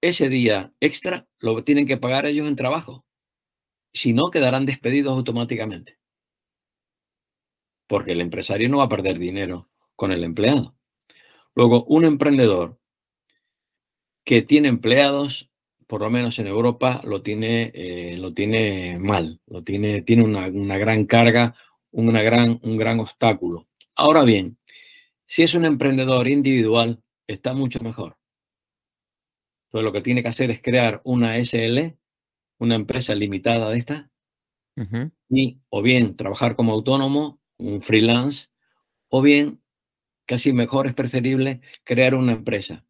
ese 0.02 0.28
día 0.28 0.74
extra 0.78 1.26
lo 1.38 1.64
tienen 1.64 1.87
que 1.87 1.96
pagar 1.96 2.26
ellos 2.26 2.46
en 2.46 2.57
trabajo. 2.57 3.07
Si 3.94 4.12
no, 4.12 4.31
quedarán 4.31 4.66
despedidos 4.66 5.16
automáticamente 5.16 5.97
porque 7.88 8.12
el 8.12 8.20
empresario 8.20 8.68
no 8.68 8.79
va 8.79 8.85
a 8.85 8.88
perder 8.88 9.18
dinero 9.18 9.68
con 9.96 10.12
el 10.12 10.22
empleado. 10.22 10.77
Luego, 11.55 11.85
un 11.87 12.05
emprendedor 12.05 12.79
que 14.24 14.42
tiene 14.42 14.68
empleados, 14.68 15.51
por 15.88 16.03
lo 16.03 16.11
menos 16.11 16.38
en 16.38 16.46
Europa, 16.46 17.01
lo 17.03 17.22
tiene, 17.22 17.72
eh, 17.74 18.16
lo 18.18 18.35
tiene 18.35 18.98
mal, 18.98 19.40
lo 19.46 19.64
tiene, 19.64 20.03
tiene 20.03 20.22
una, 20.22 20.79
gran 20.79 21.07
carga, 21.07 21.57
una 21.90 22.22
gran, 22.22 22.61
un 22.62 22.77
gran 22.77 23.01
obstáculo. 23.01 23.66
Ahora 23.96 24.22
bien, 24.22 24.59
si 25.27 25.42
es 25.42 25.55
un 25.55 25.64
emprendedor 25.64 26.29
individual, 26.29 27.03
está 27.27 27.55
mucho 27.55 27.81
mejor. 27.81 28.18
Entonces, 29.66 29.85
lo 29.85 29.92
que 29.92 30.03
tiene 30.03 30.22
que 30.22 30.29
hacer 30.29 30.51
es 30.51 30.61
crear 30.62 31.01
una 31.05 31.38
SL, 31.38 31.96
una 32.59 32.74
empresa 32.74 33.14
limitada 33.14 33.70
de 33.70 33.79
esta, 33.79 34.11
y 35.29 35.59
o 35.70 35.83
bien 35.83 36.16
trabajar 36.16 36.55
como 36.55 36.72
autónomo 36.72 37.40
un 37.59 37.83
freelance, 37.83 38.49
o 39.09 39.23
bien, 39.23 39.61
casi 40.27 40.53
mejor 40.53 40.87
es 40.87 40.94
preferible 40.94 41.61
crear 41.85 42.14
una 42.14 42.33
empresa, 42.33 42.85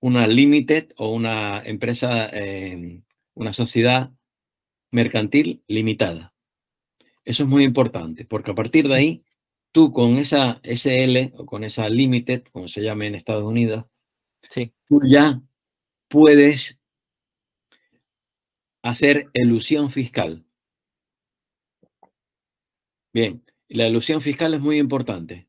una 0.00 0.26
limited 0.26 0.92
o 0.96 1.12
una 1.14 1.62
empresa, 1.62 2.28
em, 2.28 3.02
una 3.34 3.52
sociedad 3.52 4.10
mercantil 4.90 5.62
limitada. 5.68 6.34
Eso 7.24 7.44
es 7.44 7.48
muy 7.48 7.64
importante, 7.64 8.24
porque 8.24 8.52
a 8.52 8.54
partir 8.54 8.88
de 8.88 8.94
ahí, 8.94 9.24
tú 9.72 9.92
con 9.92 10.16
esa 10.16 10.60
SL 10.62 11.32
o 11.36 11.46
con 11.46 11.64
esa 11.64 11.88
limited, 11.88 12.44
como 12.52 12.68
se 12.68 12.82
llama 12.82 13.06
en 13.06 13.14
Estados 13.14 13.44
Unidos, 13.44 13.84
sí. 14.48 14.72
tú 14.88 15.00
ya 15.06 15.40
puedes 16.08 16.78
hacer 18.82 19.28
elusión 19.34 19.90
fiscal. 19.90 20.44
Bien, 23.14 23.42
la 23.68 23.86
elusión 23.86 24.20
fiscal 24.20 24.54
es 24.54 24.60
muy 24.60 24.78
importante 24.78 25.48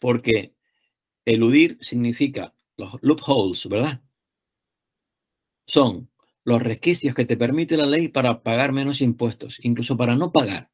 porque 0.00 0.54
eludir 1.26 1.78
significa 1.82 2.54
los 2.76 2.94
loopholes, 3.02 3.68
¿verdad? 3.68 4.02
Son 5.66 6.10
los 6.44 6.62
resquicios 6.62 7.14
que 7.14 7.24
te 7.24 7.36
permite 7.36 7.76
la 7.78 7.86
ley 7.86 8.08
para 8.08 8.42
pagar 8.42 8.72
menos 8.72 9.00
impuestos, 9.00 9.58
incluso 9.62 9.96
para 9.96 10.14
no 10.16 10.32
pagar. 10.32 10.68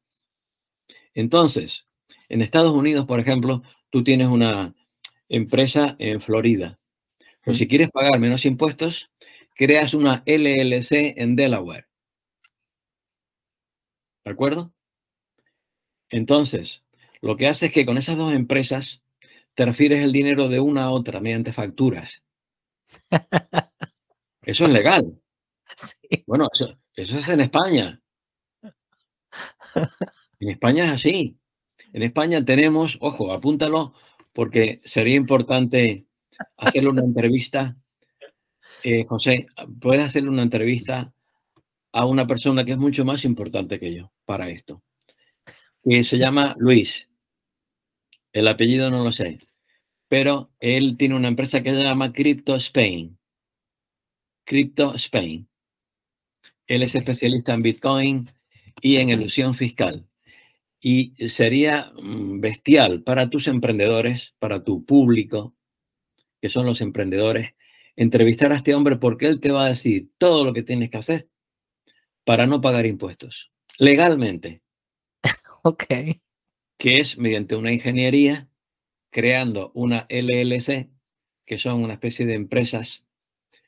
Entonces, 1.13 1.87
en 2.29 2.41
Estados 2.41 2.73
Unidos, 2.73 3.05
por 3.05 3.19
ejemplo, 3.19 3.61
tú 3.89 4.03
tienes 4.03 4.27
una 4.27 4.73
empresa 5.29 5.95
en 5.99 6.21
Florida. 6.21 6.79
Pues 7.43 7.57
si 7.59 7.67
quieres 7.67 7.91
pagar 7.91 8.19
menos 8.19 8.45
impuestos, 8.45 9.11
creas 9.55 9.93
una 9.93 10.23
LLC 10.25 11.15
en 11.17 11.35
Delaware. 11.35 11.87
¿De 14.25 14.31
acuerdo? 14.31 14.71
Entonces, 16.09 16.83
lo 17.21 17.37
que 17.37 17.47
hace 17.47 17.67
es 17.67 17.73
que 17.73 17.85
con 17.85 17.97
esas 17.97 18.17
dos 18.17 18.33
empresas 18.33 19.01
te 19.55 19.65
refieres 19.65 20.03
el 20.03 20.11
dinero 20.11 20.47
de 20.47 20.59
una 20.59 20.85
a 20.85 20.91
otra 20.91 21.19
mediante 21.19 21.53
facturas. 21.53 22.23
Eso 24.43 24.65
es 24.65 24.71
legal. 24.71 25.19
Bueno, 26.25 26.47
eso, 26.51 26.77
eso 26.95 27.17
es 27.17 27.29
en 27.29 27.41
España. 27.41 28.01
En 30.39 30.49
España 30.49 30.85
es 30.85 30.91
así. 30.91 31.37
En 31.93 32.03
España 32.03 32.43
tenemos, 32.43 32.97
ojo, 33.01 33.31
apúntalo, 33.31 33.93
porque 34.33 34.81
sería 34.85 35.15
importante 35.15 36.05
hacerle 36.57 36.89
una 36.89 37.03
entrevista 37.03 37.75
eh, 38.83 39.05
José, 39.05 39.47
puedes 39.81 40.05
hacerle 40.05 40.29
una 40.29 40.43
entrevista 40.43 41.11
a 41.91 42.05
una 42.05 42.27
persona 42.27 42.63
que 42.63 42.73
es 42.73 42.77
mucho 42.77 43.05
más 43.05 43.25
importante 43.25 43.79
que 43.79 43.93
yo 43.93 44.11
para 44.25 44.49
esto, 44.49 44.81
que 45.87 46.03
se 46.03 46.17
llama 46.17 46.55
Luis. 46.59 47.07
El 48.33 48.47
apellido 48.47 48.89
no 48.89 49.03
lo 49.03 49.11
sé, 49.11 49.39
pero 50.09 50.51
él 50.59 50.97
tiene 50.97 51.15
una 51.15 51.29
empresa 51.29 51.63
que 51.63 51.71
se 51.71 51.81
llama 51.81 52.11
Crypto 52.11 52.55
Spain. 52.55 53.17
Crypto 54.45 54.95
Spain. 54.95 55.47
Él 56.67 56.83
es 56.83 56.93
especialista 56.95 57.53
en 57.53 57.61
Bitcoin 57.61 58.29
y 58.81 58.97
en 58.97 59.09
ilusión 59.09 59.55
fiscal. 59.55 60.05
Y 60.81 61.13
sería 61.29 61.91
mm, 62.01 62.41
bestial 62.41 63.01
para 63.03 63.29
tus 63.29 63.47
emprendedores, 63.47 64.35
para 64.39 64.63
tu 64.63 64.85
público, 64.85 65.55
que 66.41 66.49
son 66.49 66.65
los 66.65 66.81
emprendedores, 66.81 67.53
entrevistar 67.95 68.51
a 68.51 68.57
este 68.57 68.75
hombre 68.75 68.97
porque 68.97 69.27
él 69.27 69.39
te 69.39 69.51
va 69.51 69.65
a 69.65 69.69
decir 69.69 70.09
todo 70.17 70.43
lo 70.43 70.53
que 70.53 70.63
tienes 70.63 70.89
que 70.89 70.97
hacer 70.97 71.29
para 72.25 72.45
no 72.45 72.59
pagar 72.59 72.85
impuestos, 72.85 73.51
legalmente. 73.79 74.61
Ok. 75.63 75.85
Que 76.79 76.99
es 76.99 77.17
mediante 77.17 77.55
una 77.55 77.71
ingeniería, 77.73 78.49
creando 79.11 79.71
una 79.75 80.05
LLC, 80.09 80.89
que 81.45 81.57
son 81.59 81.83
una 81.83 81.93
especie 81.95 82.25
de 82.25 82.35
empresas, 82.35 83.05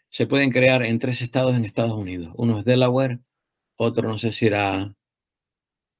se 0.10 0.28
pueden 0.28 0.52
crear 0.52 0.84
en 0.86 1.00
tres 1.00 1.22
estados 1.22 1.56
en 1.56 1.66
Estados 1.66 1.94
Unidos. 1.94 2.34
Uno 2.38 2.60
es 2.60 2.66
Delaware, 2.66 3.20
otro 3.78 4.10
no 4.10 4.18
sé 4.20 4.32
si 4.34 4.48
era 4.48 4.96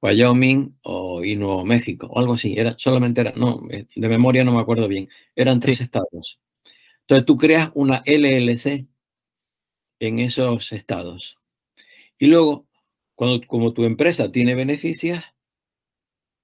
Wyoming 0.02 0.78
o 0.82 1.24
y 1.24 1.36
Nuevo 1.36 1.64
México, 1.64 2.06
o 2.10 2.18
algo 2.18 2.34
así. 2.34 2.54
Era, 2.58 2.74
solamente 2.78 3.20
era, 3.20 3.32
no, 3.36 3.62
eh, 3.70 3.86
de 3.94 4.08
memoria 4.08 4.44
no 4.44 4.52
me 4.52 4.60
acuerdo 4.60 4.88
bien. 4.88 5.08
Eran 5.36 5.60
tres 5.60 5.80
estados. 5.80 6.40
Entonces 7.02 7.26
tú 7.26 7.36
creas 7.38 7.70
una 7.74 8.02
LLC 8.06 8.86
en 10.00 10.18
esos 10.18 10.72
estados. 10.72 11.38
Y 12.18 12.26
luego, 12.28 12.66
cuando 13.16 13.46
como 13.46 13.72
tu 13.74 13.84
empresa 13.84 14.32
tiene 14.32 14.54
beneficios, 14.54 15.22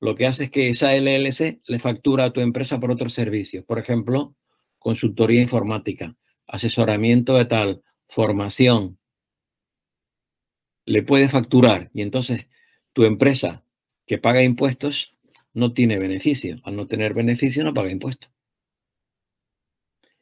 lo 0.01 0.15
que 0.15 0.27
hace 0.27 0.45
es 0.45 0.51
que 0.51 0.69
esa 0.69 0.95
LLC 0.95 1.61
le 1.67 1.79
factura 1.79 2.25
a 2.25 2.33
tu 2.33 2.41
empresa 2.41 2.79
por 2.79 2.91
otros 2.91 3.13
servicios. 3.13 3.65
Por 3.65 3.79
ejemplo, 3.79 4.35
consultoría 4.79 5.41
informática, 5.41 6.17
asesoramiento 6.47 7.35
de 7.35 7.47
tal, 7.47 7.83
formación. 8.09 8.99
Le 10.85 11.03
puede 11.03 11.29
facturar 11.29 11.91
y 11.95 12.03
entonces 12.03 12.47
tu 12.93 13.05
empresa 13.05 13.65
que 14.07 14.19
paga 14.19 14.43
impuestos 14.43 15.17
no 15.53 15.73
tiene 15.73 15.99
beneficio. 15.99 16.61
Al 16.65 16.77
no 16.77 16.87
tener 16.87 17.15
beneficio 17.15 17.65
no 17.65 17.75
paga 17.75 17.91
impuestos. 17.91 18.31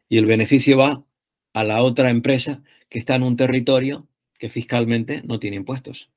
Y 0.09 0.18
el 0.18 0.27
beneficio 0.27 0.79
va 0.79 1.05
a 1.53 1.64
la 1.64 1.83
otra 1.83 2.11
empresa 2.11 2.62
que 2.89 3.01
está 3.01 3.16
en 3.16 3.25
un 3.25 3.37
territorio 3.37 4.07
que 4.39 4.49
fiscalmente 4.49 5.22
no 5.25 5.39
tiene 5.41 5.57
impuestos. 5.57 6.11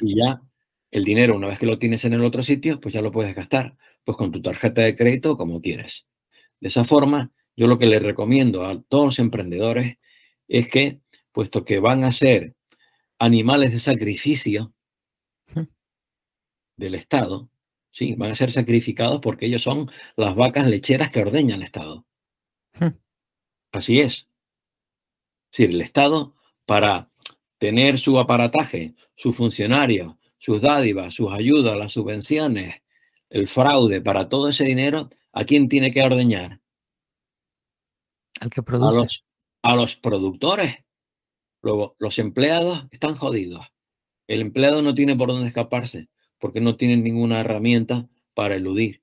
Y 0.00 0.16
ya 0.16 0.40
el 0.92 1.04
dinero, 1.04 1.34
una 1.34 1.48
vez 1.48 1.58
que 1.58 1.66
lo 1.66 1.78
tienes 1.78 2.04
en 2.04 2.12
el 2.12 2.22
otro 2.22 2.42
sitio, 2.42 2.78
pues 2.78 2.94
ya 2.94 3.00
lo 3.00 3.10
puedes 3.10 3.34
gastar, 3.34 3.76
pues 4.04 4.16
con 4.16 4.30
tu 4.30 4.42
tarjeta 4.42 4.82
de 4.82 4.94
crédito 4.94 5.36
como 5.38 5.60
quieres. 5.60 6.06
De 6.60 6.68
esa 6.68 6.84
forma, 6.84 7.32
yo 7.56 7.66
lo 7.66 7.78
que 7.78 7.86
le 7.86 7.98
recomiendo 7.98 8.66
a 8.66 8.80
todos 8.82 9.06
los 9.06 9.18
emprendedores 9.18 9.96
es 10.48 10.68
que, 10.68 11.00
puesto 11.32 11.64
que 11.64 11.78
van 11.78 12.04
a 12.04 12.12
ser 12.12 12.54
animales 13.18 13.72
de 13.72 13.80
sacrificio 13.80 14.74
del 16.76 16.94
Estado, 16.94 17.48
sí, 17.90 18.14
van 18.14 18.32
a 18.32 18.34
ser 18.34 18.52
sacrificados 18.52 19.20
porque 19.22 19.46
ellos 19.46 19.62
son 19.62 19.90
las 20.16 20.34
vacas 20.34 20.68
lecheras 20.68 21.10
que 21.10 21.22
ordeña 21.22 21.54
el 21.54 21.62
Estado. 21.62 22.04
Así 23.72 24.00
es. 24.00 24.28
Sí, 25.50 25.64
el 25.64 25.80
Estado, 25.80 26.34
para 26.66 27.10
tener 27.58 27.98
su 27.98 28.18
aparataje, 28.18 28.94
su 29.14 29.32
funcionario, 29.32 30.18
sus 30.42 30.60
dádivas, 30.60 31.14
sus 31.14 31.32
ayudas, 31.32 31.78
las 31.78 31.92
subvenciones, 31.92 32.82
el 33.30 33.46
fraude, 33.46 34.00
para 34.00 34.28
todo 34.28 34.48
ese 34.48 34.64
dinero, 34.64 35.08
¿a 35.32 35.44
quién 35.44 35.68
tiene 35.68 35.92
que 35.92 36.02
ordeñar? 36.02 36.60
Al 38.40 38.50
que 38.50 38.60
produce. 38.60 39.20
a 39.62 39.76
los 39.76 39.94
productores. 39.94 40.78
Luego, 41.62 41.94
los 42.00 42.18
empleados 42.18 42.86
están 42.90 43.14
jodidos. 43.14 43.64
El 44.26 44.40
empleado 44.40 44.82
no 44.82 44.94
tiene 44.94 45.14
por 45.14 45.28
dónde 45.28 45.46
escaparse 45.46 46.08
porque 46.40 46.60
no 46.60 46.76
tiene 46.76 46.96
ninguna 46.96 47.38
herramienta 47.38 48.08
para 48.34 48.56
eludir. 48.56 49.00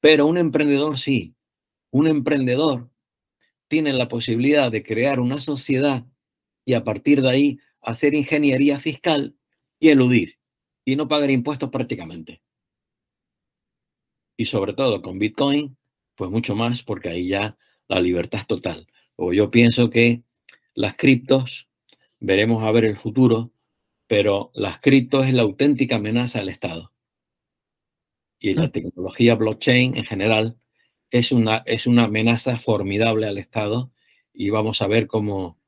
Pero 0.00 0.26
un 0.26 0.38
emprendedor 0.38 0.98
sí. 0.98 1.36
Un 1.92 2.08
emprendedor 2.08 2.90
tiene 3.68 3.92
la 3.92 4.08
posibilidad 4.08 4.72
de 4.72 4.82
crear 4.82 5.20
una 5.20 5.40
sociedad 5.40 6.04
y 6.64 6.74
a 6.74 6.82
partir 6.82 7.22
de 7.22 7.30
ahí 7.30 7.58
hacer 7.80 8.14
ingeniería 8.14 8.80
fiscal 8.80 9.36
y 9.78 9.90
eludir 9.90 10.36
y 10.84 10.96
no 10.96 11.08
pagar 11.08 11.30
impuestos 11.30 11.70
prácticamente. 11.70 12.42
Y 14.36 14.46
sobre 14.46 14.72
todo 14.74 15.00
con 15.02 15.18
Bitcoin, 15.18 15.76
pues 16.14 16.30
mucho 16.30 16.54
más 16.54 16.82
porque 16.82 17.08
ahí 17.08 17.28
ya 17.28 17.56
la 17.88 18.00
libertad 18.00 18.40
es 18.40 18.46
total. 18.46 18.86
O 19.16 19.32
yo 19.32 19.50
pienso 19.50 19.90
que 19.90 20.22
las 20.74 20.96
criptos 20.96 21.68
veremos 22.20 22.64
a 22.64 22.72
ver 22.72 22.84
el 22.84 22.98
futuro, 22.98 23.52
pero 24.06 24.50
las 24.54 24.80
cripto 24.80 25.22
es 25.22 25.32
la 25.32 25.42
auténtica 25.42 25.96
amenaza 25.96 26.40
al 26.40 26.48
Estado. 26.48 26.92
Y 28.38 28.54
la 28.54 28.70
tecnología 28.70 29.36
blockchain 29.36 29.96
en 29.96 30.04
general 30.04 30.58
es 31.10 31.32
una, 31.32 31.62
es 31.66 31.86
una 31.86 32.04
amenaza 32.04 32.58
formidable 32.58 33.26
al 33.26 33.38
Estado 33.38 33.92
y 34.32 34.50
vamos 34.50 34.82
a 34.82 34.88
ver 34.88 35.06
cómo, 35.06 35.58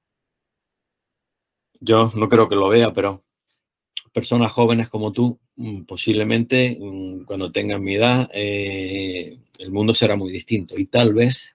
yo 1.80 2.10
no 2.14 2.28
creo 2.28 2.48
que 2.48 2.56
lo 2.56 2.68
vea, 2.68 2.92
pero 2.92 3.25
personas 4.16 4.50
jóvenes 4.50 4.88
como 4.88 5.12
tú, 5.12 5.38
mm, 5.56 5.82
posiblemente 5.82 6.78
mm, 6.80 7.24
cuando 7.24 7.52
tengan 7.52 7.82
mi 7.82 7.96
edad, 7.96 8.30
eh, 8.32 9.36
el 9.58 9.70
mundo 9.70 9.92
será 9.92 10.16
muy 10.16 10.32
distinto 10.32 10.74
y 10.78 10.86
tal 10.86 11.12
vez 11.12 11.54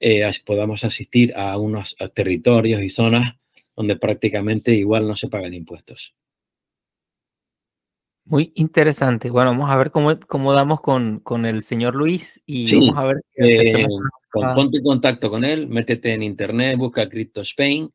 eh, 0.00 0.28
podamos 0.44 0.82
asistir 0.82 1.32
a 1.36 1.56
unos 1.56 1.94
territorios 2.12 2.82
y 2.82 2.90
zonas 2.90 3.36
donde 3.76 3.94
prácticamente 3.94 4.74
igual 4.74 5.06
no 5.06 5.14
se 5.14 5.28
pagan 5.28 5.54
impuestos. 5.54 6.16
Muy 8.24 8.52
interesante. 8.56 9.30
Bueno, 9.30 9.50
vamos 9.50 9.70
a 9.70 9.76
ver 9.76 9.92
cómo, 9.92 10.18
cómo 10.26 10.52
damos 10.54 10.80
con, 10.80 11.20
con 11.20 11.46
el 11.46 11.62
señor 11.62 11.94
Luis 11.94 12.42
y 12.46 12.74
vamos 12.74 12.96
a 12.96 13.04
ver. 13.04 13.16
Eh, 13.36 13.86
ponte 14.32 14.78
en 14.78 14.84
contacto 14.84 15.30
con 15.30 15.44
él, 15.44 15.68
métete 15.68 16.14
en 16.14 16.24
internet, 16.24 16.76
busca 16.76 17.08
Crypto 17.08 17.42
Spain 17.42 17.92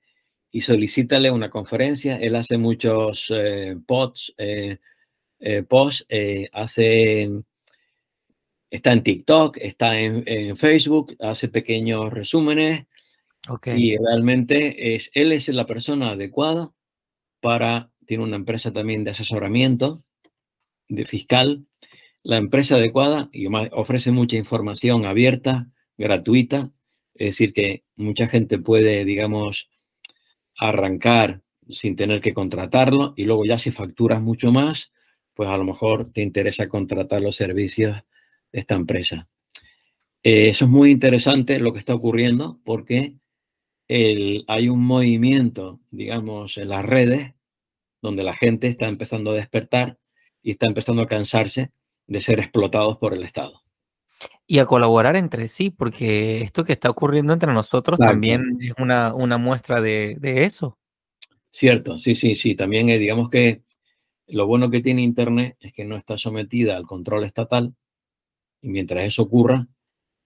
y 0.51 0.61
solicítale 0.61 1.31
una 1.31 1.49
conferencia. 1.49 2.17
Él 2.17 2.35
hace 2.35 2.57
muchos 2.57 3.31
eh, 3.35 3.77
posts, 3.85 4.33
eh, 4.37 4.77
posts, 5.67 6.05
hace, 6.51 7.29
está 8.69 8.91
en 8.91 9.03
TikTok, 9.03 9.57
está 9.57 9.99
en, 9.99 10.23
en 10.25 10.57
Facebook, 10.57 11.15
hace 11.19 11.47
pequeños 11.47 12.11
resúmenes, 12.11 12.87
y 13.65 13.97
realmente 13.97 14.95
es, 14.95 15.09
él 15.13 15.31
es 15.31 15.47
la 15.49 15.65
persona 15.65 16.11
adecuada 16.11 16.71
para, 17.39 17.89
tiene 18.05 18.23
una 18.23 18.35
empresa 18.35 18.71
también 18.71 19.03
de 19.03 19.11
asesoramiento, 19.11 20.03
de 20.87 21.05
fiscal, 21.05 21.65
la 22.23 22.37
empresa 22.37 22.75
adecuada 22.75 23.29
y 23.31 23.47
ofrece 23.71 24.11
mucha 24.11 24.35
información 24.35 25.05
abierta, 25.05 25.69
gratuita, 25.97 26.71
es 27.15 27.29
decir, 27.29 27.53
que 27.53 27.83
mucha 27.95 28.27
gente 28.27 28.59
puede, 28.59 29.05
digamos, 29.05 29.69
arrancar 30.59 31.41
sin 31.69 31.95
tener 31.95 32.21
que 32.21 32.33
contratarlo 32.33 33.13
y 33.15 33.25
luego 33.25 33.45
ya 33.45 33.57
si 33.57 33.71
facturas 33.71 34.21
mucho 34.21 34.51
más, 34.51 34.91
pues 35.33 35.49
a 35.49 35.57
lo 35.57 35.63
mejor 35.63 36.11
te 36.11 36.21
interesa 36.21 36.67
contratar 36.67 37.21
los 37.21 37.35
servicios 37.35 37.95
de 38.51 38.59
esta 38.59 38.75
empresa. 38.75 39.27
Eh, 40.23 40.49
eso 40.49 40.65
es 40.65 40.71
muy 40.71 40.91
interesante 40.91 41.59
lo 41.59 41.71
que 41.71 41.79
está 41.79 41.95
ocurriendo 41.95 42.59
porque 42.65 43.15
hay 44.47 44.69
un 44.69 44.85
movimiento, 44.85 45.79
digamos, 45.89 46.59
en 46.59 46.69
las 46.69 46.85
redes 46.85 47.33
donde 48.01 48.23
la 48.23 48.35
gente 48.35 48.67
está 48.67 48.87
empezando 48.87 49.31
a 49.31 49.35
despertar 49.35 49.97
y 50.43 50.51
está 50.51 50.67
empezando 50.67 51.01
a 51.01 51.07
cansarse 51.07 51.71
de 52.05 52.21
ser 52.21 52.39
explotados 52.39 52.97
por 52.97 53.13
el 53.13 53.23
Estado. 53.23 53.63
Y 54.51 54.57
a 54.57 54.65
colaborar 54.65 55.15
entre 55.15 55.47
sí, 55.47 55.69
porque 55.69 56.41
esto 56.41 56.63
que 56.63 56.73
está 56.73 56.89
ocurriendo 56.89 57.33
entre 57.33 57.53
nosotros 57.53 57.99
también 57.99 58.57
es 58.59 58.73
una, 58.79 59.13
una 59.13 59.37
muestra 59.37 59.79
de, 59.79 60.15
de, 60.19 60.45
eso. 60.45 60.79
Cierto, 61.51 61.99
sí, 61.99 62.15
sí, 62.15 62.35
sí. 62.35 62.55
También 62.55 62.87
digamos 62.87 63.29
que 63.29 63.61
lo 64.25 64.47
bueno 64.47 64.71
que 64.71 64.81
tiene 64.81 65.03
Internet 65.03 65.55
es 65.59 65.71
que 65.71 65.85
no 65.85 65.95
está 65.95 66.17
sometida 66.17 66.75
al 66.75 66.87
control 66.87 67.25
estatal 67.25 67.75
y 68.59 68.69
mientras 68.69 69.05
eso 69.05 69.21
ocurra, 69.21 69.67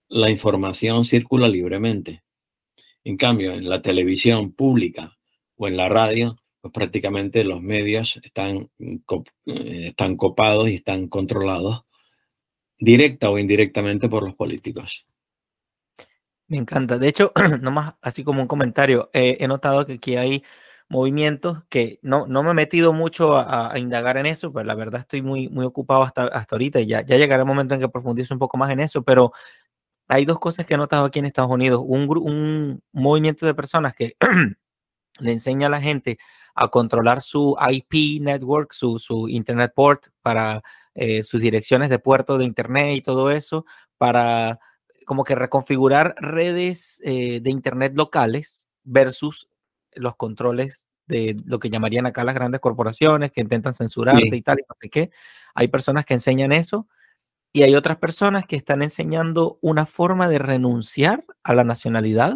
la 0.08 0.30
información 0.30 1.04
circula 1.04 1.50
libremente. 1.50 2.24
En 3.04 3.18
cambio, 3.18 3.52
en 3.52 3.68
la 3.68 3.82
televisión 3.82 4.54
pública 4.54 5.18
o 5.58 5.68
en 5.68 5.76
la 5.76 5.90
radio, 5.90 6.38
pues 6.62 6.74
prácticamente 6.74 7.44
los 7.44 7.62
medios 7.62 8.22
están, 8.24 8.70
eh, 8.80 9.88
están 9.88 10.16
copados 10.16 10.70
y 10.70 10.76
están 10.76 11.10
controlados 11.10 11.84
directa 12.84 13.30
o 13.30 13.38
indirectamente 13.38 14.10
por 14.10 14.24
los 14.24 14.36
políticos. 14.36 15.06
Me 16.48 16.58
encanta. 16.58 16.98
De 16.98 17.08
hecho, 17.08 17.32
nomás 17.62 17.96
así 18.02 18.24
como 18.24 18.42
un 18.42 18.48
comentario, 18.48 19.10
eh, 19.14 19.38
he 19.40 19.48
notado 19.48 19.86
que 19.86 19.94
aquí 19.94 20.16
hay 20.18 20.44
movimientos 20.90 21.64
que 21.70 22.00
no, 22.02 22.28
no 22.28 22.44
me 22.44 22.52
he 22.52 22.54
metido 22.54 22.94
mucho 22.94 23.38
a, 23.38 23.72
indagar 23.80 24.18
en 24.18 24.26
eso, 24.26 24.52
pero 24.52 24.66
la 24.66 24.76
verdad 24.76 25.02
estoy 25.02 25.22
muy, 25.22 25.50
muy 25.50 25.66
ocupado 25.66 26.04
hasta, 26.04 26.26
hasta 26.26 26.56
ahorita 26.56 26.82
y 26.82 26.88
ya, 26.88 27.02
ya 27.02 27.18
llegará 27.18 27.44
el 27.44 27.48
momento 27.48 27.74
en 27.74 27.80
que 27.80 27.90
profundice 27.90 28.34
un 28.34 28.40
poco 28.40 28.58
más 28.58 28.70
en 28.72 28.82
eso, 28.82 29.02
pero 29.02 29.32
hay 30.08 30.26
dos 30.26 30.40
cosas 30.40 30.66
que 30.66 30.76
he 30.76 30.78
notado 30.78 31.06
aquí 31.06 31.20
en 31.20 31.26
Estados 31.26 31.50
Unidos. 31.50 31.82
Un, 31.84 32.08
un 32.18 32.84
movimiento 32.92 33.46
de 33.46 33.54
personas 33.56 33.96
que 33.96 34.16
le 35.20 35.32
enseña 35.32 35.68
a 35.68 35.70
la 35.70 35.82
gente 35.82 36.18
a 36.56 36.68
controlar 36.70 37.22
su 37.22 37.56
IP 37.60 38.22
network, 38.22 38.74
su, 38.74 39.00
su 39.00 39.28
Internet 39.28 39.74
port 39.76 40.08
para 40.22 40.62
eh, 40.96 41.24
sus 41.24 41.42
direcciones 41.42 41.90
de 41.90 42.00
puerto 42.00 42.38
de 42.38 42.46
Internet 42.46 42.96
y 42.96 43.02
todo 43.02 43.32
eso, 43.32 43.66
para 43.98 44.60
como 45.06 45.24
que 45.24 45.36
reconfigurar 45.36 46.16
redes 46.18 47.02
eh, 47.04 47.40
de 47.42 47.52
Internet 47.52 47.94
locales 47.96 48.68
versus 48.84 49.50
los 49.96 50.16
controles 50.16 50.88
de 51.08 51.36
lo 51.46 51.60
que 51.60 51.70
llamarían 51.70 52.06
acá 52.06 52.24
las 52.24 52.36
grandes 52.36 52.62
corporaciones 52.62 53.32
que 53.32 53.42
intentan 53.42 53.74
censurarte 53.74 54.36
y 54.36 54.42
tal, 54.42 54.60
y 54.60 54.64
no 54.68 54.76
sé 54.80 54.90
qué. 54.90 55.12
Hay 55.54 55.68
personas 55.68 56.06
que 56.06 56.14
enseñan 56.14 56.52
eso 56.52 56.88
y 57.52 57.64
hay 57.64 57.76
otras 57.76 57.98
personas 57.98 58.46
que 58.48 58.56
están 58.56 58.82
enseñando 58.82 59.60
una 59.62 59.86
forma 59.86 60.28
de 60.30 60.40
renunciar 60.40 61.26
a 61.44 61.54
la 61.54 61.64
nacionalidad 61.64 62.36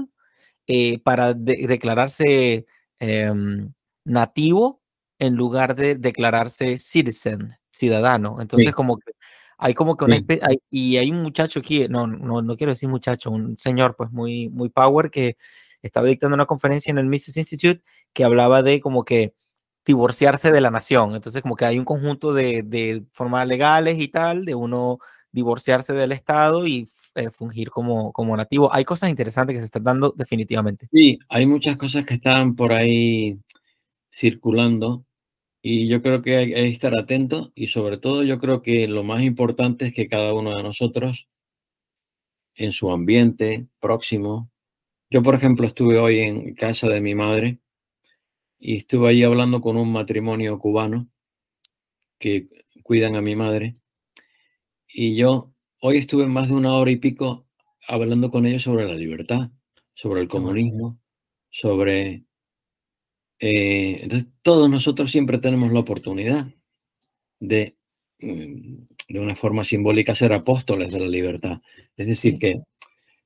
eh, 0.67 0.99
para 0.99 1.33
declararse 1.33 2.65
em, 2.99 3.73
nativo 4.07 4.81
en 5.19 5.35
lugar 5.35 5.75
de 5.75 5.95
declararse 5.95 6.77
citizen, 6.77 7.57
ciudadano. 7.71 8.41
Entonces, 8.41 8.71
como 8.73 8.97
que 8.97 9.11
hay 9.57 9.73
como 9.73 9.97
que 9.97 10.05
una 10.05 10.19
y 10.69 10.97
hay 10.97 11.11
un 11.11 11.23
muchacho 11.23 11.59
aquí, 11.59 11.87
no, 11.87 12.05
no, 12.07 12.41
no 12.41 12.57
quiero 12.57 12.73
decir 12.73 12.89
muchacho, 12.89 13.31
un 13.31 13.57
señor 13.57 13.95
pues 13.95 14.11
muy, 14.11 14.49
muy 14.49 14.69
power 14.69 15.09
que 15.09 15.37
estaba 15.81 16.07
dictando 16.07 16.35
una 16.35 16.45
conferencia 16.45 16.91
en 16.91 16.99
el 16.99 17.07
Mises 17.07 17.37
Institute 17.37 17.83
que 18.13 18.23
hablaba 18.23 18.61
de 18.61 18.79
como 18.79 19.03
que 19.03 19.33
divorciarse 19.85 20.51
de 20.51 20.61
la 20.61 20.71
nación. 20.71 21.15
Entonces, 21.15 21.41
como 21.41 21.55
que 21.55 21.65
hay 21.65 21.79
un 21.79 21.85
conjunto 21.85 22.33
de, 22.33 22.61
de 22.63 23.03
formas 23.13 23.47
legales 23.47 23.97
y 23.99 24.09
tal, 24.09 24.45
de 24.45 24.53
uno 24.53 24.99
divorciarse 25.31 25.93
del 25.93 26.11
Estado 26.11 26.65
y 26.65 26.89
eh, 27.15 27.29
fungir 27.29 27.69
como, 27.69 28.11
como 28.11 28.35
nativo. 28.35 28.73
Hay 28.73 28.85
cosas 28.85 29.09
interesantes 29.09 29.55
que 29.55 29.59
se 29.59 29.65
están 29.65 29.83
dando 29.83 30.13
definitivamente. 30.15 30.87
Sí, 30.91 31.19
hay 31.29 31.45
muchas 31.45 31.77
cosas 31.77 32.05
que 32.05 32.15
están 32.15 32.55
por 32.55 32.73
ahí 32.73 33.39
circulando 34.17 35.05
y 35.61 35.87
yo 35.87 36.01
creo 36.01 36.21
que 36.23 36.37
hay, 36.37 36.53
que 36.53 36.67
estar 36.69 36.97
atento 36.97 37.51
y 37.55 37.67
sobre 37.67 37.97
todo 37.97 38.23
yo 38.23 38.39
creo 38.39 38.61
que 38.63 38.87
lo 38.87 39.03
más 39.03 39.23
importante 39.23 39.87
es 39.87 39.93
que 39.93 40.07
cada 40.07 40.33
uno 40.33 40.55
de 40.55 40.63
nosotros 40.63 41.27
en 42.55 42.71
su 42.71 42.91
ambiente 42.91 43.67
próximo. 43.79 44.51
Yo, 45.11 45.21
por 45.21 45.35
ejemplo, 45.35 45.67
estuve 45.67 45.99
hoy 45.99 46.19
en 46.19 46.55
casa 46.55 46.87
de 46.87 46.99
mi 46.99 47.13
madre 47.13 47.59
y 48.59 48.77
estuve 48.77 49.09
ahí 49.09 49.23
hablando 49.23 49.61
con 49.61 49.77
un 49.77 49.91
matrimonio 49.91 50.57
cubano 50.57 51.07
que 52.19 52.47
cuidan 52.83 53.15
a 53.15 53.21
mi 53.21 53.35
madre. 53.35 53.77
Y 54.87 55.15
yo 55.15 55.53
hoy 55.79 55.97
estuve 55.97 56.25
más 56.25 56.47
de 56.47 56.55
una 56.55 56.73
hora 56.73 56.89
y 56.89 56.97
pico 56.97 57.45
hablando 57.87 58.31
con 58.31 58.47
ellos 58.47 58.63
sobre 58.63 58.87
la 58.87 58.95
libertad, 58.95 59.51
sobre 59.93 60.21
el 60.21 60.27
comunismo, 60.27 60.99
sobre 61.49 62.26
eh, 63.39 63.99
entonces, 64.03 64.29
todos 64.41 64.69
nosotros 64.69 65.11
siempre 65.11 65.37
tenemos 65.37 65.71
la 65.71 65.79
oportunidad 65.79 66.47
de, 67.39 67.75
mm, 68.19 68.77
de 69.09 69.19
una 69.19 69.35
forma 69.35 69.63
simbólica, 69.63 70.15
ser 70.15 70.33
apóstoles 70.33 70.91
de 70.93 70.99
la 70.99 71.07
libertad. 71.07 71.61
Es 71.95 72.07
decir, 72.07 72.39
que 72.39 72.61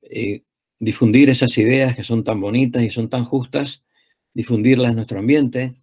eh, 0.04 0.44
difundir 0.80 1.30
esas 1.30 1.58
ideas 1.58 1.96
que 1.96 2.04
son 2.04 2.24
tan 2.24 2.42
bonitas 2.42 2.84
y 2.84 2.90
son 2.90 3.10
tan 3.10 3.26
justas, 3.26 3.84
difundirlas 4.34 4.92
en 4.92 4.96
nuestro 4.98 5.20
ambiente, 5.20 5.76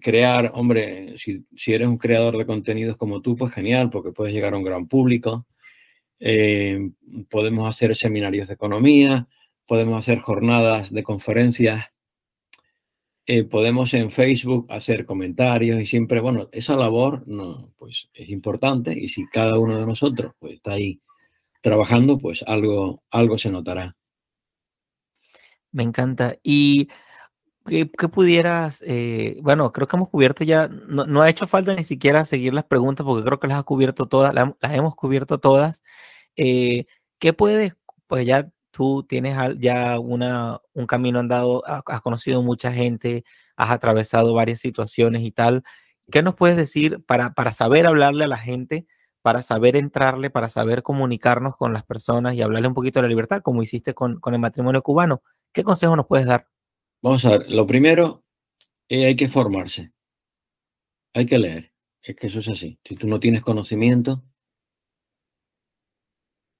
crear, 0.00 0.52
hombre, 0.54 1.16
si, 1.18 1.44
eres 1.66 1.88
un 1.88 1.98
creador 1.98 2.38
de 2.38 2.46
contenidos 2.46 2.96
como 2.96 3.20
tú, 3.22 3.36
pues 3.36 3.52
genial, 3.52 3.90
porque 3.90 4.12
puedes 4.12 4.34
llegar 4.34 4.54
a 4.54 4.58
un 4.58 4.64
gran 4.64 4.88
público. 4.88 5.46
Eh, 6.20 6.90
podemos 7.30 7.68
hacer 7.68 7.94
seminarios 7.96 8.48
de 8.48 8.54
economía, 8.54 9.28
podemos 9.66 9.98
hacer 9.98 10.20
jornadas 10.20 10.92
de 10.92 11.02
conferencias 11.02 11.91
eh, 13.26 13.44
podemos 13.44 13.94
en 13.94 14.10
Facebook 14.10 14.66
hacer 14.68 15.06
comentarios 15.06 15.80
y 15.80 15.86
siempre, 15.86 16.20
bueno, 16.20 16.48
esa 16.52 16.76
labor 16.76 17.22
no, 17.26 17.72
pues 17.78 18.08
es 18.14 18.28
importante 18.30 18.92
y 18.98 19.08
si 19.08 19.26
cada 19.28 19.58
uno 19.58 19.78
de 19.78 19.86
nosotros 19.86 20.32
pues, 20.40 20.54
está 20.54 20.72
ahí 20.72 21.00
trabajando, 21.60 22.18
pues 22.18 22.42
algo, 22.46 23.02
algo 23.10 23.38
se 23.38 23.50
notará. 23.50 23.96
Me 25.70 25.84
encanta. 25.84 26.36
Y 26.42 26.88
¿qué, 27.64 27.86
pudieras, 27.86 28.82
eh, 28.86 29.38
bueno, 29.42 29.72
creo 29.72 29.86
que 29.86 29.96
hemos 29.96 30.08
cubierto 30.10 30.44
ya, 30.44 30.68
no, 30.68 31.22
ha 31.22 31.30
hecho 31.30 31.46
falta 31.46 31.74
ni 31.74 31.84
siquiera 31.84 32.24
seguir 32.24 32.52
las 32.54 32.64
preguntas 32.64 33.06
porque 33.06 33.24
creo 33.24 33.38
que 33.40 33.48
las 33.48 33.58
ha 33.60 33.62
cubierto 33.62 34.06
todas, 34.06 34.34
las, 34.34 34.52
hemos 34.72 34.96
cubierto 34.96 35.38
todas. 35.38 35.82
Eh, 36.36 36.86
¿Qué 37.18 37.32
puedes, 37.32 37.76
pues 38.08 38.26
ya 38.26 38.50
tú 38.72 39.04
tienes 39.04 39.36
ya 39.58 40.00
una, 40.00 40.60
un 40.72 40.86
camino 40.86 41.20
andado, 41.20 41.62
has 41.66 42.00
conocido 42.00 42.42
mucha 42.42 42.72
gente, 42.72 43.24
has 43.54 43.70
atravesado 43.70 44.34
varias 44.34 44.58
situaciones 44.60 45.22
y 45.22 45.30
tal. 45.30 45.62
¿Qué 46.10 46.22
nos 46.22 46.34
puedes 46.34 46.56
decir 46.56 47.04
para, 47.04 47.34
para 47.34 47.52
saber 47.52 47.86
hablarle 47.86 48.24
a 48.24 48.28
la 48.28 48.38
gente, 48.38 48.86
para 49.20 49.42
saber 49.42 49.76
entrarle, 49.76 50.30
para 50.30 50.48
saber 50.48 50.82
comunicarnos 50.82 51.56
con 51.56 51.72
las 51.72 51.84
personas 51.84 52.34
y 52.34 52.42
hablarle 52.42 52.66
un 52.68 52.74
poquito 52.74 52.98
de 52.98 53.04
la 53.04 53.08
libertad, 53.08 53.42
como 53.42 53.62
hiciste 53.62 53.94
con, 53.94 54.18
con 54.18 54.34
el 54.34 54.40
matrimonio 54.40 54.82
cubano? 54.82 55.22
¿Qué 55.52 55.62
consejo 55.62 55.94
nos 55.94 56.06
puedes 56.06 56.26
dar? 56.26 56.48
Vamos 57.02 57.24
a 57.24 57.30
ver, 57.30 57.50
lo 57.50 57.66
primero, 57.66 58.24
eh, 58.88 59.06
hay 59.06 59.16
que 59.16 59.28
formarse, 59.28 59.92
hay 61.12 61.26
que 61.26 61.38
leer, 61.38 61.72
es 62.02 62.16
que 62.16 62.28
eso 62.28 62.40
es 62.40 62.48
así. 62.48 62.78
Si 62.84 62.96
tú 62.96 63.06
no 63.06 63.20
tienes 63.20 63.42
conocimiento, 63.42 64.22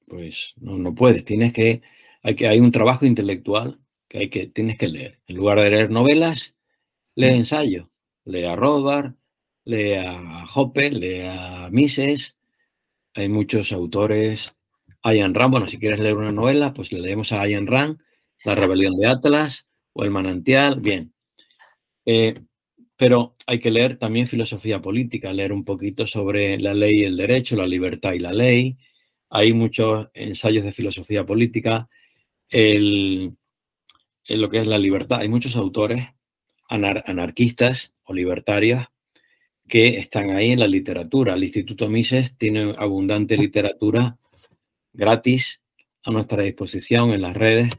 pues 0.06 0.52
no, 0.56 0.76
no 0.76 0.94
puedes, 0.94 1.24
tienes 1.24 1.52
que 1.52 1.82
hay, 2.22 2.36
que, 2.36 2.48
hay 2.48 2.60
un 2.60 2.72
trabajo 2.72 3.06
intelectual 3.06 3.80
que, 4.08 4.18
hay 4.18 4.30
que 4.30 4.46
tienes 4.46 4.78
que 4.78 4.88
leer. 4.88 5.20
En 5.26 5.36
lugar 5.36 5.58
de 5.58 5.70
leer 5.70 5.90
novelas, 5.90 6.54
lee 7.14 7.28
ensayo. 7.28 7.90
Lee 8.24 8.44
a 8.44 8.54
Rothbard, 8.54 9.14
lee 9.64 9.94
a 9.94 10.44
Hoppe, 10.54 10.90
lee 10.90 11.22
a 11.22 11.68
Mises. 11.70 12.36
Hay 13.14 13.28
muchos 13.28 13.72
autores. 13.72 14.54
Ayn 15.02 15.34
Rand, 15.34 15.50
bueno, 15.50 15.66
si 15.66 15.78
quieres 15.78 15.98
leer 15.98 16.16
una 16.16 16.32
novela, 16.32 16.72
pues 16.72 16.92
le 16.92 17.00
leemos 17.00 17.32
a 17.32 17.40
Ayn 17.40 17.66
Rand, 17.66 17.98
La 18.44 18.54
rebelión 18.54 18.96
de 18.96 19.08
Atlas 19.08 19.66
o 19.92 20.04
El 20.04 20.10
manantial, 20.10 20.80
bien. 20.80 21.12
Eh, 22.06 22.34
pero 22.96 23.36
hay 23.46 23.58
que 23.58 23.72
leer 23.72 23.98
también 23.98 24.28
filosofía 24.28 24.80
política, 24.80 25.32
leer 25.32 25.52
un 25.52 25.64
poquito 25.64 26.06
sobre 26.06 26.58
la 26.58 26.72
ley 26.72 27.00
y 27.00 27.04
el 27.04 27.16
derecho, 27.16 27.56
la 27.56 27.66
libertad 27.66 28.12
y 28.12 28.20
la 28.20 28.32
ley. 28.32 28.76
Hay 29.28 29.52
muchos 29.52 30.08
ensayos 30.14 30.64
de 30.64 30.72
filosofía 30.72 31.26
política 31.26 31.88
el, 32.52 33.36
lo 34.28 34.50
que 34.50 34.58
es 34.58 34.66
la 34.66 34.78
libertad. 34.78 35.20
Hay 35.20 35.28
muchos 35.28 35.56
autores 35.56 36.08
anarquistas 36.68 37.94
o 38.04 38.14
libertarios 38.14 38.86
que 39.68 39.98
están 39.98 40.30
ahí 40.30 40.52
en 40.52 40.60
la 40.60 40.68
literatura. 40.68 41.34
El 41.34 41.44
Instituto 41.44 41.88
Mises 41.88 42.36
tiene 42.36 42.74
abundante 42.78 43.36
literatura 43.36 44.18
gratis 44.92 45.60
a 46.04 46.10
nuestra 46.10 46.42
disposición 46.42 47.10
en 47.10 47.22
las 47.22 47.36
redes. 47.36 47.72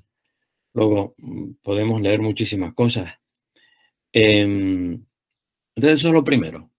Luego 0.74 1.16
mm, 1.18 1.52
podemos 1.62 2.02
leer 2.02 2.22
muchísimas 2.22 2.74
cosas. 2.74 3.14
Em, 4.12 5.06
entonces 5.76 6.00
eso 6.00 6.08
es 6.08 6.14
lo 6.14 6.24
primero. 6.24 6.70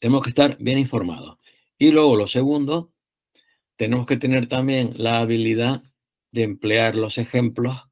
Tenemos 0.00 0.22
que 0.22 0.30
estar 0.30 0.56
bien 0.58 0.78
informados. 0.78 1.38
Y 1.78 1.90
luego 1.90 2.16
lo 2.16 2.26
segundo, 2.26 2.92
tenemos 3.76 4.06
que 4.06 4.16
tener 4.16 4.48
también 4.48 4.94
la 4.96 5.20
habilidad 5.20 5.82
de 6.32 6.42
emplear 6.42 6.96
los 6.96 7.18
ejemplos 7.18 7.84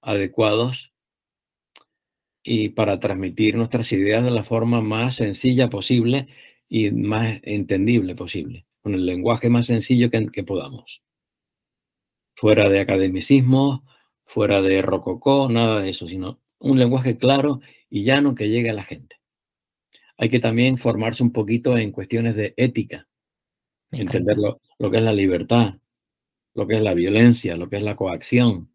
adecuados 0.00 0.92
y 2.42 2.70
para 2.70 2.98
transmitir 2.98 3.54
nuestras 3.54 3.92
ideas 3.92 4.24
de 4.24 4.30
la 4.30 4.42
forma 4.42 4.80
más 4.80 5.16
sencilla 5.16 5.68
posible 5.68 6.28
y 6.68 6.90
más 6.90 7.38
entendible 7.42 8.14
posible, 8.14 8.66
con 8.82 8.94
el 8.94 9.04
lenguaje 9.04 9.50
más 9.50 9.66
sencillo 9.66 10.10
que, 10.10 10.42
podamos. 10.42 11.02
Fuera 12.34 12.70
de 12.70 12.80
academicismo, 12.80 13.84
fuera 14.24 14.62
de 14.62 14.80
rococó, 14.80 15.48
nada 15.50 15.82
de 15.82 15.90
eso, 15.90 16.08
sino 16.08 16.40
un 16.58 16.78
lenguaje 16.78 17.18
claro 17.18 17.60
y 17.90 18.04
llano 18.04 18.34
que 18.34 18.48
llegue 18.48 18.70
a 18.70 18.74
la 18.74 18.84
gente. 18.84 19.16
Hay 20.16 20.30
que 20.30 20.40
también 20.40 20.78
formarse 20.78 21.22
un 21.22 21.32
poquito 21.32 21.76
en 21.76 21.92
cuestiones 21.92 22.36
de 22.36 22.54
ética, 22.56 23.06
entender 23.90 24.36
lo 24.38 24.90
que 24.90 24.96
es 24.96 25.02
la 25.02 25.12
libertad, 25.12 25.79
lo 26.54 26.66
que 26.66 26.76
es 26.76 26.82
la 26.82 26.94
violencia, 26.94 27.56
lo 27.56 27.68
que 27.68 27.76
es 27.76 27.82
la 27.82 27.96
coacción, 27.96 28.70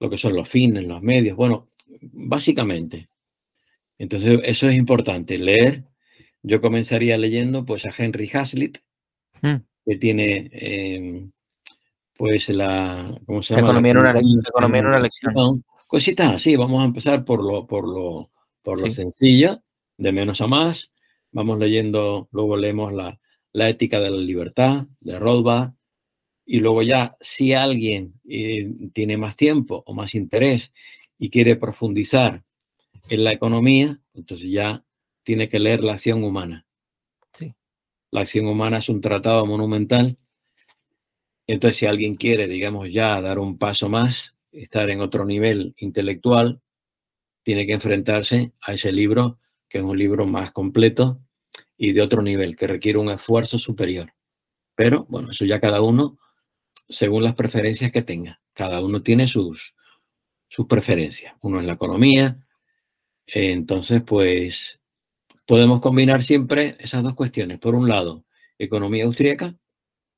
lo 0.00 0.10
que 0.10 0.18
son 0.18 0.34
los 0.34 0.48
fines, 0.48 0.84
los 0.84 1.02
medios, 1.02 1.36
bueno, 1.36 1.68
básicamente. 2.00 3.08
Entonces, 3.98 4.40
eso 4.44 4.68
es 4.68 4.76
importante, 4.76 5.38
leer. 5.38 5.84
Yo 6.42 6.60
comenzaría 6.60 7.16
leyendo 7.16 7.64
pues 7.64 7.86
a 7.86 7.94
Henry 7.96 8.30
Hazlitt, 8.32 8.78
mm. 9.42 9.56
que 9.86 9.96
tiene 9.96 10.50
em, 10.52 11.30
pues 12.16 12.48
la, 12.48 13.16
¿cómo 13.26 13.42
se 13.42 13.54
llama? 13.54 13.68
economía, 13.68 13.92
en 13.92 13.98
una, 13.98 14.10
economía 14.10 14.80
en 14.80 14.86
una 14.86 15.00
lección. 15.00 15.64
Cositas 15.86 16.32
así, 16.32 16.56
vamos 16.56 16.82
a 16.82 16.86
empezar 16.86 17.24
por 17.24 17.44
lo, 17.44 17.66
por 17.66 17.86
lo, 17.86 18.30
por 18.62 18.80
lo 18.80 18.90
sencillo, 18.90 19.62
de 19.98 20.12
menos 20.12 20.40
a 20.40 20.46
más. 20.46 20.90
Vamos 21.30 21.58
leyendo, 21.58 22.28
luego 22.32 22.56
leemos 22.56 22.92
la, 22.92 23.18
la 23.52 23.68
ética 23.68 24.00
de 24.00 24.10
la 24.10 24.16
libertad, 24.16 24.86
de 25.00 25.18
Rothbard, 25.18 25.72
y 26.52 26.60
luego 26.60 26.82
ya, 26.82 27.16
si 27.18 27.54
alguien 27.54 28.12
eh, 28.28 28.70
tiene 28.92 29.16
más 29.16 29.38
tiempo 29.38 29.82
o 29.86 29.94
más 29.94 30.14
interés 30.14 30.74
y 31.18 31.30
quiere 31.30 31.56
profundizar 31.56 32.44
en 33.08 33.24
la 33.24 33.32
economía, 33.32 33.98
entonces 34.12 34.50
ya 34.50 34.84
tiene 35.22 35.48
que 35.48 35.58
leer 35.58 35.82
la 35.82 35.94
acción 35.94 36.22
humana. 36.22 36.66
Sí. 37.32 37.54
La 38.10 38.20
acción 38.20 38.48
humana 38.48 38.76
es 38.76 38.90
un 38.90 39.00
tratado 39.00 39.46
monumental. 39.46 40.18
Entonces, 41.46 41.78
si 41.78 41.86
alguien 41.86 42.16
quiere, 42.16 42.46
digamos, 42.46 42.92
ya 42.92 43.18
dar 43.22 43.38
un 43.38 43.56
paso 43.56 43.88
más, 43.88 44.34
estar 44.50 44.90
en 44.90 45.00
otro 45.00 45.24
nivel 45.24 45.74
intelectual, 45.78 46.60
tiene 47.44 47.66
que 47.66 47.72
enfrentarse 47.72 48.52
a 48.60 48.74
ese 48.74 48.92
libro, 48.92 49.38
que 49.70 49.78
es 49.78 49.84
un 49.84 49.96
libro 49.96 50.26
más 50.26 50.52
completo 50.52 51.18
y 51.78 51.92
de 51.94 52.02
otro 52.02 52.20
nivel, 52.20 52.56
que 52.56 52.66
requiere 52.66 52.98
un 52.98 53.08
esfuerzo 53.08 53.58
superior. 53.58 54.12
Pero, 54.74 55.06
bueno, 55.08 55.30
eso 55.30 55.46
ya 55.46 55.58
cada 55.58 55.80
uno 55.80 56.18
según 56.92 57.24
las 57.24 57.34
preferencias 57.34 57.90
que 57.90 58.02
tenga. 58.02 58.40
Cada 58.52 58.84
uno 58.84 59.02
tiene 59.02 59.26
sus, 59.26 59.74
sus 60.48 60.66
preferencias. 60.66 61.34
Uno 61.40 61.58
en 61.58 61.66
la 61.66 61.72
economía. 61.72 62.36
Entonces, 63.26 64.02
pues 64.06 64.80
podemos 65.46 65.80
combinar 65.80 66.22
siempre 66.22 66.76
esas 66.78 67.02
dos 67.02 67.14
cuestiones. 67.14 67.58
Por 67.58 67.74
un 67.74 67.88
lado, 67.88 68.24
economía 68.58 69.04
austríaca, 69.04 69.56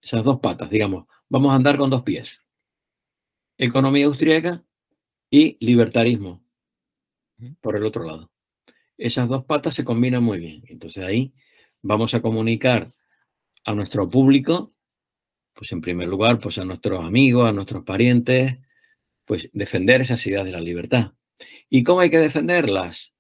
esas 0.03 0.25
dos 0.25 0.41
patas, 0.41 0.69
digamos, 0.69 1.07
vamos 1.29 1.53
a 1.53 1.57
andar 1.57 1.79
con 1.79 1.91
dos 1.91 2.03
pies. 2.03 2.41
Economía 3.57 4.07
austríaca 4.07 4.65
y 5.31 5.57
libertarismo, 5.65 6.43
por 7.61 7.77
el 7.77 7.85
otro 7.85 8.05
lado. 8.05 8.31
Esas 8.99 9.29
dos 9.29 9.45
patas 9.45 9.75
se 9.75 9.85
combinan 9.85 10.23
muy 10.23 10.39
bien. 10.39 10.63
Entonces 10.69 11.05
ahí 11.05 11.33
vamos 11.83 12.15
a 12.15 12.21
comunicar 12.21 12.93
a 13.65 13.75
nuestro 13.75 14.11
público 14.11 14.74
pues 15.55 15.73
en 15.73 15.81
primer 15.81 16.09
lugar, 16.09 16.41
pues 16.41 16.59
a 16.59 16.65
nuestros 16.65 17.05
amigos, 17.05 17.49
a 17.49 17.53
nuestros 17.53 17.85
parientes, 17.85 18.59
pues 19.25 19.49
defender 19.53 20.01
esas 20.01 20.27
ideas 20.27 20.45
de 20.45 20.51
la 20.53 20.61
libertad. 20.61 21.13
¿Y 21.71 21.83
cómo 21.83 22.01
hay 22.01 22.11
que 22.11 22.19
defenderlas? 22.19 23.15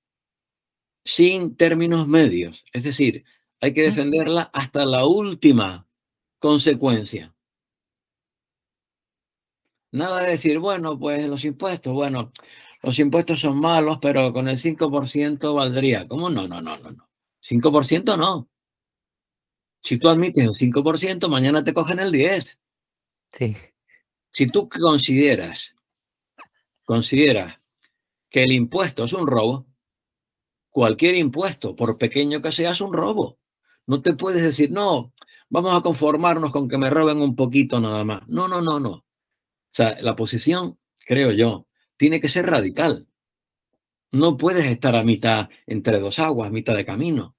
Sin 1.05 1.57
términos 1.57 2.09
medios, 2.09 2.65
es 2.73 2.83
decir, 2.83 3.25
hay 3.61 3.73
que 3.73 3.83
defenderlas 3.83 4.49
hasta 4.53 4.85
la 4.85 5.07
última 5.07 5.87
consecuencia. 6.39 7.35
Nada 9.93 10.23
de 10.23 10.33
decir, 10.33 10.59
bueno, 10.59 10.99
pues 10.99 11.27
los 11.27 11.45
impuestos, 11.45 11.93
bueno, 11.93 12.33
los 12.83 12.99
impuestos 12.99 13.41
son 13.41 13.59
malos, 13.61 13.99
pero 14.03 14.33
con 14.33 14.49
el 14.49 14.59
5% 14.59 15.55
valdría. 15.55 16.07
¿Cómo? 16.09 16.29
No, 16.29 16.49
no, 16.49 16.61
no, 16.61 16.77
no, 16.77 16.91
no. 16.91 17.09
5% 17.41 18.17
no. 18.17 18.49
Si 19.85 19.99
tú 19.99 20.09
admites 20.09 20.49
un 20.49 20.55
5%, 20.55 21.29
mañana 21.29 21.63
te 21.63 21.75
cogen 21.75 21.99
el 21.99 22.11
10%. 22.11 22.59
Sí. 23.31 23.57
Si 24.33 24.47
tú 24.47 24.69
consideras, 24.69 25.75
consideras 26.85 27.61
que 28.31 28.45
el 28.45 28.53
impuesto 28.53 29.05
es 29.05 29.13
un 29.13 29.27
robo, 29.27 29.67
cualquier 30.71 31.15
impuesto, 31.17 31.77
por 31.77 31.99
pequeño 31.99 32.41
que 32.41 32.51
sea, 32.51 32.73
es 32.73 32.81
un 32.81 32.95
robo. 32.95 33.39
No 33.87 34.01
te 34.01 34.15
puedes 34.15 34.43
decir, 34.43 34.71
no, 34.71 35.13
vamos 35.51 35.77
a 35.77 35.83
conformarnos 35.83 36.51
con 36.51 36.67
que 36.67 36.79
me 36.79 36.89
roben 36.89 37.19
un 37.19 37.37
poquito 37.37 37.79
nada 37.79 38.05
más. 38.05 38.23
No, 38.27 38.49
no, 38.49 38.63
no, 38.63 38.81
no. 38.81 38.91
O 38.91 39.05
sea, 39.71 40.01
la 40.01 40.17
posición, 40.17 40.79
creo 41.07 41.31
yo, 41.33 41.67
tiene 41.97 42.21
que 42.21 42.29
ser 42.29 42.47
radical. 42.47 43.07
No 44.13 44.37
puedes 44.39 44.65
estar 44.67 44.97
a 44.97 45.05
mitad 45.05 45.51
entre 45.67 46.01
dos 46.01 46.19
aguas, 46.19 46.51
mitad 46.51 46.75
de 46.75 46.87
camino, 46.87 47.37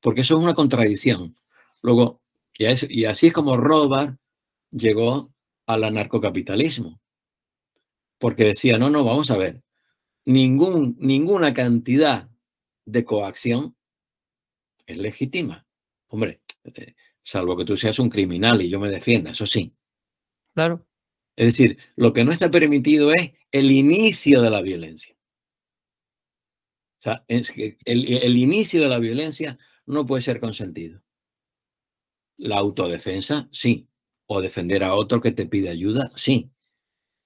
porque 0.00 0.22
eso 0.22 0.36
es 0.36 0.42
una 0.42 0.54
contradicción. 0.54 1.36
Luego, 1.82 2.22
y, 2.58 3.04
así 3.04 3.28
es 3.28 3.32
como 3.32 3.56
Rothbard 3.56 4.16
llegó 4.70 5.32
al 5.66 5.84
anarcocapitalismo. 5.84 7.00
Porque 8.18 8.44
decía, 8.44 8.76
no, 8.76 8.90
no, 8.90 9.02
vamos 9.04 9.30
a 9.30 9.36
ver, 9.36 9.62
ningún, 10.26 10.96
ninguna 10.98 11.54
cantidad 11.54 12.28
de 12.84 13.04
coacción 13.04 13.76
es 14.86 14.98
legítima. 14.98 15.66
Hombre, 16.08 16.42
eh, 16.64 16.94
salvo 17.22 17.56
que 17.56 17.64
tú 17.64 17.76
seas 17.76 17.98
un 17.98 18.10
criminal 18.10 18.60
y 18.60 18.68
yo 18.68 18.78
me 18.78 18.90
defienda, 18.90 19.30
eso 19.30 19.46
sí. 19.46 19.72
Claro. 20.54 20.86
Es 21.36 21.46
decir, 21.56 21.78
lo 21.96 22.12
que 22.12 22.24
no 22.24 22.32
está 22.32 22.50
permitido 22.50 23.12
es 23.12 23.32
el 23.50 23.70
inicio 23.70 24.42
de 24.42 24.50
la 24.50 24.60
violencia. 24.60 25.16
O 26.98 27.02
sea, 27.02 27.24
el 27.28 28.36
inicio 28.36 28.82
de 28.82 28.88
la 28.88 28.98
violencia 28.98 29.58
no 29.90 30.06
puede 30.06 30.22
ser 30.22 30.40
consentido. 30.40 31.02
La 32.36 32.56
autodefensa, 32.56 33.48
sí. 33.52 33.88
O 34.26 34.40
defender 34.40 34.84
a 34.84 34.94
otro 34.94 35.20
que 35.20 35.32
te 35.32 35.46
pide 35.46 35.68
ayuda, 35.68 36.12
sí. 36.14 36.50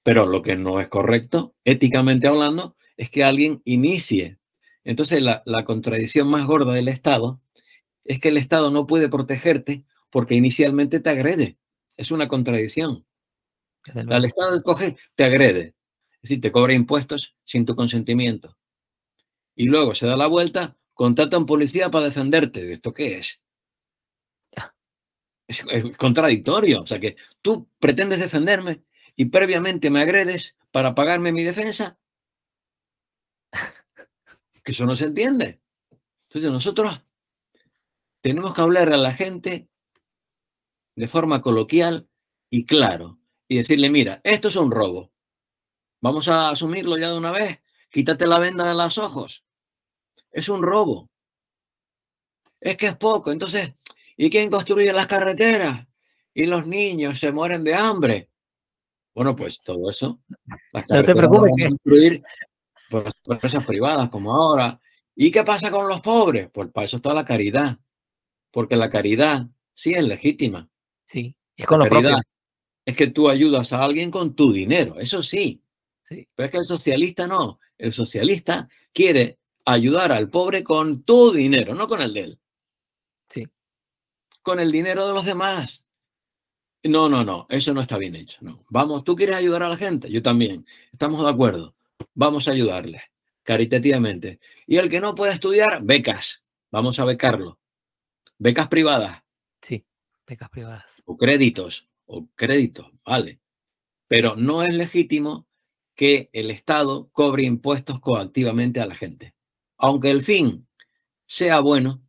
Pero 0.02 0.26
lo 0.26 0.42
que 0.42 0.56
no 0.56 0.80
es 0.80 0.88
correcto, 0.88 1.54
éticamente 1.64 2.26
hablando, 2.26 2.76
es 2.96 3.10
que 3.10 3.24
alguien 3.24 3.62
inicie. 3.64 4.38
Entonces, 4.84 5.22
la, 5.22 5.64
contradicción 5.64 6.28
más 6.28 6.46
gorda 6.46 6.72
del 6.72 6.88
Estado 6.88 7.40
es 8.04 8.20
que 8.20 8.28
el 8.28 8.36
Estado 8.36 8.70
no 8.70 8.86
puede 8.86 9.08
protegerte 9.08 9.84
porque 10.10 10.34
inicialmente 10.34 11.00
te 11.00 11.10
agrede. 11.10 11.58
Es 11.96 12.10
una 12.10 12.28
contradicción. 12.28 13.06
El 13.94 14.24
Estado 14.24 14.62
coge, 14.62 14.96
te 15.14 15.24
agrede. 15.24 15.74
Es 16.14 16.30
decir, 16.30 16.40
te 16.40 16.52
cobra 16.52 16.74
impuestos 16.74 17.34
sin 17.44 17.64
tu 17.64 17.74
consentimiento. 17.74 18.56
Y 19.54 19.66
luego 19.66 19.94
se 19.94 20.06
da 20.06 20.16
la 20.16 20.26
vuelta, 20.26 20.76
contrata 20.94 21.36
a 21.36 21.40
un 21.40 21.46
policía 21.46 21.90
para 21.90 22.06
defenderte. 22.06 22.72
¿Esto 22.72 22.94
qué 22.94 23.18
es? 23.18 23.40
es, 25.46 25.96
contradictorio. 25.96 26.82
O 26.82 26.86
sea 26.86 27.00
que 27.00 27.16
tú 27.42 27.68
pretendes 27.78 28.20
defenderme 28.20 28.82
y 29.16 29.26
previamente 29.26 29.90
me 29.90 30.02
agredes 30.02 30.56
para 30.70 30.94
pagarme 30.94 31.32
mi 31.32 31.44
defensa. 31.44 31.98
Que 34.62 34.72
eso 34.72 34.86
no 34.86 34.96
se 34.96 35.04
entiende. 35.04 35.60
Entonces 36.28 36.50
nosotros 36.50 37.02
tenemos 38.22 38.54
que 38.54 38.62
hablar 38.62 38.92
a 38.92 38.96
la 38.96 39.12
gente 39.12 39.68
de 40.96 41.06
forma 41.08 41.42
coloquial 41.42 42.08
y 42.50 42.64
claro 42.64 43.18
y 43.46 43.58
decirle, 43.58 43.90
mira, 43.90 44.22
esto 44.24 44.48
es 44.48 44.56
un 44.56 44.70
robo. 44.70 45.12
Vamos 46.00 46.28
a 46.28 46.48
asumirlo 46.48 46.96
ya 46.96 47.10
de 47.10 47.18
una 47.18 47.30
vez. 47.30 47.60
Quítate 47.90 48.26
la 48.26 48.38
venda 48.38 48.66
de 48.66 48.74
los 48.74 48.96
ojos. 48.98 49.44
Es 50.34 50.48
un 50.48 50.62
robo. 50.62 51.08
Es 52.60 52.76
que 52.76 52.88
es 52.88 52.96
poco. 52.96 53.30
Entonces, 53.30 53.72
¿Y 54.16 54.30
quién 54.30 54.50
construye 54.50 54.92
las 54.92 55.06
carreteras? 55.06 55.86
Y 56.32 56.46
los 56.46 56.66
niños 56.66 57.18
se 57.18 57.32
mueren 57.32 57.64
de 57.64 57.74
hambre. 57.74 58.30
Bueno, 59.14 59.36
pues 59.36 59.60
todo 59.60 59.90
eso. 59.90 60.20
no 60.88 61.04
te 61.04 61.14
preocupes. 61.14 61.52
Que... 61.56 61.68
Construir 61.68 62.22
por 62.90 63.04
las 63.04 63.14
empresas 63.24 63.64
privadas 63.64 64.08
como 64.10 64.32
ahora. 64.32 64.80
¿Y 65.14 65.30
qué 65.30 65.44
pasa 65.44 65.70
con 65.70 65.88
los 65.88 66.00
pobres? 66.00 66.48
Pues 66.52 66.70
para 66.70 66.86
eso 66.86 66.96
está 66.96 67.14
la 67.14 67.24
caridad. 67.24 67.78
Porque 68.50 68.76
la 68.76 68.90
caridad 68.90 69.46
sí 69.72 69.92
es 69.92 70.04
legítima. 70.04 70.68
Sí, 71.06 71.36
es 71.56 71.66
con 71.66 71.80
lo 71.80 71.86
propio. 71.86 72.18
Es 72.84 72.96
que 72.96 73.08
tú 73.08 73.28
ayudas 73.28 73.72
a 73.72 73.82
alguien 73.82 74.10
con 74.10 74.34
tu 74.34 74.52
dinero, 74.52 74.98
eso 74.98 75.22
sí. 75.22 75.62
sí. 76.02 76.28
Pero 76.34 76.46
es 76.46 76.52
que 76.52 76.58
el 76.58 76.64
socialista 76.64 77.26
no. 77.26 77.58
El 77.78 77.92
socialista 77.92 78.68
quiere 78.92 79.38
ayudar 79.64 80.12
al 80.12 80.30
pobre 80.30 80.64
con 80.64 81.02
tu 81.04 81.32
dinero, 81.32 81.74
no 81.74 81.88
con 81.88 82.02
el 82.02 82.14
de 82.14 82.20
él. 82.20 82.40
Sí 83.28 83.48
con 84.44 84.60
el 84.60 84.70
dinero 84.70 85.08
de 85.08 85.14
los 85.14 85.24
demás. 85.24 85.84
No, 86.84 87.08
no, 87.08 87.24
no, 87.24 87.46
eso 87.48 87.72
no 87.72 87.80
está 87.80 87.96
bien 87.96 88.14
hecho. 88.14 88.36
No. 88.42 88.62
Vamos, 88.68 89.02
¿tú 89.02 89.16
quieres 89.16 89.36
ayudar 89.36 89.62
a 89.62 89.70
la 89.70 89.76
gente? 89.76 90.10
Yo 90.10 90.22
también. 90.22 90.66
Estamos 90.92 91.24
de 91.24 91.30
acuerdo. 91.30 91.74
Vamos 92.14 92.46
a 92.46 92.52
ayudarle 92.52 93.02
caritativamente. 93.42 94.38
Y 94.66 94.76
el 94.76 94.90
que 94.90 95.00
no 95.00 95.14
puede 95.14 95.32
estudiar, 95.32 95.82
becas. 95.82 96.44
Vamos 96.70 97.00
a 97.00 97.06
becarlo. 97.06 97.58
Becas 98.38 98.68
privadas. 98.68 99.22
Sí, 99.62 99.84
becas 100.26 100.50
privadas. 100.50 101.02
O 101.06 101.16
créditos, 101.16 101.88
o 102.04 102.28
créditos, 102.34 102.86
vale. 103.06 103.40
Pero 104.08 104.36
no 104.36 104.62
es 104.62 104.74
legítimo 104.74 105.46
que 105.94 106.28
el 106.34 106.50
Estado 106.50 107.08
cobre 107.12 107.44
impuestos 107.44 107.98
coactivamente 108.00 108.80
a 108.80 108.86
la 108.86 108.94
gente. 108.94 109.33
Aunque 109.84 110.10
el 110.10 110.22
fin 110.22 110.66
sea 111.26 111.60
bueno, 111.60 112.02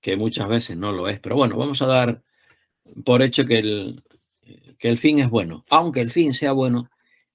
que 0.00 0.16
muchas 0.16 0.48
veces 0.48 0.74
no 0.74 0.90
lo 0.90 1.06
es. 1.06 1.20
Pero 1.20 1.36
bueno, 1.36 1.58
vamos 1.58 1.82
a 1.82 1.86
dar 1.86 2.22
por 3.04 3.20
hecho 3.20 3.44
que 3.44 3.58
el, 3.58 4.02
que 4.78 4.88
el 4.88 4.96
fin 4.96 5.18
es 5.18 5.28
bueno. 5.28 5.66
Aunque 5.68 6.00
el 6.00 6.10
fin 6.10 6.32
sea 6.32 6.52
bueno, 6.52 6.88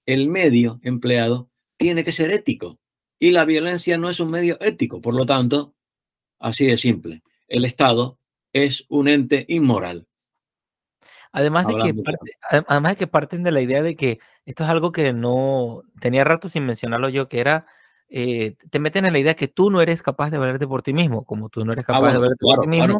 el 0.07 0.27
medio 0.27 0.79
empleado 0.81 1.51
tiene 1.77 2.03
que 2.03 2.11
ser 2.11 2.31
ético. 2.31 2.79
Y 3.19 3.29
la 3.29 3.45
violencia 3.45 3.95
no 3.99 4.09
es 4.09 4.19
un 4.19 4.31
medio 4.31 4.59
ético. 4.59 5.01
Por 5.01 5.13
lo 5.13 5.27
tanto, 5.27 5.75
así 6.39 6.65
de 6.65 6.79
simple, 6.79 7.21
el 7.47 7.65
Estado 7.65 8.17
es 8.53 8.87
un 8.89 9.07
ente 9.07 9.45
inmoral. 9.49 10.07
Además 11.31 11.67
de, 11.67 11.75
que 11.75 11.93
además 12.67 12.93
de 12.93 12.97
que 12.97 13.07
parten 13.07 13.43
de 13.43 13.51
la 13.51 13.61
idea 13.61 13.83
de 13.83 13.95
que 13.95 14.17
esto 14.45 14.63
es 14.63 14.69
algo 14.71 14.91
que 14.91 15.13
no 15.13 15.83
tenía 16.01 16.23
rato 16.23 16.49
sin 16.49 16.65
mencionarlo 16.65 17.09
yo, 17.09 17.29
que 17.29 17.39
era 17.39 17.67
eh, 18.15 18.57
te 18.69 18.77
meten 18.77 19.05
en 19.05 19.13
la 19.13 19.17
idea 19.17 19.33
que 19.33 19.47
tú 19.47 19.71
no 19.71 19.81
eres 19.81 20.03
capaz 20.03 20.29
de 20.29 20.37
valerte 20.37 20.67
por 20.67 20.83
ti 20.83 20.93
mismo, 20.93 21.25
como 21.25 21.49
tú 21.49 21.65
no 21.65 21.73
eres 21.73 21.83
ah, 21.87 21.93
capaz 21.93 22.11
de 22.11 22.19
valerte 22.19 22.45
por 22.45 22.61
ti 22.61 22.67
mismo. 22.67 22.99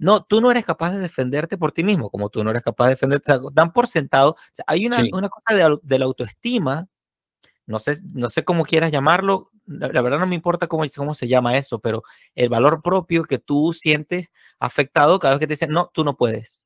No, 0.00 0.24
tú 0.24 0.40
no 0.40 0.50
eres 0.50 0.64
capaz 0.64 0.90
de 0.90 0.98
defenderte 0.98 1.56
por 1.56 1.70
ti 1.70 1.84
mismo, 1.84 2.10
como 2.10 2.28
tú 2.28 2.42
no 2.42 2.50
eres 2.50 2.64
capaz 2.64 2.86
de 2.86 2.90
defenderte. 2.90 3.38
Dan 3.52 3.72
por 3.72 3.86
sentado. 3.86 4.34
hay 4.66 4.84
una, 4.84 5.04
una 5.12 5.28
cosa 5.28 5.56
de, 5.56 5.78
de, 5.80 5.98
la 6.00 6.06
autoestima, 6.06 6.88
no 7.66 7.78
sé, 7.78 7.98
no 8.14 8.28
sé 8.28 8.42
cómo 8.42 8.64
quieras 8.64 8.90
llamarlo, 8.90 9.52
la, 9.64 10.02
verdad 10.02 10.18
no 10.18 10.26
me 10.26 10.34
importa 10.34 10.66
cómo, 10.66 10.82
cómo 10.96 11.14
se 11.14 11.28
llama 11.28 11.56
eso, 11.56 11.78
pero 11.78 12.02
el 12.34 12.48
valor 12.48 12.82
propio 12.82 13.22
que 13.22 13.38
tú 13.38 13.72
sientes 13.74 14.26
afectado 14.58 15.20
cada 15.20 15.34
vez 15.34 15.38
que 15.40 15.46
te 15.46 15.52
dicen, 15.52 15.70
no, 15.70 15.88
tú 15.94 16.02
no 16.02 16.16
puedes. 16.16 16.64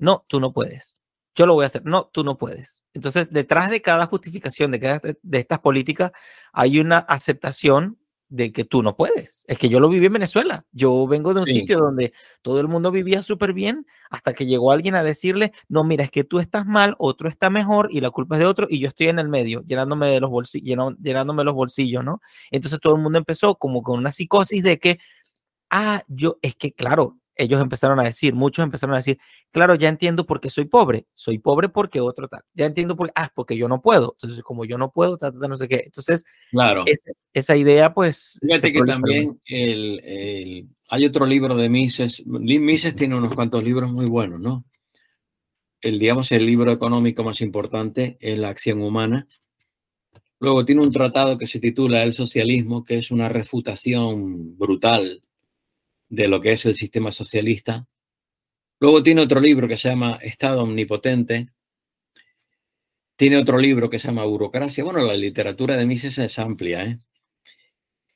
No, 0.00 0.24
tú 0.26 0.40
no 0.40 0.52
puedes 0.52 1.03
yo 1.34 1.46
lo 1.46 1.54
voy 1.54 1.64
a 1.64 1.66
hacer. 1.66 1.84
No, 1.84 2.10
tú 2.12 2.24
no 2.24 2.38
puedes. 2.38 2.84
Entonces, 2.92 3.32
detrás 3.32 3.70
de 3.70 3.82
cada 3.82 4.06
justificación 4.06 4.70
de, 4.70 4.80
cada, 4.80 5.00
de 5.00 5.38
estas 5.38 5.60
políticas 5.60 6.12
hay 6.52 6.78
una 6.78 6.98
aceptación 6.98 7.98
de 8.28 8.52
que 8.52 8.64
tú 8.64 8.82
no 8.82 8.96
puedes. 8.96 9.44
Es 9.46 9.58
que 9.58 9.68
yo 9.68 9.78
lo 9.78 9.88
viví 9.88 10.06
en 10.06 10.14
Venezuela. 10.14 10.64
Yo 10.72 11.06
vengo 11.06 11.34
de 11.34 11.42
un 11.42 11.46
sitio 11.46 11.78
donde 11.78 12.12
todo 12.42 12.60
el 12.60 12.66
mundo 12.66 12.90
vivía 12.90 13.22
súper 13.22 13.52
bien 13.52 13.86
hasta 14.10 14.32
que 14.32 14.46
llegó 14.46 14.72
alguien 14.72 14.96
a 14.96 15.02
decirle, 15.02 15.52
no, 15.68 15.84
mira, 15.84 16.04
es 16.04 16.10
que 16.10 16.24
tú 16.24 16.40
estás 16.40 16.66
mal, 16.66 16.96
otro 16.98 17.28
está 17.28 17.48
mejor 17.50 17.88
y 17.92 18.00
la 18.00 18.10
culpa 18.10 18.34
es 18.34 18.40
de 18.40 18.46
otro 18.46 18.66
y 18.68 18.80
yo 18.80 18.88
estoy 18.88 19.08
en 19.08 19.20
el 19.20 19.28
medio, 19.28 19.62
llenándome 19.62 20.08
de 20.08 20.20
los 20.20 20.30
bolsillos, 20.30 20.96
llenándome 21.00 21.44
los 21.44 21.54
bolsillos, 21.54 22.04
¿no? 22.04 22.20
Entonces 22.50 22.80
todo 22.80 22.96
el 22.96 23.02
mundo 23.02 23.18
empezó 23.18 23.54
como 23.56 23.82
con 23.82 24.00
una 24.00 24.10
psicosis 24.10 24.62
de 24.62 24.78
que, 24.78 24.98
ah, 25.70 26.02
yo, 26.08 26.38
es 26.42 26.56
que 26.56 26.72
claro, 26.72 27.18
ellos 27.36 27.60
empezaron 27.60 27.98
a 28.00 28.04
decir, 28.04 28.34
muchos 28.34 28.64
empezaron 28.64 28.94
a 28.94 28.98
decir, 28.98 29.18
claro, 29.50 29.74
ya 29.74 29.88
entiendo 29.88 30.26
por 30.26 30.40
qué 30.40 30.50
soy 30.50 30.66
pobre, 30.66 31.06
soy 31.14 31.38
pobre 31.38 31.68
porque 31.68 32.00
otro 32.00 32.28
tal, 32.28 32.42
ya 32.54 32.66
entiendo 32.66 32.96
por 32.96 33.08
qué, 33.08 33.12
ah, 33.16 33.30
porque 33.34 33.56
yo 33.56 33.68
no 33.68 33.82
puedo, 33.82 34.16
entonces 34.20 34.42
como 34.42 34.64
yo 34.64 34.78
no 34.78 34.90
puedo, 34.92 35.18
no 35.48 35.56
sé 35.56 35.68
qué, 35.68 35.82
entonces, 35.84 36.24
claro. 36.50 36.84
esa 37.32 37.56
idea 37.56 37.92
pues... 37.92 38.38
Fíjate 38.40 38.72
que 38.72 38.82
también 38.82 39.40
el, 39.46 40.68
hay 40.88 41.06
otro 41.06 41.26
libro 41.26 41.56
de 41.56 41.68
Mises, 41.68 42.24
Mises 42.26 42.94
tiene 42.94 43.16
unos 43.16 43.34
cuantos 43.34 43.62
libros 43.62 43.92
muy 43.92 44.06
buenos, 44.06 44.40
¿no? 44.40 44.64
El, 45.80 45.98
digamos, 45.98 46.32
el 46.32 46.46
libro 46.46 46.72
económico 46.72 47.22
más 47.24 47.42
importante 47.42 48.16
es 48.18 48.38
La 48.38 48.48
acción 48.48 48.80
humana. 48.80 49.26
Luego 50.40 50.64
tiene 50.64 50.80
un 50.80 50.90
tratado 50.90 51.36
que 51.36 51.46
se 51.46 51.60
titula 51.60 52.02
El 52.02 52.14
socialismo, 52.14 52.84
que 52.84 52.98
es 52.98 53.10
una 53.10 53.28
refutación 53.28 54.56
brutal 54.56 55.22
de 56.14 56.28
lo 56.28 56.40
que 56.40 56.52
es 56.52 56.64
el 56.64 56.74
sistema 56.74 57.10
socialista. 57.10 57.86
Luego 58.80 59.02
tiene 59.02 59.22
otro 59.22 59.40
libro 59.40 59.66
que 59.66 59.76
se 59.76 59.88
llama 59.88 60.18
Estado 60.22 60.62
Omnipotente. 60.62 61.48
Tiene 63.16 63.36
otro 63.38 63.58
libro 63.58 63.90
que 63.90 63.98
se 63.98 64.08
llama 64.08 64.24
Burocracia. 64.24 64.84
Bueno, 64.84 65.00
la 65.00 65.14
literatura 65.14 65.76
de 65.76 65.86
Mises 65.86 66.18
es 66.18 66.38
amplia. 66.38 66.84
¿eh? 66.84 66.98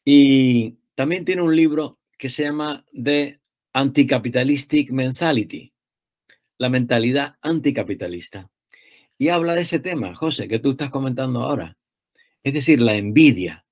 Y 0.05 0.79
también 0.95 1.25
tiene 1.25 1.43
un 1.43 1.55
libro 1.55 1.99
que 2.17 2.29
se 2.29 2.45
llama 2.45 2.85
The 2.93 3.41
Anticapitalistic 3.73 4.91
Mentality, 4.91 5.73
la 6.59 6.69
mentalidad 6.69 7.37
anticapitalista. 7.43 8.51
Y 9.17 9.29
habla 9.29 9.55
de 9.55 9.63
ese 9.63 9.81
tema, 9.81 10.15
José, 10.15 10.49
que 10.49 10.59
tú 10.59 10.73
estás 10.73 10.91
comentando 10.91 11.43
ahora. 11.43 11.77
Es 12.43 12.55
decir, 12.55 12.81
la 12.81 12.95
envidia. 12.95 13.65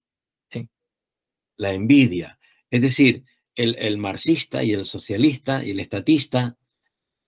La 1.56 1.72
envidia. 1.72 2.38
Es 2.70 2.82
decir, 2.82 3.24
el, 3.56 3.98
marxista 3.98 4.62
y 4.62 4.72
el 4.72 4.84
socialista 4.84 5.64
y 5.64 5.70
el 5.70 5.80
estatista 5.80 6.56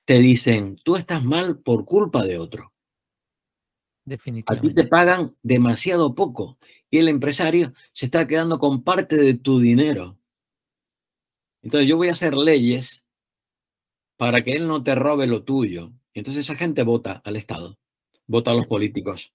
te 0.04 0.18
dicen, 0.18 0.76
tú 0.84 0.96
estás 0.96 1.24
mal 1.24 1.58
por 1.58 1.84
culpa 1.84 2.22
de 2.22 2.38
otro. 2.38 2.72
Definitivamente. 4.04 4.66
A 4.66 4.70
ti 4.70 4.74
te 4.74 4.88
pagan 4.88 5.36
demasiado 5.42 6.14
poco 6.14 6.58
y 6.90 6.98
el 6.98 7.08
empresario 7.08 7.74
se 7.92 8.06
está 8.06 8.26
quedando 8.26 8.58
con 8.58 8.82
parte 8.82 9.16
de 9.16 9.34
tu 9.34 9.60
dinero. 9.60 10.18
Entonces 11.62 11.88
yo 11.88 11.96
voy 11.96 12.08
a 12.08 12.12
hacer 12.12 12.34
leyes 12.34 13.04
para 14.16 14.42
que 14.42 14.52
él 14.52 14.66
no 14.66 14.82
te 14.82 14.94
robe 14.94 15.26
lo 15.26 15.44
tuyo. 15.44 15.92
Entonces 16.14 16.44
esa 16.44 16.56
gente 16.56 16.82
vota 16.82 17.20
al 17.24 17.36
Estado, 17.36 17.78
vota 18.26 18.50
a 18.50 18.54
los 18.54 18.66
políticos, 18.66 19.32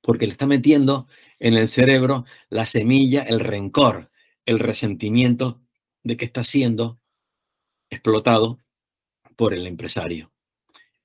porque 0.00 0.26
le 0.26 0.32
está 0.32 0.46
metiendo 0.46 1.06
en 1.38 1.54
el 1.54 1.68
cerebro 1.68 2.24
la 2.48 2.64
semilla, 2.64 3.22
el 3.22 3.40
rencor, 3.40 4.10
el 4.46 4.58
resentimiento 4.58 5.63
de 6.04 6.16
que 6.16 6.24
está 6.24 6.44
siendo 6.44 7.00
explotado 7.90 8.60
por 9.36 9.54
el 9.54 9.66
empresario. 9.66 10.32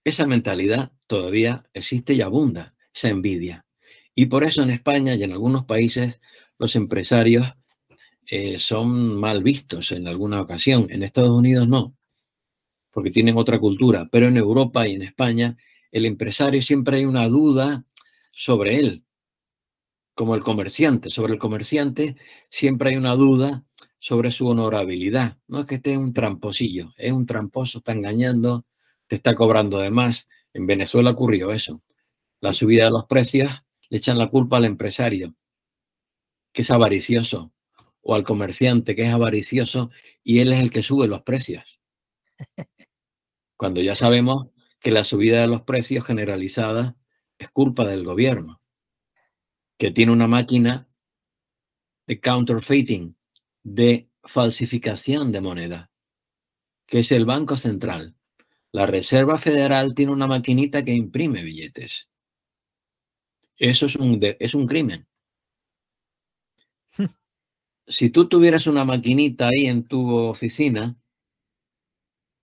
Esa 0.03 0.27
mentalidad 0.27 0.91
todavía 1.07 1.65
existe 1.73 2.13
y 2.13 2.21
abunda, 2.21 2.75
esa 2.93 3.09
envidia. 3.09 3.65
Y 4.15 4.27
por 4.27 4.43
eso 4.43 4.61
en 4.61 4.71
España 4.71 5.15
y 5.15 5.23
en 5.23 5.31
algunos 5.31 5.65
países 5.65 6.19
los 6.57 6.75
empresarios 6.75 7.47
eh, 8.29 8.59
son 8.59 9.19
mal 9.19 9.41
vistos 9.43 9.91
en 9.91 10.07
alguna 10.07 10.41
ocasión. 10.41 10.87
En 10.89 11.03
Estados 11.03 11.31
Unidos 11.31 11.67
no, 11.67 11.95
porque 12.91 13.11
tienen 13.11 13.37
otra 13.37 13.59
cultura. 13.59 14.07
Pero 14.11 14.27
en 14.27 14.37
Europa 14.37 14.87
y 14.87 14.93
en 14.93 15.03
España, 15.03 15.57
el 15.91 16.05
empresario 16.05 16.61
siempre 16.61 16.97
hay 16.97 17.05
una 17.05 17.27
duda 17.27 17.85
sobre 18.31 18.77
él, 18.77 19.03
como 20.13 20.35
el 20.35 20.43
comerciante. 20.43 21.09
Sobre 21.09 21.33
el 21.33 21.39
comerciante 21.39 22.15
siempre 22.49 22.91
hay 22.91 22.97
una 22.97 23.15
duda 23.15 23.63
sobre 23.99 24.31
su 24.31 24.47
honorabilidad. 24.47 25.37
No 25.47 25.59
es 25.59 25.65
que 25.65 25.75
esté 25.75 25.97
un 25.97 26.13
tramposillo, 26.13 26.93
es 26.97 27.11
un 27.11 27.25
tramposo, 27.25 27.79
está 27.79 27.91
engañando, 27.91 28.65
te 29.07 29.17
está 29.17 29.35
cobrando 29.35 29.79
de 29.79 29.91
más. 29.91 30.27
En 30.53 30.65
Venezuela 30.65 31.11
ocurrió 31.11 31.51
eso. 31.51 31.83
La 32.41 32.53
subida 32.53 32.85
de 32.85 32.91
los 32.91 33.05
precios 33.05 33.51
le 33.89 33.97
echan 33.97 34.17
la 34.17 34.29
culpa 34.29 34.57
al 34.57 34.65
empresario, 34.65 35.35
que 36.53 36.61
es 36.61 36.71
avaricioso, 36.71 37.53
o 38.01 38.15
al 38.15 38.23
comerciante, 38.23 38.95
que 38.95 39.03
es 39.03 39.13
avaricioso, 39.13 39.91
y 40.23 40.39
él 40.39 40.53
es 40.53 40.59
el 40.59 40.71
que 40.71 40.81
sube 40.81 41.07
los 41.07 41.23
precios. 41.23 41.79
Cuando 43.57 43.81
ya 43.81 43.95
sabemos 43.95 44.47
que 44.79 44.91
la 44.91 45.03
subida 45.03 45.41
de 45.41 45.47
los 45.47 45.63
precios 45.63 46.05
generalizada 46.05 46.95
es 47.37 47.51
culpa 47.51 47.85
del 47.85 48.05
gobierno, 48.05 48.61
que 49.77 49.91
tiene 49.91 50.13
una 50.13 50.27
máquina 50.27 50.87
de 52.07 52.19
counterfeiting, 52.21 53.18
de 53.63 54.09
falsificación 54.23 55.31
de 55.31 55.41
moneda, 55.41 55.91
que 56.85 56.99
es 56.99 57.11
el 57.11 57.25
Banco 57.25 57.57
Central. 57.57 58.15
La 58.71 58.85
Reserva 58.85 59.37
Federal 59.37 59.95
tiene 59.95 60.11
una 60.11 60.27
maquinita 60.27 60.83
que 60.83 60.93
imprime 60.93 61.43
billetes. 61.43 62.09
Eso 63.57 63.87
es 63.87 63.95
un, 63.95 64.19
es 64.21 64.53
un 64.53 64.67
crimen. 64.67 65.07
si 67.87 68.09
tú 68.09 68.29
tuvieras 68.29 68.67
una 68.67 68.85
maquinita 68.85 69.47
ahí 69.47 69.65
en 69.65 69.87
tu 69.87 70.15
oficina 70.15 70.95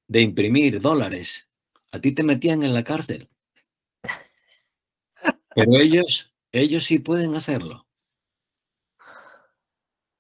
de 0.09 0.21
imprimir 0.21 0.81
dólares, 0.81 1.49
a 1.93 2.01
ti 2.01 2.13
te 2.13 2.23
metían 2.23 2.63
en 2.63 2.75
la 2.75 2.85
cárcel. 2.85 3.29
Pero 5.55 5.73
ellos, 5.81 6.33
ellos 6.53 6.85
sí 6.85 6.99
pueden 6.99 7.35
hacerlo. 7.35 7.86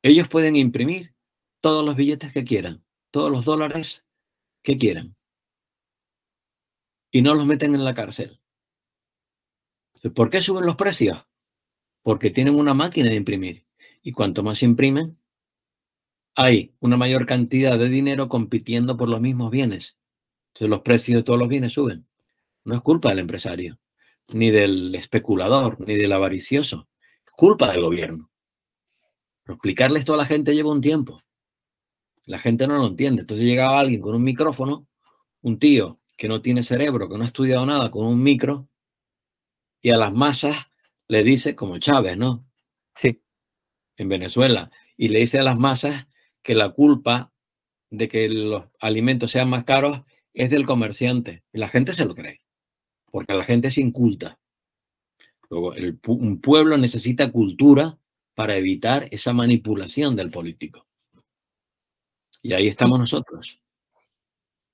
Ellos 0.06 0.28
pueden 0.28 0.54
imprimir 0.54 1.16
todos 1.60 1.84
los 1.84 1.96
billetes 1.96 2.32
que 2.32 2.44
quieran, 2.44 2.84
todos 3.10 3.28
los 3.28 3.44
dólares 3.44 4.06
que 4.62 4.78
quieran. 4.78 5.16
Y 7.10 7.22
no 7.22 7.34
los 7.34 7.44
meten 7.44 7.74
en 7.74 7.84
la 7.84 7.92
cárcel. 7.92 8.38
¿Por 10.14 10.30
qué 10.30 10.40
suben 10.40 10.64
los 10.64 10.76
precios? 10.76 11.26
Porque 12.02 12.30
tienen 12.30 12.54
una 12.54 12.72
máquina 12.72 13.10
de 13.10 13.16
imprimir. 13.16 13.66
Y 14.00 14.12
cuanto 14.12 14.44
más 14.44 14.62
imprimen, 14.62 15.18
hay 16.36 16.72
una 16.78 16.96
mayor 16.96 17.26
cantidad 17.26 17.76
de 17.76 17.88
dinero 17.88 18.28
compitiendo 18.28 18.96
por 18.96 19.08
los 19.08 19.20
mismos 19.20 19.50
bienes. 19.50 19.98
Entonces 20.50 20.70
los 20.70 20.82
precios 20.82 21.16
de 21.16 21.24
todos 21.24 21.40
los 21.40 21.48
bienes 21.48 21.72
suben. 21.72 22.06
No 22.62 22.76
es 22.76 22.80
culpa 22.80 23.08
del 23.08 23.18
empresario, 23.18 23.80
ni 24.32 24.52
del 24.52 24.94
especulador, 24.94 25.80
ni 25.80 25.96
del 25.96 26.12
avaricioso. 26.12 26.88
Es 27.26 27.32
culpa 27.32 27.72
del 27.72 27.82
gobierno. 27.82 28.30
Pero 29.46 29.54
explicarle 29.54 30.00
esto 30.00 30.12
a 30.12 30.16
la 30.16 30.26
gente 30.26 30.54
lleva 30.54 30.72
un 30.72 30.80
tiempo. 30.80 31.22
La 32.24 32.40
gente 32.40 32.66
no 32.66 32.78
lo 32.78 32.88
entiende. 32.88 33.20
Entonces 33.20 33.46
llegaba 33.46 33.78
alguien 33.78 34.00
con 34.00 34.16
un 34.16 34.24
micrófono, 34.24 34.88
un 35.42 35.60
tío 35.60 36.00
que 36.16 36.26
no 36.26 36.42
tiene 36.42 36.64
cerebro, 36.64 37.08
que 37.08 37.16
no 37.16 37.22
ha 37.22 37.28
estudiado 37.28 37.64
nada, 37.64 37.92
con 37.92 38.06
un 38.06 38.20
micro, 38.20 38.68
y 39.80 39.90
a 39.90 39.96
las 39.96 40.12
masas 40.12 40.56
le 41.06 41.22
dice, 41.22 41.54
como 41.54 41.78
Chávez, 41.78 42.16
¿no? 42.16 42.44
Sí. 42.96 43.22
En 43.96 44.08
Venezuela. 44.08 44.72
Y 44.96 45.08
le 45.08 45.20
dice 45.20 45.38
a 45.38 45.44
las 45.44 45.56
masas 45.56 46.08
que 46.42 46.56
la 46.56 46.70
culpa 46.70 47.32
de 47.90 48.08
que 48.08 48.28
los 48.28 48.64
alimentos 48.80 49.30
sean 49.30 49.48
más 49.48 49.62
caros 49.62 50.00
es 50.34 50.50
del 50.50 50.66
comerciante. 50.66 51.44
Y 51.52 51.58
la 51.58 51.68
gente 51.68 51.92
se 51.92 52.04
lo 52.04 52.16
cree, 52.16 52.40
porque 53.12 53.34
la 53.34 53.44
gente 53.44 53.68
es 53.68 53.78
inculta. 53.78 54.40
Luego, 55.48 55.74
un 56.08 56.40
pueblo 56.40 56.76
necesita 56.76 57.30
cultura 57.30 57.96
para 58.36 58.54
evitar 58.54 59.08
esa 59.10 59.32
manipulación 59.32 60.14
del 60.14 60.30
político. 60.30 60.86
Y 62.42 62.52
ahí 62.52 62.68
estamos 62.68 63.00
nosotros. 63.00 63.58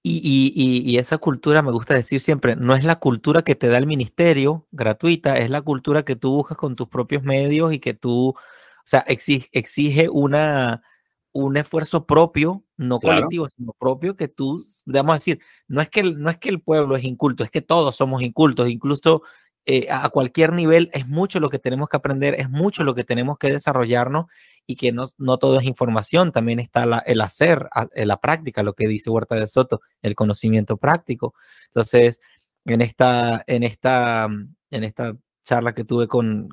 Y, 0.05 0.99
esa 0.99 1.19
cultura, 1.19 1.63
me 1.63 1.71
gusta 1.71 1.95
decir 1.95 2.21
siempre, 2.21 2.57
no 2.57 2.75
es 2.75 2.83
la 2.83 2.97
cultura 2.97 3.43
que 3.43 3.55
te 3.55 3.69
da 3.69 3.79
el 3.79 3.87
ministerio 3.87 4.67
gratuita, 4.73 5.37
es 5.37 5.49
la 5.49 5.63
cultura 5.63 6.05
que 6.05 6.17
tú 6.17 6.33
buscas 6.33 6.59
con 6.59 6.75
tus 6.75 6.89
propios 6.89 7.23
medios 7.23 7.73
y 7.73 7.79
que 7.79 7.95
tú, 7.95 8.31
o 8.31 8.37
sea, 8.85 9.01
exige, 9.07 9.49
exige 9.53 10.09
una, 10.09 10.83
un 11.31 11.57
esfuerzo 11.57 12.05
propio, 12.05 12.65
no 12.77 12.99
colectivo, 12.99 13.49
sino 13.57 13.77
propio, 13.79 14.17
que 14.17 14.27
tú, 14.27 14.65
vamos 14.87 15.13
a 15.13 15.19
decir, 15.19 15.41
no 15.69 15.81
es, 15.81 15.89
que, 15.89 16.03
no 16.03 16.31
es 16.31 16.39
que 16.39 16.49
el 16.49 16.61
pueblo 16.61 16.97
es 16.97 17.05
inculto, 17.05 17.45
es 17.45 17.51
que 17.53 17.63
todos 17.63 17.95
somos 17.95 18.23
incultos, 18.23 18.69
incluso 18.69 19.23
eh, 19.67 19.87
a 19.91 20.09
cualquier 20.11 20.53
nivel 20.53 20.91
es 20.93 21.07
mucho 21.07 21.41
lo 21.41 21.49
que 21.49 21.59
tenemos 21.59 21.89
que 21.89 21.97
aprender, 21.97 22.35
es 22.39 22.51
mucho 22.51 22.85
lo 22.85 22.95
que 22.95 23.05
tenemos 23.05 23.39
que 23.39 23.51
desarrollarnos 23.51 24.27
y 24.67 24.77
que 24.77 24.93
no, 24.93 25.09
no 25.19 25.39
todo 25.39 25.59
es 25.59 25.65
información, 25.65 26.33
también 26.33 26.61
está 26.61 27.03
el 27.07 27.21
hacer, 27.21 27.69
la 27.95 28.21
práctica, 28.21 28.63
lo 28.63 28.75
que 28.75 28.89
dice 28.89 29.11
Huerta 29.11 29.35
de 29.35 29.47
Soto, 29.47 29.81
el 30.03 30.15
conocimiento 30.15 30.77
práctico. 30.77 31.35
Entonces, 31.67 32.21
en 32.65 32.81
esta, 32.81 33.43
en 33.47 33.63
esta, 33.65 34.29
en 34.71 34.85
esta 34.85 35.17
charla 35.45 35.75
que 35.75 35.85
tuve 35.85 36.07
con, 36.09 36.49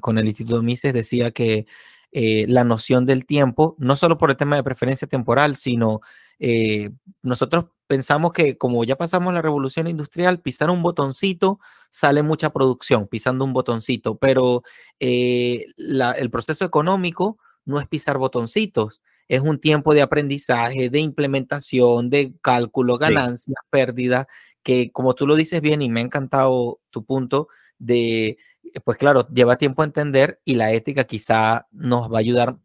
con 0.00 0.18
el 0.18 0.26
Instituto 0.26 0.62
Mises, 0.62 0.94
decía 0.94 1.30
que 1.30 1.66
eh, 2.12 2.46
la 2.48 2.64
noción 2.64 3.04
del 3.04 3.26
tiempo, 3.26 3.76
no 3.78 3.96
solo 3.96 4.16
por 4.16 4.30
el 4.30 4.36
tema 4.36 4.56
de 4.56 4.64
preferencia 4.64 5.06
temporal, 5.06 5.56
sino 5.56 6.00
eh, 6.38 6.90
nosotros 7.22 7.66
pensamos 7.86 8.32
que 8.32 8.56
como 8.58 8.84
ya 8.84 8.96
pasamos 8.96 9.32
la 9.32 9.42
revolución 9.42 9.86
industrial, 9.88 10.40
pisar 10.40 10.70
un 10.70 10.82
botoncito 10.82 11.58
sale 11.90 12.22
mucha 12.22 12.50
producción, 12.52 13.08
pisando 13.08 13.44
un 13.44 13.52
botoncito, 13.52 14.18
pero 14.18 14.62
eh, 15.00 15.66
el 15.76 16.30
proceso 16.30 16.64
económico 16.64 17.38
no 17.64 17.80
es 17.80 17.88
pisar 17.88 18.18
botoncitos, 18.18 19.00
es 19.28 19.40
un 19.40 19.58
tiempo 19.60 19.94
de 19.94 20.02
aprendizaje, 20.02 20.90
de 20.90 21.00
implementación, 21.00 22.10
de 22.10 22.34
cálculo, 22.40 22.98
ganancias, 22.98 23.56
pérdidas, 23.70 24.26
que 24.62 24.90
como 24.92 25.14
tú 25.14 25.26
lo 25.26 25.36
dices 25.36 25.60
bien 25.60 25.82
y 25.82 25.88
me 25.88 26.00
ha 26.00 26.04
encantado 26.04 26.80
tu 26.90 27.04
punto 27.04 27.48
de 27.78 28.38
pues 28.84 28.98
claro, 28.98 29.26
lleva 29.28 29.56
tiempo 29.56 29.82
a 29.82 29.84
entender 29.84 30.40
y 30.44 30.54
la 30.54 30.72
ética 30.72 31.04
quizá 31.04 31.66
nos 31.70 32.10
va 32.12 32.18
a 32.18 32.20
ayudar, 32.20 32.56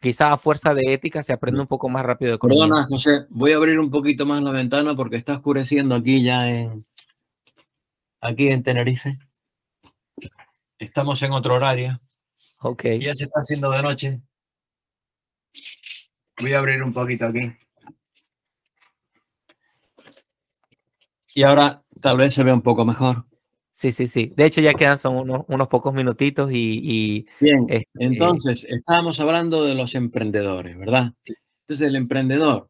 quizá 0.00 0.32
a 0.32 0.38
fuerza 0.38 0.74
de 0.74 0.92
ética 0.92 1.22
se 1.22 1.32
aprende 1.32 1.60
un 1.60 1.66
poco 1.66 1.88
más 1.88 2.04
rápido 2.04 2.32
de 2.32 2.38
Perdona, 2.38 2.86
José, 2.88 3.26
voy 3.30 3.52
a 3.52 3.56
abrir 3.56 3.78
un 3.78 3.90
poquito 3.90 4.26
más 4.26 4.42
la 4.42 4.50
ventana 4.50 4.94
porque 4.94 5.16
está 5.16 5.34
oscureciendo 5.34 5.94
aquí 5.94 6.22
ya 6.22 6.48
en, 6.48 6.86
aquí 8.20 8.48
en 8.48 8.62
Tenerife. 8.62 9.18
Estamos 10.78 11.22
en 11.22 11.32
otro 11.32 11.54
horario. 11.54 12.00
Ok. 12.60 12.84
Ya 13.00 13.14
se 13.14 13.24
está 13.24 13.40
haciendo 13.40 13.70
de 13.70 13.82
noche. 13.82 14.20
Voy 16.40 16.52
a 16.52 16.58
abrir 16.58 16.82
un 16.82 16.92
poquito 16.92 17.26
aquí. 17.26 17.52
Y 21.34 21.42
ahora 21.42 21.82
tal 22.00 22.16
vez 22.16 22.34
se 22.34 22.42
ve 22.42 22.52
un 22.52 22.62
poco 22.62 22.84
mejor. 22.84 23.27
Sí, 23.78 23.92
sí, 23.92 24.08
sí. 24.08 24.32
De 24.34 24.44
hecho, 24.44 24.60
ya 24.60 24.74
quedan 24.74 24.98
son 24.98 25.14
unos, 25.14 25.44
unos 25.46 25.68
pocos 25.68 25.94
minutitos 25.94 26.50
y... 26.52 27.28
Bien, 27.38 27.64
este, 27.68 27.88
entonces, 28.00 28.66
estábamos 28.68 29.20
hablando 29.20 29.62
de 29.62 29.76
los 29.76 29.94
emprendedores, 29.94 30.76
¿verdad? 30.76 31.12
Entonces, 31.24 31.86
el 31.86 31.94
emprendedor, 31.94 32.68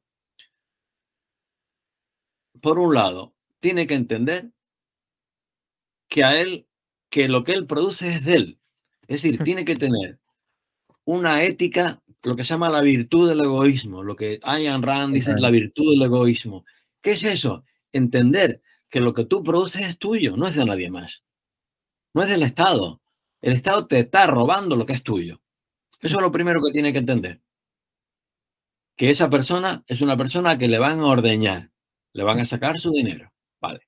por 2.60 2.78
un 2.78 2.94
lado, 2.94 3.32
tiene 3.58 3.86
que 3.86 3.94
entender 3.94 4.50
que 6.08 6.24
a 6.24 6.38
él, 6.38 6.66
que 7.08 7.26
lo 7.26 7.42
que 7.42 7.52
él 7.54 7.66
produce 7.66 8.16
es 8.16 8.26
de 8.26 8.34
él. 8.34 8.58
Es 9.06 9.22
decir, 9.22 9.42
tiene 9.42 9.64
que 9.64 9.76
tener 9.76 10.18
una 11.06 11.42
ética, 11.42 12.02
lo 12.22 12.36
que 12.36 12.44
se 12.44 12.50
llama 12.50 12.68
la 12.68 12.82
virtud 12.82 13.30
del 13.30 13.40
egoísmo, 13.40 14.02
lo 14.02 14.14
que 14.14 14.40
Ayn 14.42 14.82
Rand 14.82 15.14
dice 15.14 15.32
la 15.38 15.48
virtud 15.48 15.90
del 15.90 16.02
egoísmo. 16.02 16.66
¿Qué 17.00 17.12
es 17.12 17.24
eso? 17.24 17.64
Entender 17.94 18.60
que 18.88 19.00
lo 19.00 19.14
que 19.14 19.24
tú 19.24 19.42
produces 19.42 19.82
es 19.82 19.98
tuyo, 19.98 20.36
no 20.36 20.46
es 20.46 20.54
de 20.54 20.64
nadie 20.64 20.90
más. 20.90 21.24
No 22.14 22.22
es 22.22 22.28
del 22.28 22.42
Estado. 22.42 23.00
El 23.40 23.52
Estado 23.52 23.86
te 23.86 24.00
está 24.00 24.26
robando 24.26 24.76
lo 24.76 24.86
que 24.86 24.94
es 24.94 25.02
tuyo. 25.02 25.40
Eso 26.00 26.16
es 26.16 26.22
lo 26.22 26.32
primero 26.32 26.62
que 26.62 26.72
tiene 26.72 26.92
que 26.92 26.98
entender. 26.98 27.40
Que 28.96 29.10
esa 29.10 29.30
persona 29.30 29.84
es 29.86 30.00
una 30.00 30.16
persona 30.16 30.58
que 30.58 30.68
le 30.68 30.78
van 30.78 31.00
a 31.00 31.06
ordeñar, 31.06 31.70
le 32.12 32.24
van 32.24 32.40
a 32.40 32.44
sacar 32.44 32.80
su 32.80 32.90
dinero. 32.90 33.32
Vale. 33.60 33.80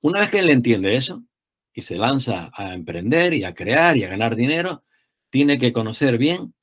Una 0.00 0.20
vez 0.20 0.30
que 0.30 0.38
él 0.38 0.50
entiende 0.50 0.96
eso 0.96 1.24
y 1.72 1.82
se 1.82 1.96
lanza 1.96 2.50
a 2.54 2.72
emprender 2.74 3.34
y 3.34 3.44
a 3.44 3.54
crear 3.54 3.96
y 3.96 4.04
a 4.04 4.08
ganar 4.08 4.36
dinero, 4.36 4.84
tiene 5.30 5.58
que 5.58 5.72
conocer 5.72 6.16
bien 6.16 6.54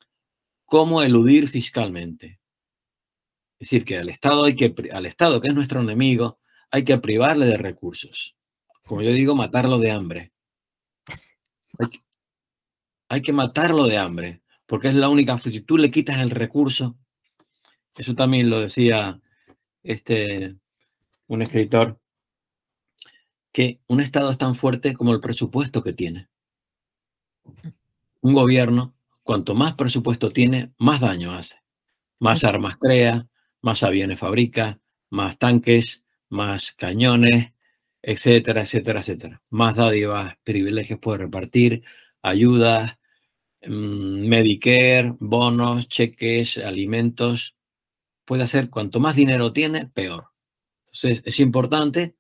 cómo 0.66 1.04
eludir 1.04 1.50
fiscalmente. 1.50 2.40
Es 3.60 3.70
decir, 3.70 3.86
que 3.86 3.98
al 3.98 4.10
Estado 4.10 4.46
hay 4.46 4.56
que, 4.56 4.74
al 4.92 5.06
Estado, 5.06 5.40
que 5.40 5.50
es 5.50 5.54
nuestro 5.54 5.82
enemigo, 5.82 6.40
hay 6.74 6.84
que 6.84 6.98
privarle 6.98 7.46
de 7.46 7.58
recursos. 7.58 8.36
Como 8.88 9.04
yo 9.04 9.12
digo, 9.12 9.36
matarlo 9.36 9.78
de 9.78 9.92
hambre. 9.92 10.32
Hay 13.10 13.22
que, 13.22 13.32
matarlo 13.32 13.86
de 13.86 14.00
hambre, 14.00 14.42
porque 14.66 14.88
es 14.88 14.96
la 14.96 15.08
única, 15.08 15.38
si 15.38 15.62
tú 15.62 15.78
le 15.78 15.92
quitas 15.92 16.18
el 16.18 16.32
recurso, 16.32 16.98
eso 17.96 18.16
también 18.16 18.50
lo 18.50 18.60
decía 18.60 19.22
este, 19.84 20.56
un 21.28 21.44
escritor, 21.44 22.00
que 23.52 23.80
un 23.86 24.02
Estado 24.02 24.32
es 24.32 24.40
tan 24.40 24.56
fuerte 24.56 24.96
como 24.96 25.14
el 25.14 25.22
presupuesto 25.22 25.84
que 25.84 25.94
tiene. 25.94 26.28
Un 28.22 28.34
gobierno, 28.34 28.96
cuanto 29.22 29.54
más 29.54 29.76
presupuesto 29.76 30.32
tiene, 30.32 30.74
más 30.80 31.02
daño 31.02 31.34
hace. 31.34 31.58
Más 32.18 32.44
armas 32.44 32.78
crea, 32.78 33.28
más 33.62 33.84
aviones 33.84 34.18
fabrica, 34.18 34.80
más 35.12 35.38
tanques, 35.38 36.03
más 36.34 36.74
cañones, 36.74 37.54
etcétera, 38.02 38.62
etcétera, 38.64 39.00
etcétera. 39.02 39.42
Más 39.50 39.76
dádivas, 39.76 40.36
privilegios 40.44 41.00
puede 41.00 41.20
repartir, 41.20 41.84
ayudas, 42.22 42.98
mm, 43.64 44.28
Medicare, 44.28 45.16
bonos, 45.20 45.88
cheques, 45.88 46.58
alimentos. 46.58 47.56
Puede 48.26 48.44
hacer 48.44 48.70
cuanto 48.70 49.00
más 49.00 49.16
dinero 49.16 49.54
tiene, 49.54 49.88
peor. 49.88 50.30
Entonces 50.88 51.22
es 51.26 51.40
importante 51.40 52.16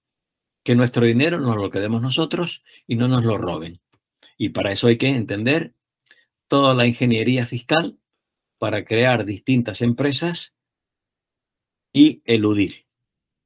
que 0.64 0.76
nuestro 0.76 1.06
dinero 1.06 1.40
nos 1.40 1.58
lo 1.58 1.70
quedemos 1.70 2.02
nosotros 2.02 2.64
y 2.88 2.96
no 2.96 3.08
nos 3.08 3.24
lo 3.26 3.38
roben. 3.38 3.82
Y 4.38 4.50
para 4.50 4.72
eso 4.72 4.88
hay 4.88 4.98
que 4.98 5.10
entender 5.10 5.74
toda 6.48 6.74
la 6.74 6.86
ingeniería 6.88 7.46
fiscal 7.46 7.98
para 8.58 8.86
crear 8.86 9.26
distintas 9.26 9.82
empresas 9.82 10.56
y 11.92 12.22
eludir. 12.26 12.86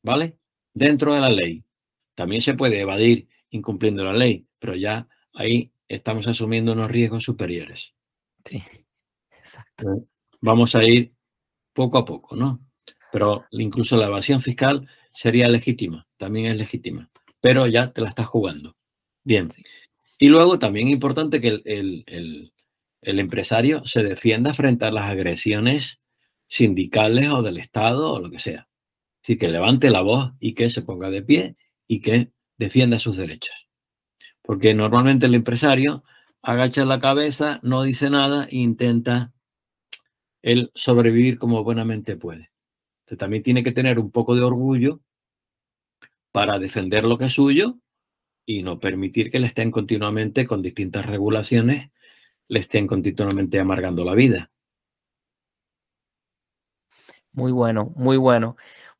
¿Vale? 0.03 0.37
Dentro 0.77 1.13
de 1.13 1.21
la 1.21 1.29
ley. 1.29 1.63
También 2.15 2.41
se 2.41 2.53
puede 2.53 2.79
evadir 2.79 3.27
incumpliendo 3.49 4.03
la 4.03 4.13
ley, 4.13 4.45
pero 4.59 4.75
ya 4.75 5.07
ahí 5.33 5.71
estamos 5.87 6.27
asumiendo 6.27 6.73
unos 6.73 6.89
riesgos 6.91 7.23
superiores. 7.23 7.93
Sí, 8.43 8.63
exacto. 9.37 10.05
Vamos 10.41 10.75
a 10.75 10.83
ir 10.83 11.13
poco 11.73 11.97
a 11.97 12.05
poco, 12.05 12.35
¿no? 12.35 12.59
Pero 13.11 13.45
incluso 13.51 13.97
la 13.97 14.07
evasión 14.07 14.41
fiscal 14.41 14.87
sería 15.13 15.47
legítima, 15.47 16.07
también 16.17 16.47
es 16.47 16.57
legítima, 16.57 17.09
pero 17.39 17.67
ya 17.67 17.91
te 17.91 18.01
la 18.01 18.09
estás 18.09 18.27
jugando. 18.27 18.75
Bien. 19.23 19.47
Y 20.19 20.29
luego 20.29 20.59
también 20.59 20.87
es 20.87 20.93
importante 20.93 21.41
que 21.41 21.61
el, 21.63 22.51
el 23.01 23.19
empresario 23.19 23.85
se 23.85 24.03
defienda 24.03 24.53
frente 24.53 24.85
a 24.85 24.91
las 24.91 25.05
agresiones 25.05 25.99
sindicales 26.47 27.29
o 27.29 27.41
del 27.41 27.57
Estado 27.57 28.11
o 28.11 28.19
lo 28.19 28.29
que 28.29 28.39
sea. 28.39 28.66
Sí, 29.27 29.37
que 29.37 29.49
levante 29.49 29.89
la 29.89 29.99
voz 30.03 30.31
y 30.39 30.53
que 30.53 30.69
se 30.69 30.83
ponga 30.83 31.09
de 31.09 31.21
pie 31.21 31.57
y 31.85 31.99
que 31.99 32.31
defienda 32.57 32.97
sus 32.97 33.17
derechos. 33.17 33.67
Porque 34.41 34.73
normalmente 34.73 35.25
el 35.25 35.35
empresario 35.35 36.05
agacha 36.41 36.85
la 36.85 37.01
cabeza, 37.01 37.59
no 37.61 37.83
dice 37.83 38.09
nada 38.09 38.45
e 38.45 38.55
intenta 38.55 39.33
él 40.41 40.71
sobrevivir 40.75 41.39
como 41.39 41.61
buenamente 41.65 42.15
puede. 42.15 42.51
Entonces, 43.01 43.17
también 43.17 43.43
tiene 43.43 43.65
que 43.65 43.73
tener 43.73 43.99
un 43.99 44.11
poco 44.11 44.33
de 44.33 44.43
orgullo 44.43 45.01
para 46.31 46.57
defender 46.57 47.03
lo 47.03 47.17
que 47.17 47.25
es 47.25 47.33
suyo 47.33 47.79
y 48.45 48.63
no 48.63 48.79
permitir 48.79 49.29
que 49.29 49.39
le 49.39 49.47
estén 49.47 49.71
continuamente 49.71 50.47
con 50.47 50.61
distintas 50.61 51.05
regulaciones, 51.05 51.91
le 52.47 52.59
estén 52.61 52.87
continuamente 52.87 53.59
amargando 53.59 54.05
la 54.05 54.15
vida. 54.15 54.51
Muy 57.37 57.51
bueno, 57.51 57.93
muy 57.95 58.17
bueno. 58.17 58.55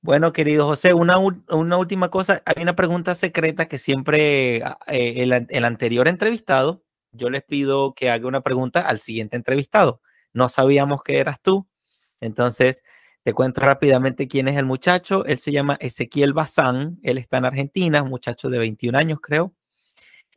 Bueno, 0.08 0.32
querido 0.32 0.66
José, 0.66 0.94
una, 0.94 1.18
última 1.18 2.10
cosa. 2.10 2.42
Hay 2.46 2.64
una 2.64 2.78
pregunta 2.78 3.14
secreta 3.14 3.68
que 3.68 3.78
siempre 3.78 4.64
ah, 4.64 4.80
eh, 4.88 5.28
el, 5.50 5.66
anterior 5.66 6.08
entrevistado, 6.08 6.82
yo 7.12 7.30
les 7.30 7.44
pido 7.44 7.94
que 7.94 8.10
haga 8.10 8.26
una 8.26 8.40
pregunta 8.40 8.88
al 8.88 9.00
siguiente 9.00 9.36
entrevistado. 9.36 10.02
No 10.32 10.48
sabíamos 10.48 11.04
que 11.04 11.20
eras 11.20 11.42
tú. 11.42 11.68
Entonces, 12.22 12.84
te 13.24 13.34
cuento 13.34 13.60
rápidamente 13.60 14.30
quién 14.30 14.48
es 14.48 14.56
el 14.56 14.64
muchacho. 14.64 15.26
Él 15.26 15.40
se 15.40 15.52
llama 15.52 15.76
Ezequiel 15.82 16.32
Bazán. 16.32 17.00
Él 17.04 17.18
está 17.18 17.40
en 17.40 17.46
Argentina, 17.46 18.02
muchacho 18.04 18.50
de 18.50 18.60
21 18.60 18.98
años, 18.98 19.20
creo. 19.22 19.54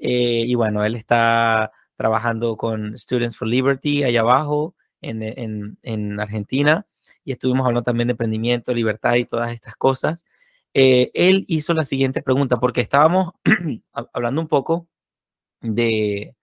Eh, 0.01 0.47
y 0.49 0.55
bueno, 0.57 0.85
él 0.85 0.97
está 0.97 1.71
trabajando 1.95 2.57
con 2.57 2.99
Students 2.99 3.37
for 3.37 3.47
Liberty 3.47 4.03
allá 4.03 4.23
abajo 4.23 4.75
en, 5.01 5.79
en 5.81 6.19
Argentina 6.19 6.89
y 7.25 7.33
estuvimos 7.33 7.67
hablando 7.67 7.83
también 7.85 8.09
de 8.09 8.13
emprendimiento, 8.13 8.73
libertad 8.75 9.15
y 9.17 9.25
todas 9.25 9.53
estas 9.53 9.77
cosas. 9.77 10.25
eh, 10.75 11.11
él 11.15 11.45
hizo 11.49 11.75
la 11.75 11.85
siguiente 11.85 12.23
pregunta, 12.23 12.61
porque 12.61 12.81
estábamos 12.81 13.33
hablando 14.13 14.41
un 14.41 14.49
poco 14.49 14.89
de, 15.61 16.37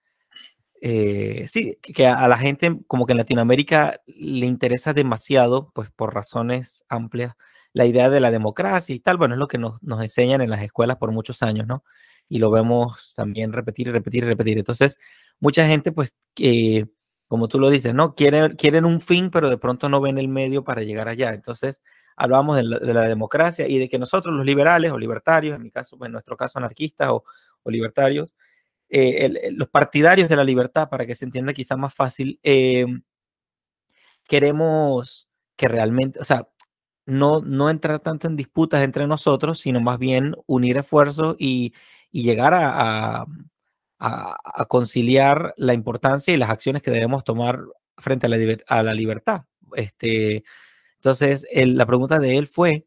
eh, 0.80 1.46
sí, 1.48 1.76
que 1.82 2.06
a, 2.06 2.28
la 2.28 2.38
gente 2.38 2.78
como 2.86 3.06
que 3.06 3.12
en 3.12 3.18
Latinoamérica 3.18 4.00
le 4.06 4.46
interesa 4.46 4.92
demasiado, 4.92 5.70
pues 5.74 5.90
por 5.90 6.14
razones 6.14 6.84
amplias, 6.88 7.34
la 7.72 7.86
idea 7.86 8.10
de 8.10 8.20
la 8.20 8.30
democracia 8.30 8.94
y 8.94 9.00
tal. 9.00 9.16
Bueno, 9.16 9.34
es 9.34 9.38
lo 9.38 9.48
que 9.48 9.58
nos, 9.58 9.82
nos 9.82 10.02
enseñan 10.02 10.40
en 10.40 10.50
las 10.50 10.62
escuelas 10.62 10.96
por 10.98 11.12
muchos 11.12 11.42
años, 11.42 11.66
¿no? 11.66 11.84
Y 12.28 12.38
lo 12.38 12.50
vemos 12.50 13.14
también 13.16 13.52
repetir 13.52 13.88
y 13.88 13.92
repetir 13.92 14.24
y 14.24 14.26
repetir. 14.28 14.58
Entonces, 14.58 14.98
mucha 15.40 15.66
gente, 15.66 15.92
pues, 15.92 16.14
que, 16.34 16.88
como 17.28 17.48
tú 17.48 17.60
lo 17.60 17.70
dices, 17.70 17.94
¿no? 17.94 18.14
Quieren, 18.14 18.56
quieren 18.56 18.84
un 18.86 19.00
fin, 19.00 19.30
pero 19.30 19.50
de 19.50 19.58
pronto 19.58 19.88
no 19.88 20.00
ven 20.00 20.18
el 20.18 20.28
medio 20.28 20.64
para 20.64 20.82
llegar 20.82 21.08
allá. 21.08 21.34
Entonces, 21.34 21.82
hablamos 22.16 22.56
de 22.56 22.64
la, 22.64 23.02
democracia 23.02 23.68
y 23.68 23.78
de 23.78 23.88
que 23.88 23.98
nosotros 23.98 24.34
los 24.34 24.44
liberales 24.44 24.90
o 24.90 24.98
libertarios, 24.98 25.56
en 25.56 25.62
mi 25.62 25.70
caso, 25.70 25.96
en 26.04 26.12
nuestro 26.12 26.36
caso 26.36 26.58
anarquistas 26.58 27.10
o, 27.10 27.24
libertarios, 27.66 28.34
eh, 28.88 29.50
los 29.52 29.68
partidarios 29.68 30.30
de 30.30 30.36
la 30.36 30.44
libertad, 30.44 30.88
para 30.88 31.04
que 31.04 31.14
se 31.14 31.26
entienda 31.26 31.52
quizá 31.52 31.76
más 31.76 31.94
fácil, 31.94 32.40
eh, 32.42 32.86
queremos 34.24 35.28
que 35.56 35.68
realmente, 35.68 36.18
o 36.18 36.24
sea, 36.24 36.48
no, 37.04 37.40
no 37.40 37.68
entrar 37.70 38.00
tanto 38.00 38.26
en 38.26 38.36
disputas 38.36 38.82
entre 38.82 39.06
nosotros, 39.06 39.60
sino 39.60 39.80
más 39.80 39.98
bien 39.98 40.34
unir 40.46 40.78
esfuerzos 40.78 41.36
y, 41.38 41.74
llegar 42.10 42.54
a, 42.54 43.20
a, 43.20 43.26
conciliar 44.68 45.54
la 45.56 45.74
importancia 45.74 46.32
y 46.32 46.36
las 46.36 46.50
acciones 46.50 46.82
que 46.82 46.90
debemos 46.90 47.24
tomar 47.24 47.60
frente 47.96 48.26
a 48.26 48.28
la, 48.28 48.36
a 48.68 48.82
la 48.82 48.94
libertad. 48.94 49.42
Este, 49.74 50.44
entonces, 50.96 51.46
la 51.52 51.86
pregunta 51.86 52.18
de 52.18 52.36
él 52.36 52.46
fue, 52.46 52.86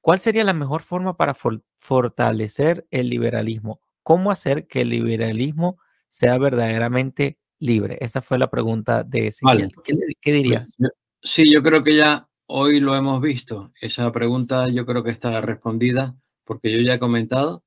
¿cuál 0.00 0.18
sería 0.18 0.44
la 0.44 0.52
mejor 0.52 0.82
forma 0.82 1.16
para 1.16 1.34
fortalecer 1.78 2.86
el 2.90 3.08
liberalismo? 3.08 3.80
¿Cómo 4.02 4.30
hacer 4.30 4.66
que 4.66 4.82
el 4.82 4.90
liberalismo 4.90 5.78
sea 6.08 6.38
verdaderamente 6.38 7.38
libre? 7.58 7.98
Esa 8.00 8.20
fue 8.20 8.38
la 8.38 8.50
pregunta 8.50 9.04
de 9.04 9.28
Ezequiel. 9.28 9.72
¿Qué, 9.84 9.96
¿Qué, 10.20 10.32
dirías? 10.32 10.76
Sí, 11.22 11.44
yo 11.52 11.62
creo 11.62 11.84
que 11.84 11.96
ya 11.96 12.28
hoy 12.46 12.80
lo 12.80 12.96
hemos 12.96 13.20
visto. 13.20 13.72
Esa 13.80 14.10
pregunta 14.12 14.68
yo 14.68 14.84
creo 14.86 15.04
que 15.04 15.10
está 15.10 15.40
respondida 15.40 16.16
porque 16.44 16.72
yo 16.72 16.80
ya 16.80 16.94
he 16.94 16.98
comentado 16.98 17.64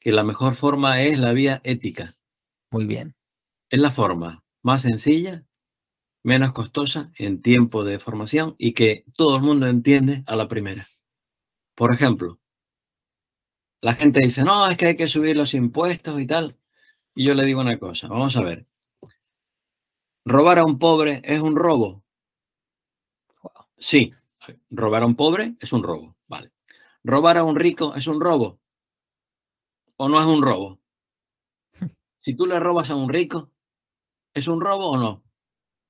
que 0.00 0.12
la 0.12 0.24
mejor 0.24 0.54
forma 0.54 1.02
es 1.02 1.18
la 1.18 1.32
vía 1.32 1.60
ética. 1.64 2.16
Muy 2.70 2.86
bien. 2.86 3.14
Es 3.70 3.80
la 3.80 3.90
forma 3.90 4.44
más 4.62 4.82
sencilla 4.82 5.44
menos 6.24 6.52
costosa 6.52 7.10
en 7.16 7.40
tiempo 7.42 7.84
de 7.84 7.98
formación 7.98 8.54
y 8.58 8.74
que 8.74 9.04
todo 9.14 9.36
el 9.36 9.42
mundo 9.42 9.66
entiende 9.66 10.24
a 10.26 10.36
la 10.36 10.48
primera. 10.48 10.88
Por 11.74 11.94
ejemplo, 11.94 12.38
la 13.80 13.94
gente 13.94 14.20
dice, 14.20 14.42
no, 14.44 14.68
es 14.68 14.76
que 14.76 14.86
hay 14.86 14.96
que 14.96 15.08
subir 15.08 15.36
los 15.36 15.54
impuestos 15.54 16.20
y 16.20 16.26
tal. 16.26 16.56
Y 17.14 17.26
yo 17.26 17.34
le 17.34 17.46
digo 17.46 17.60
una 17.60 17.78
cosa, 17.78 18.08
vamos 18.08 18.36
a 18.36 18.42
ver. 18.42 18.66
¿Robar 20.24 20.58
a 20.58 20.64
un 20.64 20.78
pobre 20.78 21.22
es 21.24 21.40
un 21.40 21.56
robo? 21.56 22.04
Sí, 23.78 24.12
robar 24.70 25.02
a 25.02 25.06
un 25.06 25.16
pobre 25.16 25.54
es 25.60 25.72
un 25.72 25.82
robo, 25.82 26.16
vale. 26.26 26.52
¿Robar 27.04 27.38
a 27.38 27.44
un 27.44 27.56
rico 27.56 27.94
es 27.94 28.06
un 28.06 28.20
robo? 28.20 28.60
¿O 30.00 30.08
no 30.08 30.20
es 30.20 30.26
un 30.26 30.42
robo? 30.42 30.80
Si 32.20 32.34
tú 32.34 32.46
le 32.46 32.58
robas 32.60 32.90
a 32.90 32.96
un 32.96 33.08
rico, 33.08 33.50
¿es 34.34 34.48
un 34.48 34.60
robo 34.60 34.90
o 34.90 34.98
no? 34.98 35.22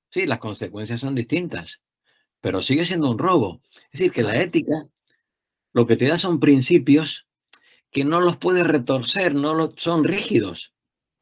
Sí, 0.09 0.25
las 0.25 0.39
consecuencias 0.39 1.01
son 1.01 1.13
distintas, 1.13 1.81
pero 2.39 2.61
sigue 2.61 2.85
siendo 2.85 3.09
un 3.09 3.17
robo. 3.17 3.61
Es 3.91 3.99
decir, 3.99 4.11
que 4.11 4.23
la 4.23 4.39
ética 4.39 4.87
lo 5.73 5.85
que 5.85 5.97
te 5.97 6.07
da 6.07 6.17
son 6.17 6.39
principios 6.39 7.27
que 7.91 8.05
no 8.05 8.21
los 8.21 8.37
puedes 8.37 8.65
retorcer, 8.65 9.35
no 9.35 9.71
son 9.75 10.03
rígidos. 10.03 10.73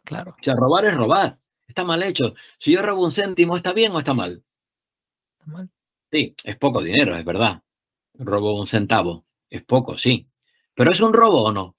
Claro. 0.04 0.36
O 0.40 0.44
sea, 0.44 0.56
robar 0.56 0.86
es 0.86 0.96
robar. 0.96 1.40
Está 1.68 1.84
mal 1.84 2.04
hecho. 2.04 2.34
Si 2.60 2.72
yo 2.72 2.82
robo 2.82 3.04
un 3.04 3.12
céntimo, 3.12 3.58
¿está 3.58 3.74
bien 3.74 3.92
o 3.94 4.00
está 4.00 4.14
mal? 4.14 4.44
Está 5.40 5.52
mal. 5.52 5.70
Sí, 6.12 6.36
es 6.44 6.58
poco 6.58 6.82
dinero, 6.82 7.16
es 7.16 7.26
verdad. 7.26 7.64
Robo 8.14 8.60
un 8.60 8.68
centavo. 8.68 9.26
Es 9.50 9.64
poco, 9.64 9.98
sí. 9.98 10.30
Pero 10.74 10.92
¿es 10.92 11.02
un 11.02 11.14
robo 11.14 11.44
o 11.44 11.52
no? 11.52 11.77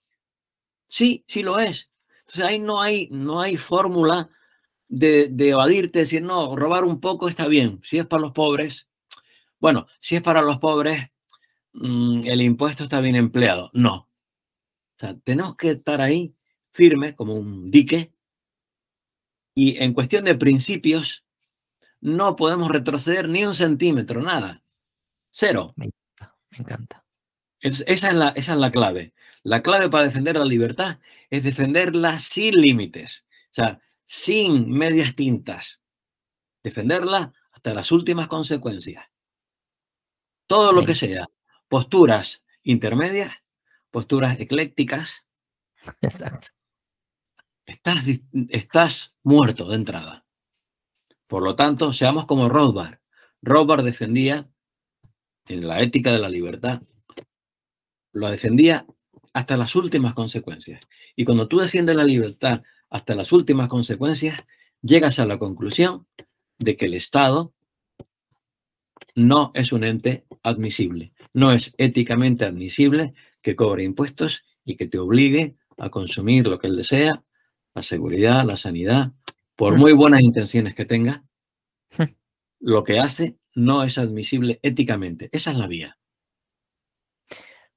Sí, 0.89 1.25
sí 1.29 1.43
lo 1.43 1.59
es. 1.59 1.91
Entonces 2.21 2.45
ahí 2.45 2.59
no 2.59 2.81
hay, 2.81 3.09
no 3.11 3.41
hay 3.41 3.57
fórmula 3.57 4.31
de, 4.89 5.31
evadirte, 5.39 6.01
decir, 6.01 6.23
no, 6.23 6.57
robar 6.57 6.85
un 6.85 7.01
poco 7.01 7.29
está 7.29 7.47
bien. 7.47 7.81
Si 7.85 7.99
es 7.99 8.07
para 8.07 8.23
los 8.23 8.33
pobres, 8.33 8.89
bueno, 9.61 9.87
si 10.01 10.17
es 10.17 10.23
para 10.23 10.43
los 10.43 10.59
pobres, 10.59 11.11
mm, 11.73 12.27
el 12.27 12.43
impuesto 12.43 12.85
está 12.85 13.01
bien 13.01 13.17
empleado. 13.17 13.71
No. 13.73 13.95
O 14.97 14.99
sea, 14.99 15.17
tenemos 15.19 15.57
que 15.57 15.71
estar 15.71 16.01
ahí 16.01 16.35
firme 16.73 17.15
como 17.15 17.35
un 17.35 17.71
dique 17.71 18.13
y 19.55 19.83
en 19.83 19.93
cuestión 19.93 20.25
de 20.25 20.37
principios 20.37 21.25
no 22.01 22.37
podemos 22.37 22.71
retroceder 22.71 23.29
ni 23.29 23.45
un 23.45 23.55
centímetro, 23.55 24.23
nada. 24.23 24.63
Cero. 25.31 25.75
Me 25.77 25.91
encanta. 26.53 27.05
esa, 27.61 27.85
es 27.87 28.15
la, 28.15 28.29
esa 28.29 28.53
es 28.53 28.59
la 28.59 28.71
clave. 28.71 29.15
La 29.43 29.63
clave 29.63 29.89
para 29.89 30.05
defender 30.05 30.37
la 30.37 30.45
libertad 30.45 30.99
es 31.31 31.43
defenderla 31.43 32.19
sin 32.19 32.55
límites. 32.55 33.25
O 33.51 33.55
sea, 33.55 33.81
sin 34.07 34.71
medias 34.71 35.15
tintas. 35.15 35.81
Defenderla 36.63 37.33
hasta 37.53 37.75
las 37.75 37.93
últimas 37.93 38.29
consecuencias. 38.29 39.05
Todo 40.47 40.73
lo 40.73 40.85
que 40.85 40.95
sea. 40.95 41.29
Posturas 41.69 42.45
intermedias, 42.63 43.35
posturas 43.91 44.39
eclécticas. 44.41 45.29
Exacto. 46.01 46.49
Estás, 47.67 48.05
estás 48.49 49.15
muerto 49.23 49.69
de 49.69 49.77
entrada. 49.77 50.25
Por 51.27 51.43
lo 51.43 51.55
tanto, 51.55 51.93
seamos 51.93 52.25
como 52.25 52.49
Rothbard. 52.49 52.99
Rothbard 53.43 53.85
defendía 53.85 54.49
en 55.49 55.67
la 55.67 55.81
ética 55.83 56.13
de 56.13 56.19
la 56.19 56.29
libertad, 56.29 56.83
lo 58.13 58.29
defendía 58.29 58.87
hasta 59.33 59.57
las 59.57 59.75
últimas 59.77 60.15
consecuencias. 60.15 60.81
Y 61.17 61.25
cuando 61.25 61.49
tú 61.49 61.59
defiendes 61.59 61.97
la 61.97 62.05
libertad 62.05 62.63
hasta 62.91 63.15
las 63.15 63.33
últimas 63.33 63.69
consecuencias, 63.69 64.45
llegas 64.83 65.19
a 65.19 65.27
la 65.27 65.39
conclusión 65.39 66.07
de 66.59 66.77
que 66.77 66.87
el 66.87 66.95
Estado 66.95 67.53
no 69.15 69.51
es 69.55 69.73
un 69.73 69.85
ente 69.85 70.25
admisible, 70.43 71.13
no 71.33 71.53
es 71.53 71.75
éticamente 71.79 72.45
admisible 72.45 73.15
que 73.43 73.57
cobre 73.57 73.85
impuestos 73.85 74.45
y 74.65 74.77
que 74.77 74.87
te 74.87 74.99
obligue 74.99 75.57
a 75.77 75.91
consumir 75.91 76.47
lo 76.47 76.59
que 76.59 76.69
él 76.69 76.77
desea, 76.77 77.25
la 77.75 77.83
seguridad, 77.83 78.45
la 78.45 78.57
sanidad, 78.57 79.13
por 79.57 79.77
muy 79.77 79.93
buenas 79.93 80.21
intenciones 80.21 80.75
que 80.75 80.85
tenga, 80.85 81.25
lo 82.61 82.85
que 82.85 82.99
hace 82.99 83.39
no 83.55 83.83
es 83.83 83.99
admisible 83.99 84.61
éticamente. 84.63 85.29
Esa 85.33 85.51
es 85.51 85.57
la 85.59 85.67
vía. 85.67 85.98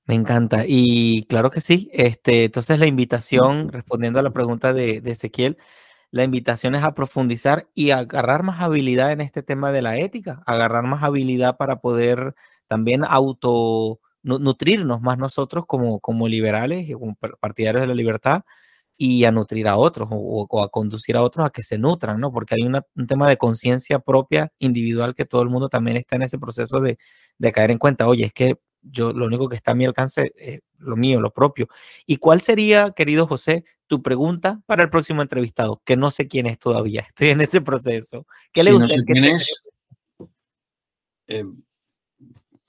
Me 0.08 0.16
encanta. 0.16 0.64
Y 0.68 1.24
claro 1.26 1.52
que 1.52 1.62
sí. 1.62 1.90
Este, 1.94 2.46
entonces 2.46 2.80
la 2.80 2.88
invitación, 2.88 3.70
respondiendo 3.72 4.20
a 4.20 4.24
la 4.24 4.32
pregunta 4.32 4.74
de, 4.74 5.02
Ezequiel, 5.06 5.58
la 6.12 6.24
invitación 6.24 6.76
es 6.76 6.84
a 6.84 6.94
profundizar 6.96 7.70
y 7.76 7.92
agarrar 7.92 8.44
más 8.44 8.62
habilidad 8.62 9.12
en 9.12 9.22
este 9.22 9.44
tema 9.44 9.72
de 9.72 9.82
la 9.82 9.98
ética, 9.98 10.44
agarrar 10.46 10.84
más 10.84 11.04
habilidad 11.04 11.58
para 11.58 11.78
poder 11.82 12.36
también 12.68 13.04
auto 13.08 14.00
nutrirnos 14.24 15.02
más 15.02 15.18
nosotros 15.18 15.66
como, 15.68 16.00
como 16.00 16.28
liberales 16.28 16.88
y 16.90 16.94
como 16.94 17.16
partidarios 17.40 17.82
de 17.82 17.88
la 17.88 17.96
libertad 17.96 18.44
y 18.98 19.26
a 19.26 19.32
nutrir 19.32 19.68
a 19.68 19.78
otros 19.78 20.10
o, 20.12 20.64
a 20.64 20.70
conducir 20.70 21.18
a 21.18 21.24
otros 21.24 21.46
a 21.46 21.50
que 21.52 21.64
se 21.64 21.78
nutran, 21.80 22.20
¿no? 22.20 22.32
Porque 22.32 22.56
hay 22.56 22.64
un 22.64 23.08
tema 23.08 23.28
de 23.30 23.38
conciencia 23.38 24.00
propia 24.00 24.52
individual 24.60 25.16
que 25.16 25.26
todo 25.26 25.42
el 25.42 25.50
mundo 25.50 25.70
también 25.70 25.98
está 25.98 26.18
en 26.18 26.24
ese 26.24 26.38
proceso 26.40 26.80
de, 26.82 26.98
de 27.40 27.52
caer 27.52 27.72
en 27.72 27.80
cuenta, 27.80 28.08
oye, 28.08 28.26
es 28.26 28.34
que 28.34 28.60
yo 28.82 29.14
lo 29.14 29.26
único 29.26 29.48
que 29.50 29.56
está 29.56 29.72
a 29.72 29.76
mi 29.76 29.86
alcance 29.86 30.32
es 30.36 30.62
lo 30.78 30.96
mío, 30.96 31.22
lo 31.22 31.32
propio. 31.32 31.68
¿Y 32.06 32.18
cuál 32.18 32.42
sería, 32.42 32.92
querido 32.92 33.28
José, 33.28 33.64
tu 33.88 34.02
pregunta 34.02 34.62
para 34.66 34.84
el 34.84 34.90
próximo 34.90 35.22
entrevistado? 35.22 35.82
Que 35.86 35.98
no 35.98 36.12
sé 36.12 36.28
quién 36.28 36.48
es 36.48 36.60
todavía, 36.60 37.02
estoy 37.08 37.30
en 37.30 37.42
ese 37.42 37.62
proceso. 37.62 38.26
¿Qué 38.52 38.64
le 38.64 38.72
gusta? 38.74 38.96
No, 38.96 39.04
quién 39.06 39.26
es, 39.26 39.64
eh, 41.28 41.46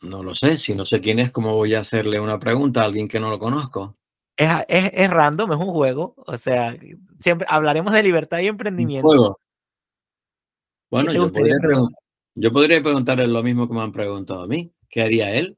no 0.02 0.22
lo 0.22 0.34
sé, 0.34 0.58
si 0.58 0.74
no 0.74 0.84
sé 0.84 1.00
quién 1.00 1.18
es, 1.18 1.30
¿cómo 1.30 1.54
voy 1.54 1.74
a 1.74 1.80
hacerle 1.80 2.20
una 2.20 2.38
pregunta 2.38 2.82
a 2.82 2.84
alguien 2.84 3.08
que 3.08 3.20
no 3.20 3.30
lo 3.30 3.38
conozco? 3.38 3.96
Es, 4.36 4.48
es, 4.68 5.10
random, 5.10 5.52
es 5.52 5.58
un 5.58 5.72
juego, 5.72 6.14
o 6.16 6.36
sea, 6.36 6.76
siempre 7.20 7.46
hablaremos 7.48 7.92
de 7.92 8.02
libertad 8.02 8.38
y 8.40 8.48
emprendimiento. 8.48 9.38
Bueno, 10.90 11.12
yo 11.12 11.30
podría, 11.30 11.56
yo 12.34 12.52
podría 12.52 12.82
preguntarle 12.82 13.26
lo 13.26 13.42
mismo 13.42 13.68
que 13.68 13.74
me 13.74 13.82
han 13.82 13.92
preguntado 13.92 14.42
a 14.42 14.46
mí. 14.46 14.72
¿Qué 14.88 15.02
haría 15.02 15.32
él? 15.32 15.56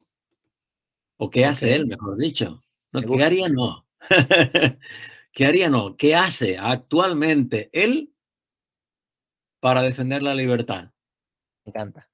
¿O 1.17 1.31
qué 1.31 1.45
hace 1.45 1.75
él, 1.75 1.87
mejor 1.87 2.17
dicho? 2.17 2.63
No, 2.93 3.01
¿Qué 3.03 3.25
haría 3.25 3.49
no? 3.49 3.87
¿Qué 5.33 5.47
haría 5.47 5.69
no? 5.69 5.97
¿Qué 5.97 6.15
hace 6.15 6.59
actualmente 6.59 7.71
él 7.73 8.13
para 9.61 9.83
defender 9.83 10.23
la 10.23 10.35
libertad? 10.35 10.91
Me 11.65 11.71
encanta. 11.71 12.09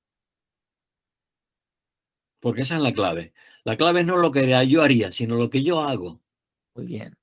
Porque 2.40 2.62
esa 2.62 2.76
es 2.76 2.82
la 2.82 2.92
clave. 2.92 3.32
La 3.64 3.76
clave 3.76 4.00
es 4.00 4.06
no 4.06 4.16
lo 4.16 4.32
que 4.32 4.66
yo 4.68 4.82
haría, 4.82 5.12
sino 5.12 5.36
lo 5.36 5.50
que 5.50 5.62
yo 5.62 5.80
hago. 5.80 6.20
Muy 6.74 6.86
bien, 6.86 7.16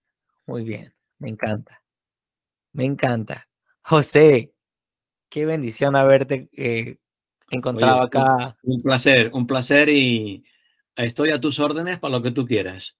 muy 0.45 0.63
bien. 0.63 0.93
Me 1.19 1.30
encanta. 1.30 1.82
Me 2.73 2.86
encanta. 2.86 3.47
José, 3.82 4.53
qué 5.30 5.45
bendición 5.45 5.95
haberte 5.95 6.49
eh, 6.53 6.97
encontrado 7.49 8.03
acá. 8.03 8.55
Un 8.61 8.82
placer, 8.84 9.32
un 9.34 9.47
placer 9.47 9.89
y 9.89 10.45
estoy 10.98 11.32
a 11.32 11.39
tus 11.39 11.60
órdenes 11.60 12.00
para 12.00 12.18
lo 12.18 12.22
que 12.22 12.32
tú 12.32 12.45
quieras. 12.45 12.95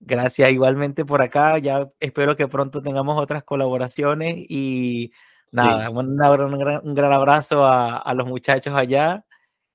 Gracias 0.00 0.50
igualmente 0.50 1.04
por 1.04 1.22
acá. 1.22 1.58
Ya 1.58 1.88
espero 2.00 2.36
que 2.36 2.48
pronto 2.48 2.82
tengamos 2.82 3.20
otras 3.20 3.42
colaboraciones 3.44 4.36
y 4.48 5.12
nada, 5.50 5.90
un, 5.90 6.16
gran, 6.16 7.12
abrazo 7.12 7.66
a, 7.66 8.12
los 8.14 8.26
muchachos 8.26 8.74
allá. 8.74 9.24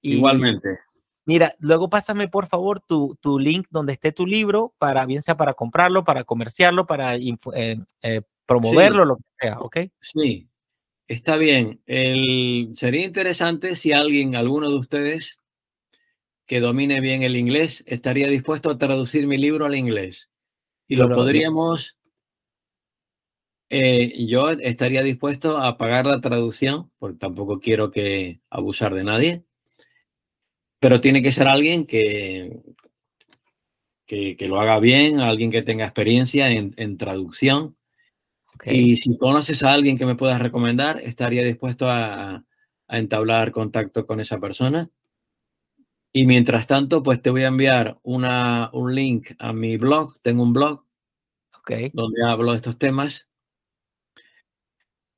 igualmente. 0.01 0.79
Mira, 1.25 1.55
luego 1.59 1.89
pásame 1.89 2.27
por 2.27 2.47
favor 2.47 2.81
tu, 2.81 3.17
tu, 3.21 3.39
link 3.39 3.67
donde 3.69 3.93
esté 3.93 4.11
tu 4.11 4.25
libro 4.25 4.73
para 4.77 5.05
bien 5.05 5.21
sea 5.21 5.37
para 5.37 5.53
comprarlo, 5.53 6.03
para 6.03 6.25
comerciarlo, 6.25 6.85
para 6.85 7.15
eh, 7.15 7.77
eh, 8.01 8.21
promoverlo, 8.45 9.05
lo 9.05 9.17
que 9.17 9.23
sea, 9.39 9.57
¿ok? 9.59 9.77
Sí, 10.01 10.49
está 11.07 11.37
bien. 11.37 11.81
El, 11.85 12.71
sería 12.73 13.05
interesante 13.05 13.75
si 13.75 13.93
alguien, 13.93 14.35
alguno 14.35 14.69
de 14.69 14.75
ustedes 14.75 15.39
que 16.53 16.59
domine 16.59 16.99
bien 16.99 17.23
el 17.23 17.35
inglés, 17.35 17.83
estaría 17.87 18.27
dispuesto 18.27 18.69
a 18.69 18.77
traducir 18.77 19.25
mi 19.25 19.37
libro 19.39 19.65
al 19.65 19.73
inglés. 19.73 20.29
Y 20.87 20.97
lo 20.97 21.09
podríamos, 21.09 21.97
eh, 23.71 24.27
yo 24.27 24.51
estaría 24.51 25.01
dispuesto 25.01 25.57
a 25.57 25.79
pagar 25.79 26.05
la 26.05 26.21
traducción, 26.21 26.91
porque 26.99 27.17
tampoco 27.17 27.59
quiero 27.59 27.89
que 27.89 28.39
abusar 28.51 28.93
de 28.93 29.03
nadie, 29.03 29.43
pero 30.79 31.01
tiene 31.01 31.23
que 31.23 31.31
ser 31.31 31.47
alguien 31.47 31.87
que, 31.87 32.61
que, 34.05 34.37
lo 34.47 34.61
haga 34.61 34.79
bien, 34.79 35.21
alguien 35.21 35.49
que 35.49 35.63
tenga 35.63 35.85
experiencia 35.85 36.51
en, 36.51 36.97
traducción. 36.97 37.75
Y 38.63 38.97
si 38.97 39.17
conoces 39.17 39.63
a 39.63 39.73
alguien 39.73 39.97
que 39.97 40.05
me 40.05 40.13
puedas 40.13 40.39
recomendar, 40.39 40.99
estaría 40.99 41.43
dispuesto 41.43 41.89
a, 41.89 42.45
a 42.87 42.97
entablar 42.99 43.51
contacto 43.51 44.05
con 44.05 44.19
esa 44.19 44.39
persona. 44.39 44.91
Y 46.15 46.27
mientras 46.27 46.67
tanto, 46.67 47.01
pues 47.01 47.21
te 47.23 47.31
voy 47.31 47.43
a 47.43 47.47
enviar 47.47 47.99
una, 48.03 48.69
un 48.71 48.93
link 48.93 49.31
a 49.39 49.51
mi 49.51 49.77
blog. 49.77 50.19
Tengo 50.21 50.43
un 50.43 50.53
blog 50.53 50.85
okay. 51.59 51.89
donde 51.91 52.23
hablo 52.23 52.51
de 52.51 52.57
estos 52.57 52.77
temas. 52.77 53.27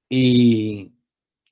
Y, 0.07 0.93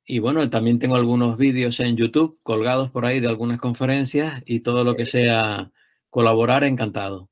y, 0.05 0.19
bueno, 0.19 0.49
también 0.49 0.79
tengo 0.79 0.95
algunos 0.95 1.37
vídeos 1.37 1.81
en 1.81 1.97
YouTube 1.97 2.39
colgados 2.41 2.89
por 2.89 3.05
ahí 3.05 3.19
de 3.19 3.27
algunas 3.27 3.59
conferencias 3.59 4.41
y 4.45 4.61
todo 4.61 4.85
lo 4.85 4.95
que 4.95 5.05
sea 5.05 5.71
colaborar, 6.09 6.63
encantado. 6.63 7.29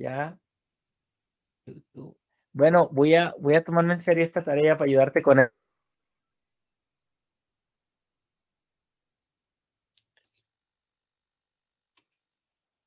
Ya. 0.00 0.36
Bueno, 2.52 2.88
voy 2.90 3.14
a, 3.14 3.34
voy 3.38 3.54
a 3.54 3.62
tomarme 3.62 3.92
en 3.92 4.00
serio 4.00 4.24
esta 4.24 4.42
tarea 4.42 4.76
para 4.76 4.88
ayudarte 4.88 5.22
con 5.22 5.38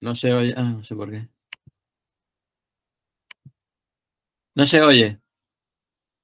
No 0.04 0.16
se 0.16 0.34
oye. 0.34 0.54
Ah, 0.58 0.64
no 0.64 0.84
sé 0.84 0.96
por 0.96 1.10
qué. 1.10 1.30
No 4.54 4.66
se 4.66 4.82
oye. 4.82 5.22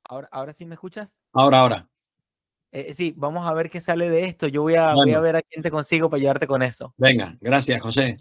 Ahora, 0.03 0.27
ahora 0.33 0.51
sí 0.51 0.65
me 0.65 0.73
escuchas. 0.73 1.21
Ahora, 1.31 1.61
ahora. 1.61 1.89
Eh, 2.73 2.93
sí, 2.93 3.13
vamos 3.15 3.47
a 3.47 3.53
ver 3.53 3.69
qué 3.69 3.79
sale 3.79 4.09
de 4.09 4.25
esto. 4.25 4.47
Yo 4.47 4.63
voy 4.63 4.75
a, 4.75 4.93
voy 4.95 5.13
a 5.13 5.21
ver 5.21 5.37
a 5.37 5.41
quién 5.41 5.63
te 5.63 5.71
consigo 5.71 6.09
para 6.09 6.19
ayudarte 6.19 6.45
con 6.45 6.61
eso. 6.61 6.93
Venga, 6.97 7.37
gracias, 7.39 7.81
José. 7.81 8.17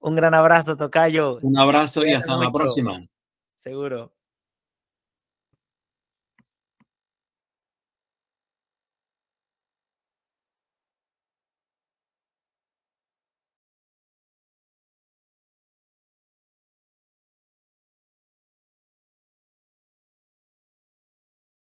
Un 0.00 0.16
gran 0.16 0.34
abrazo, 0.34 0.76
Tocayo. 0.76 1.38
Un 1.42 1.56
abrazo 1.56 2.04
y 2.04 2.12
hasta 2.14 2.36
la 2.36 2.48
próxima. 2.48 3.06
Seguro. 3.54 4.12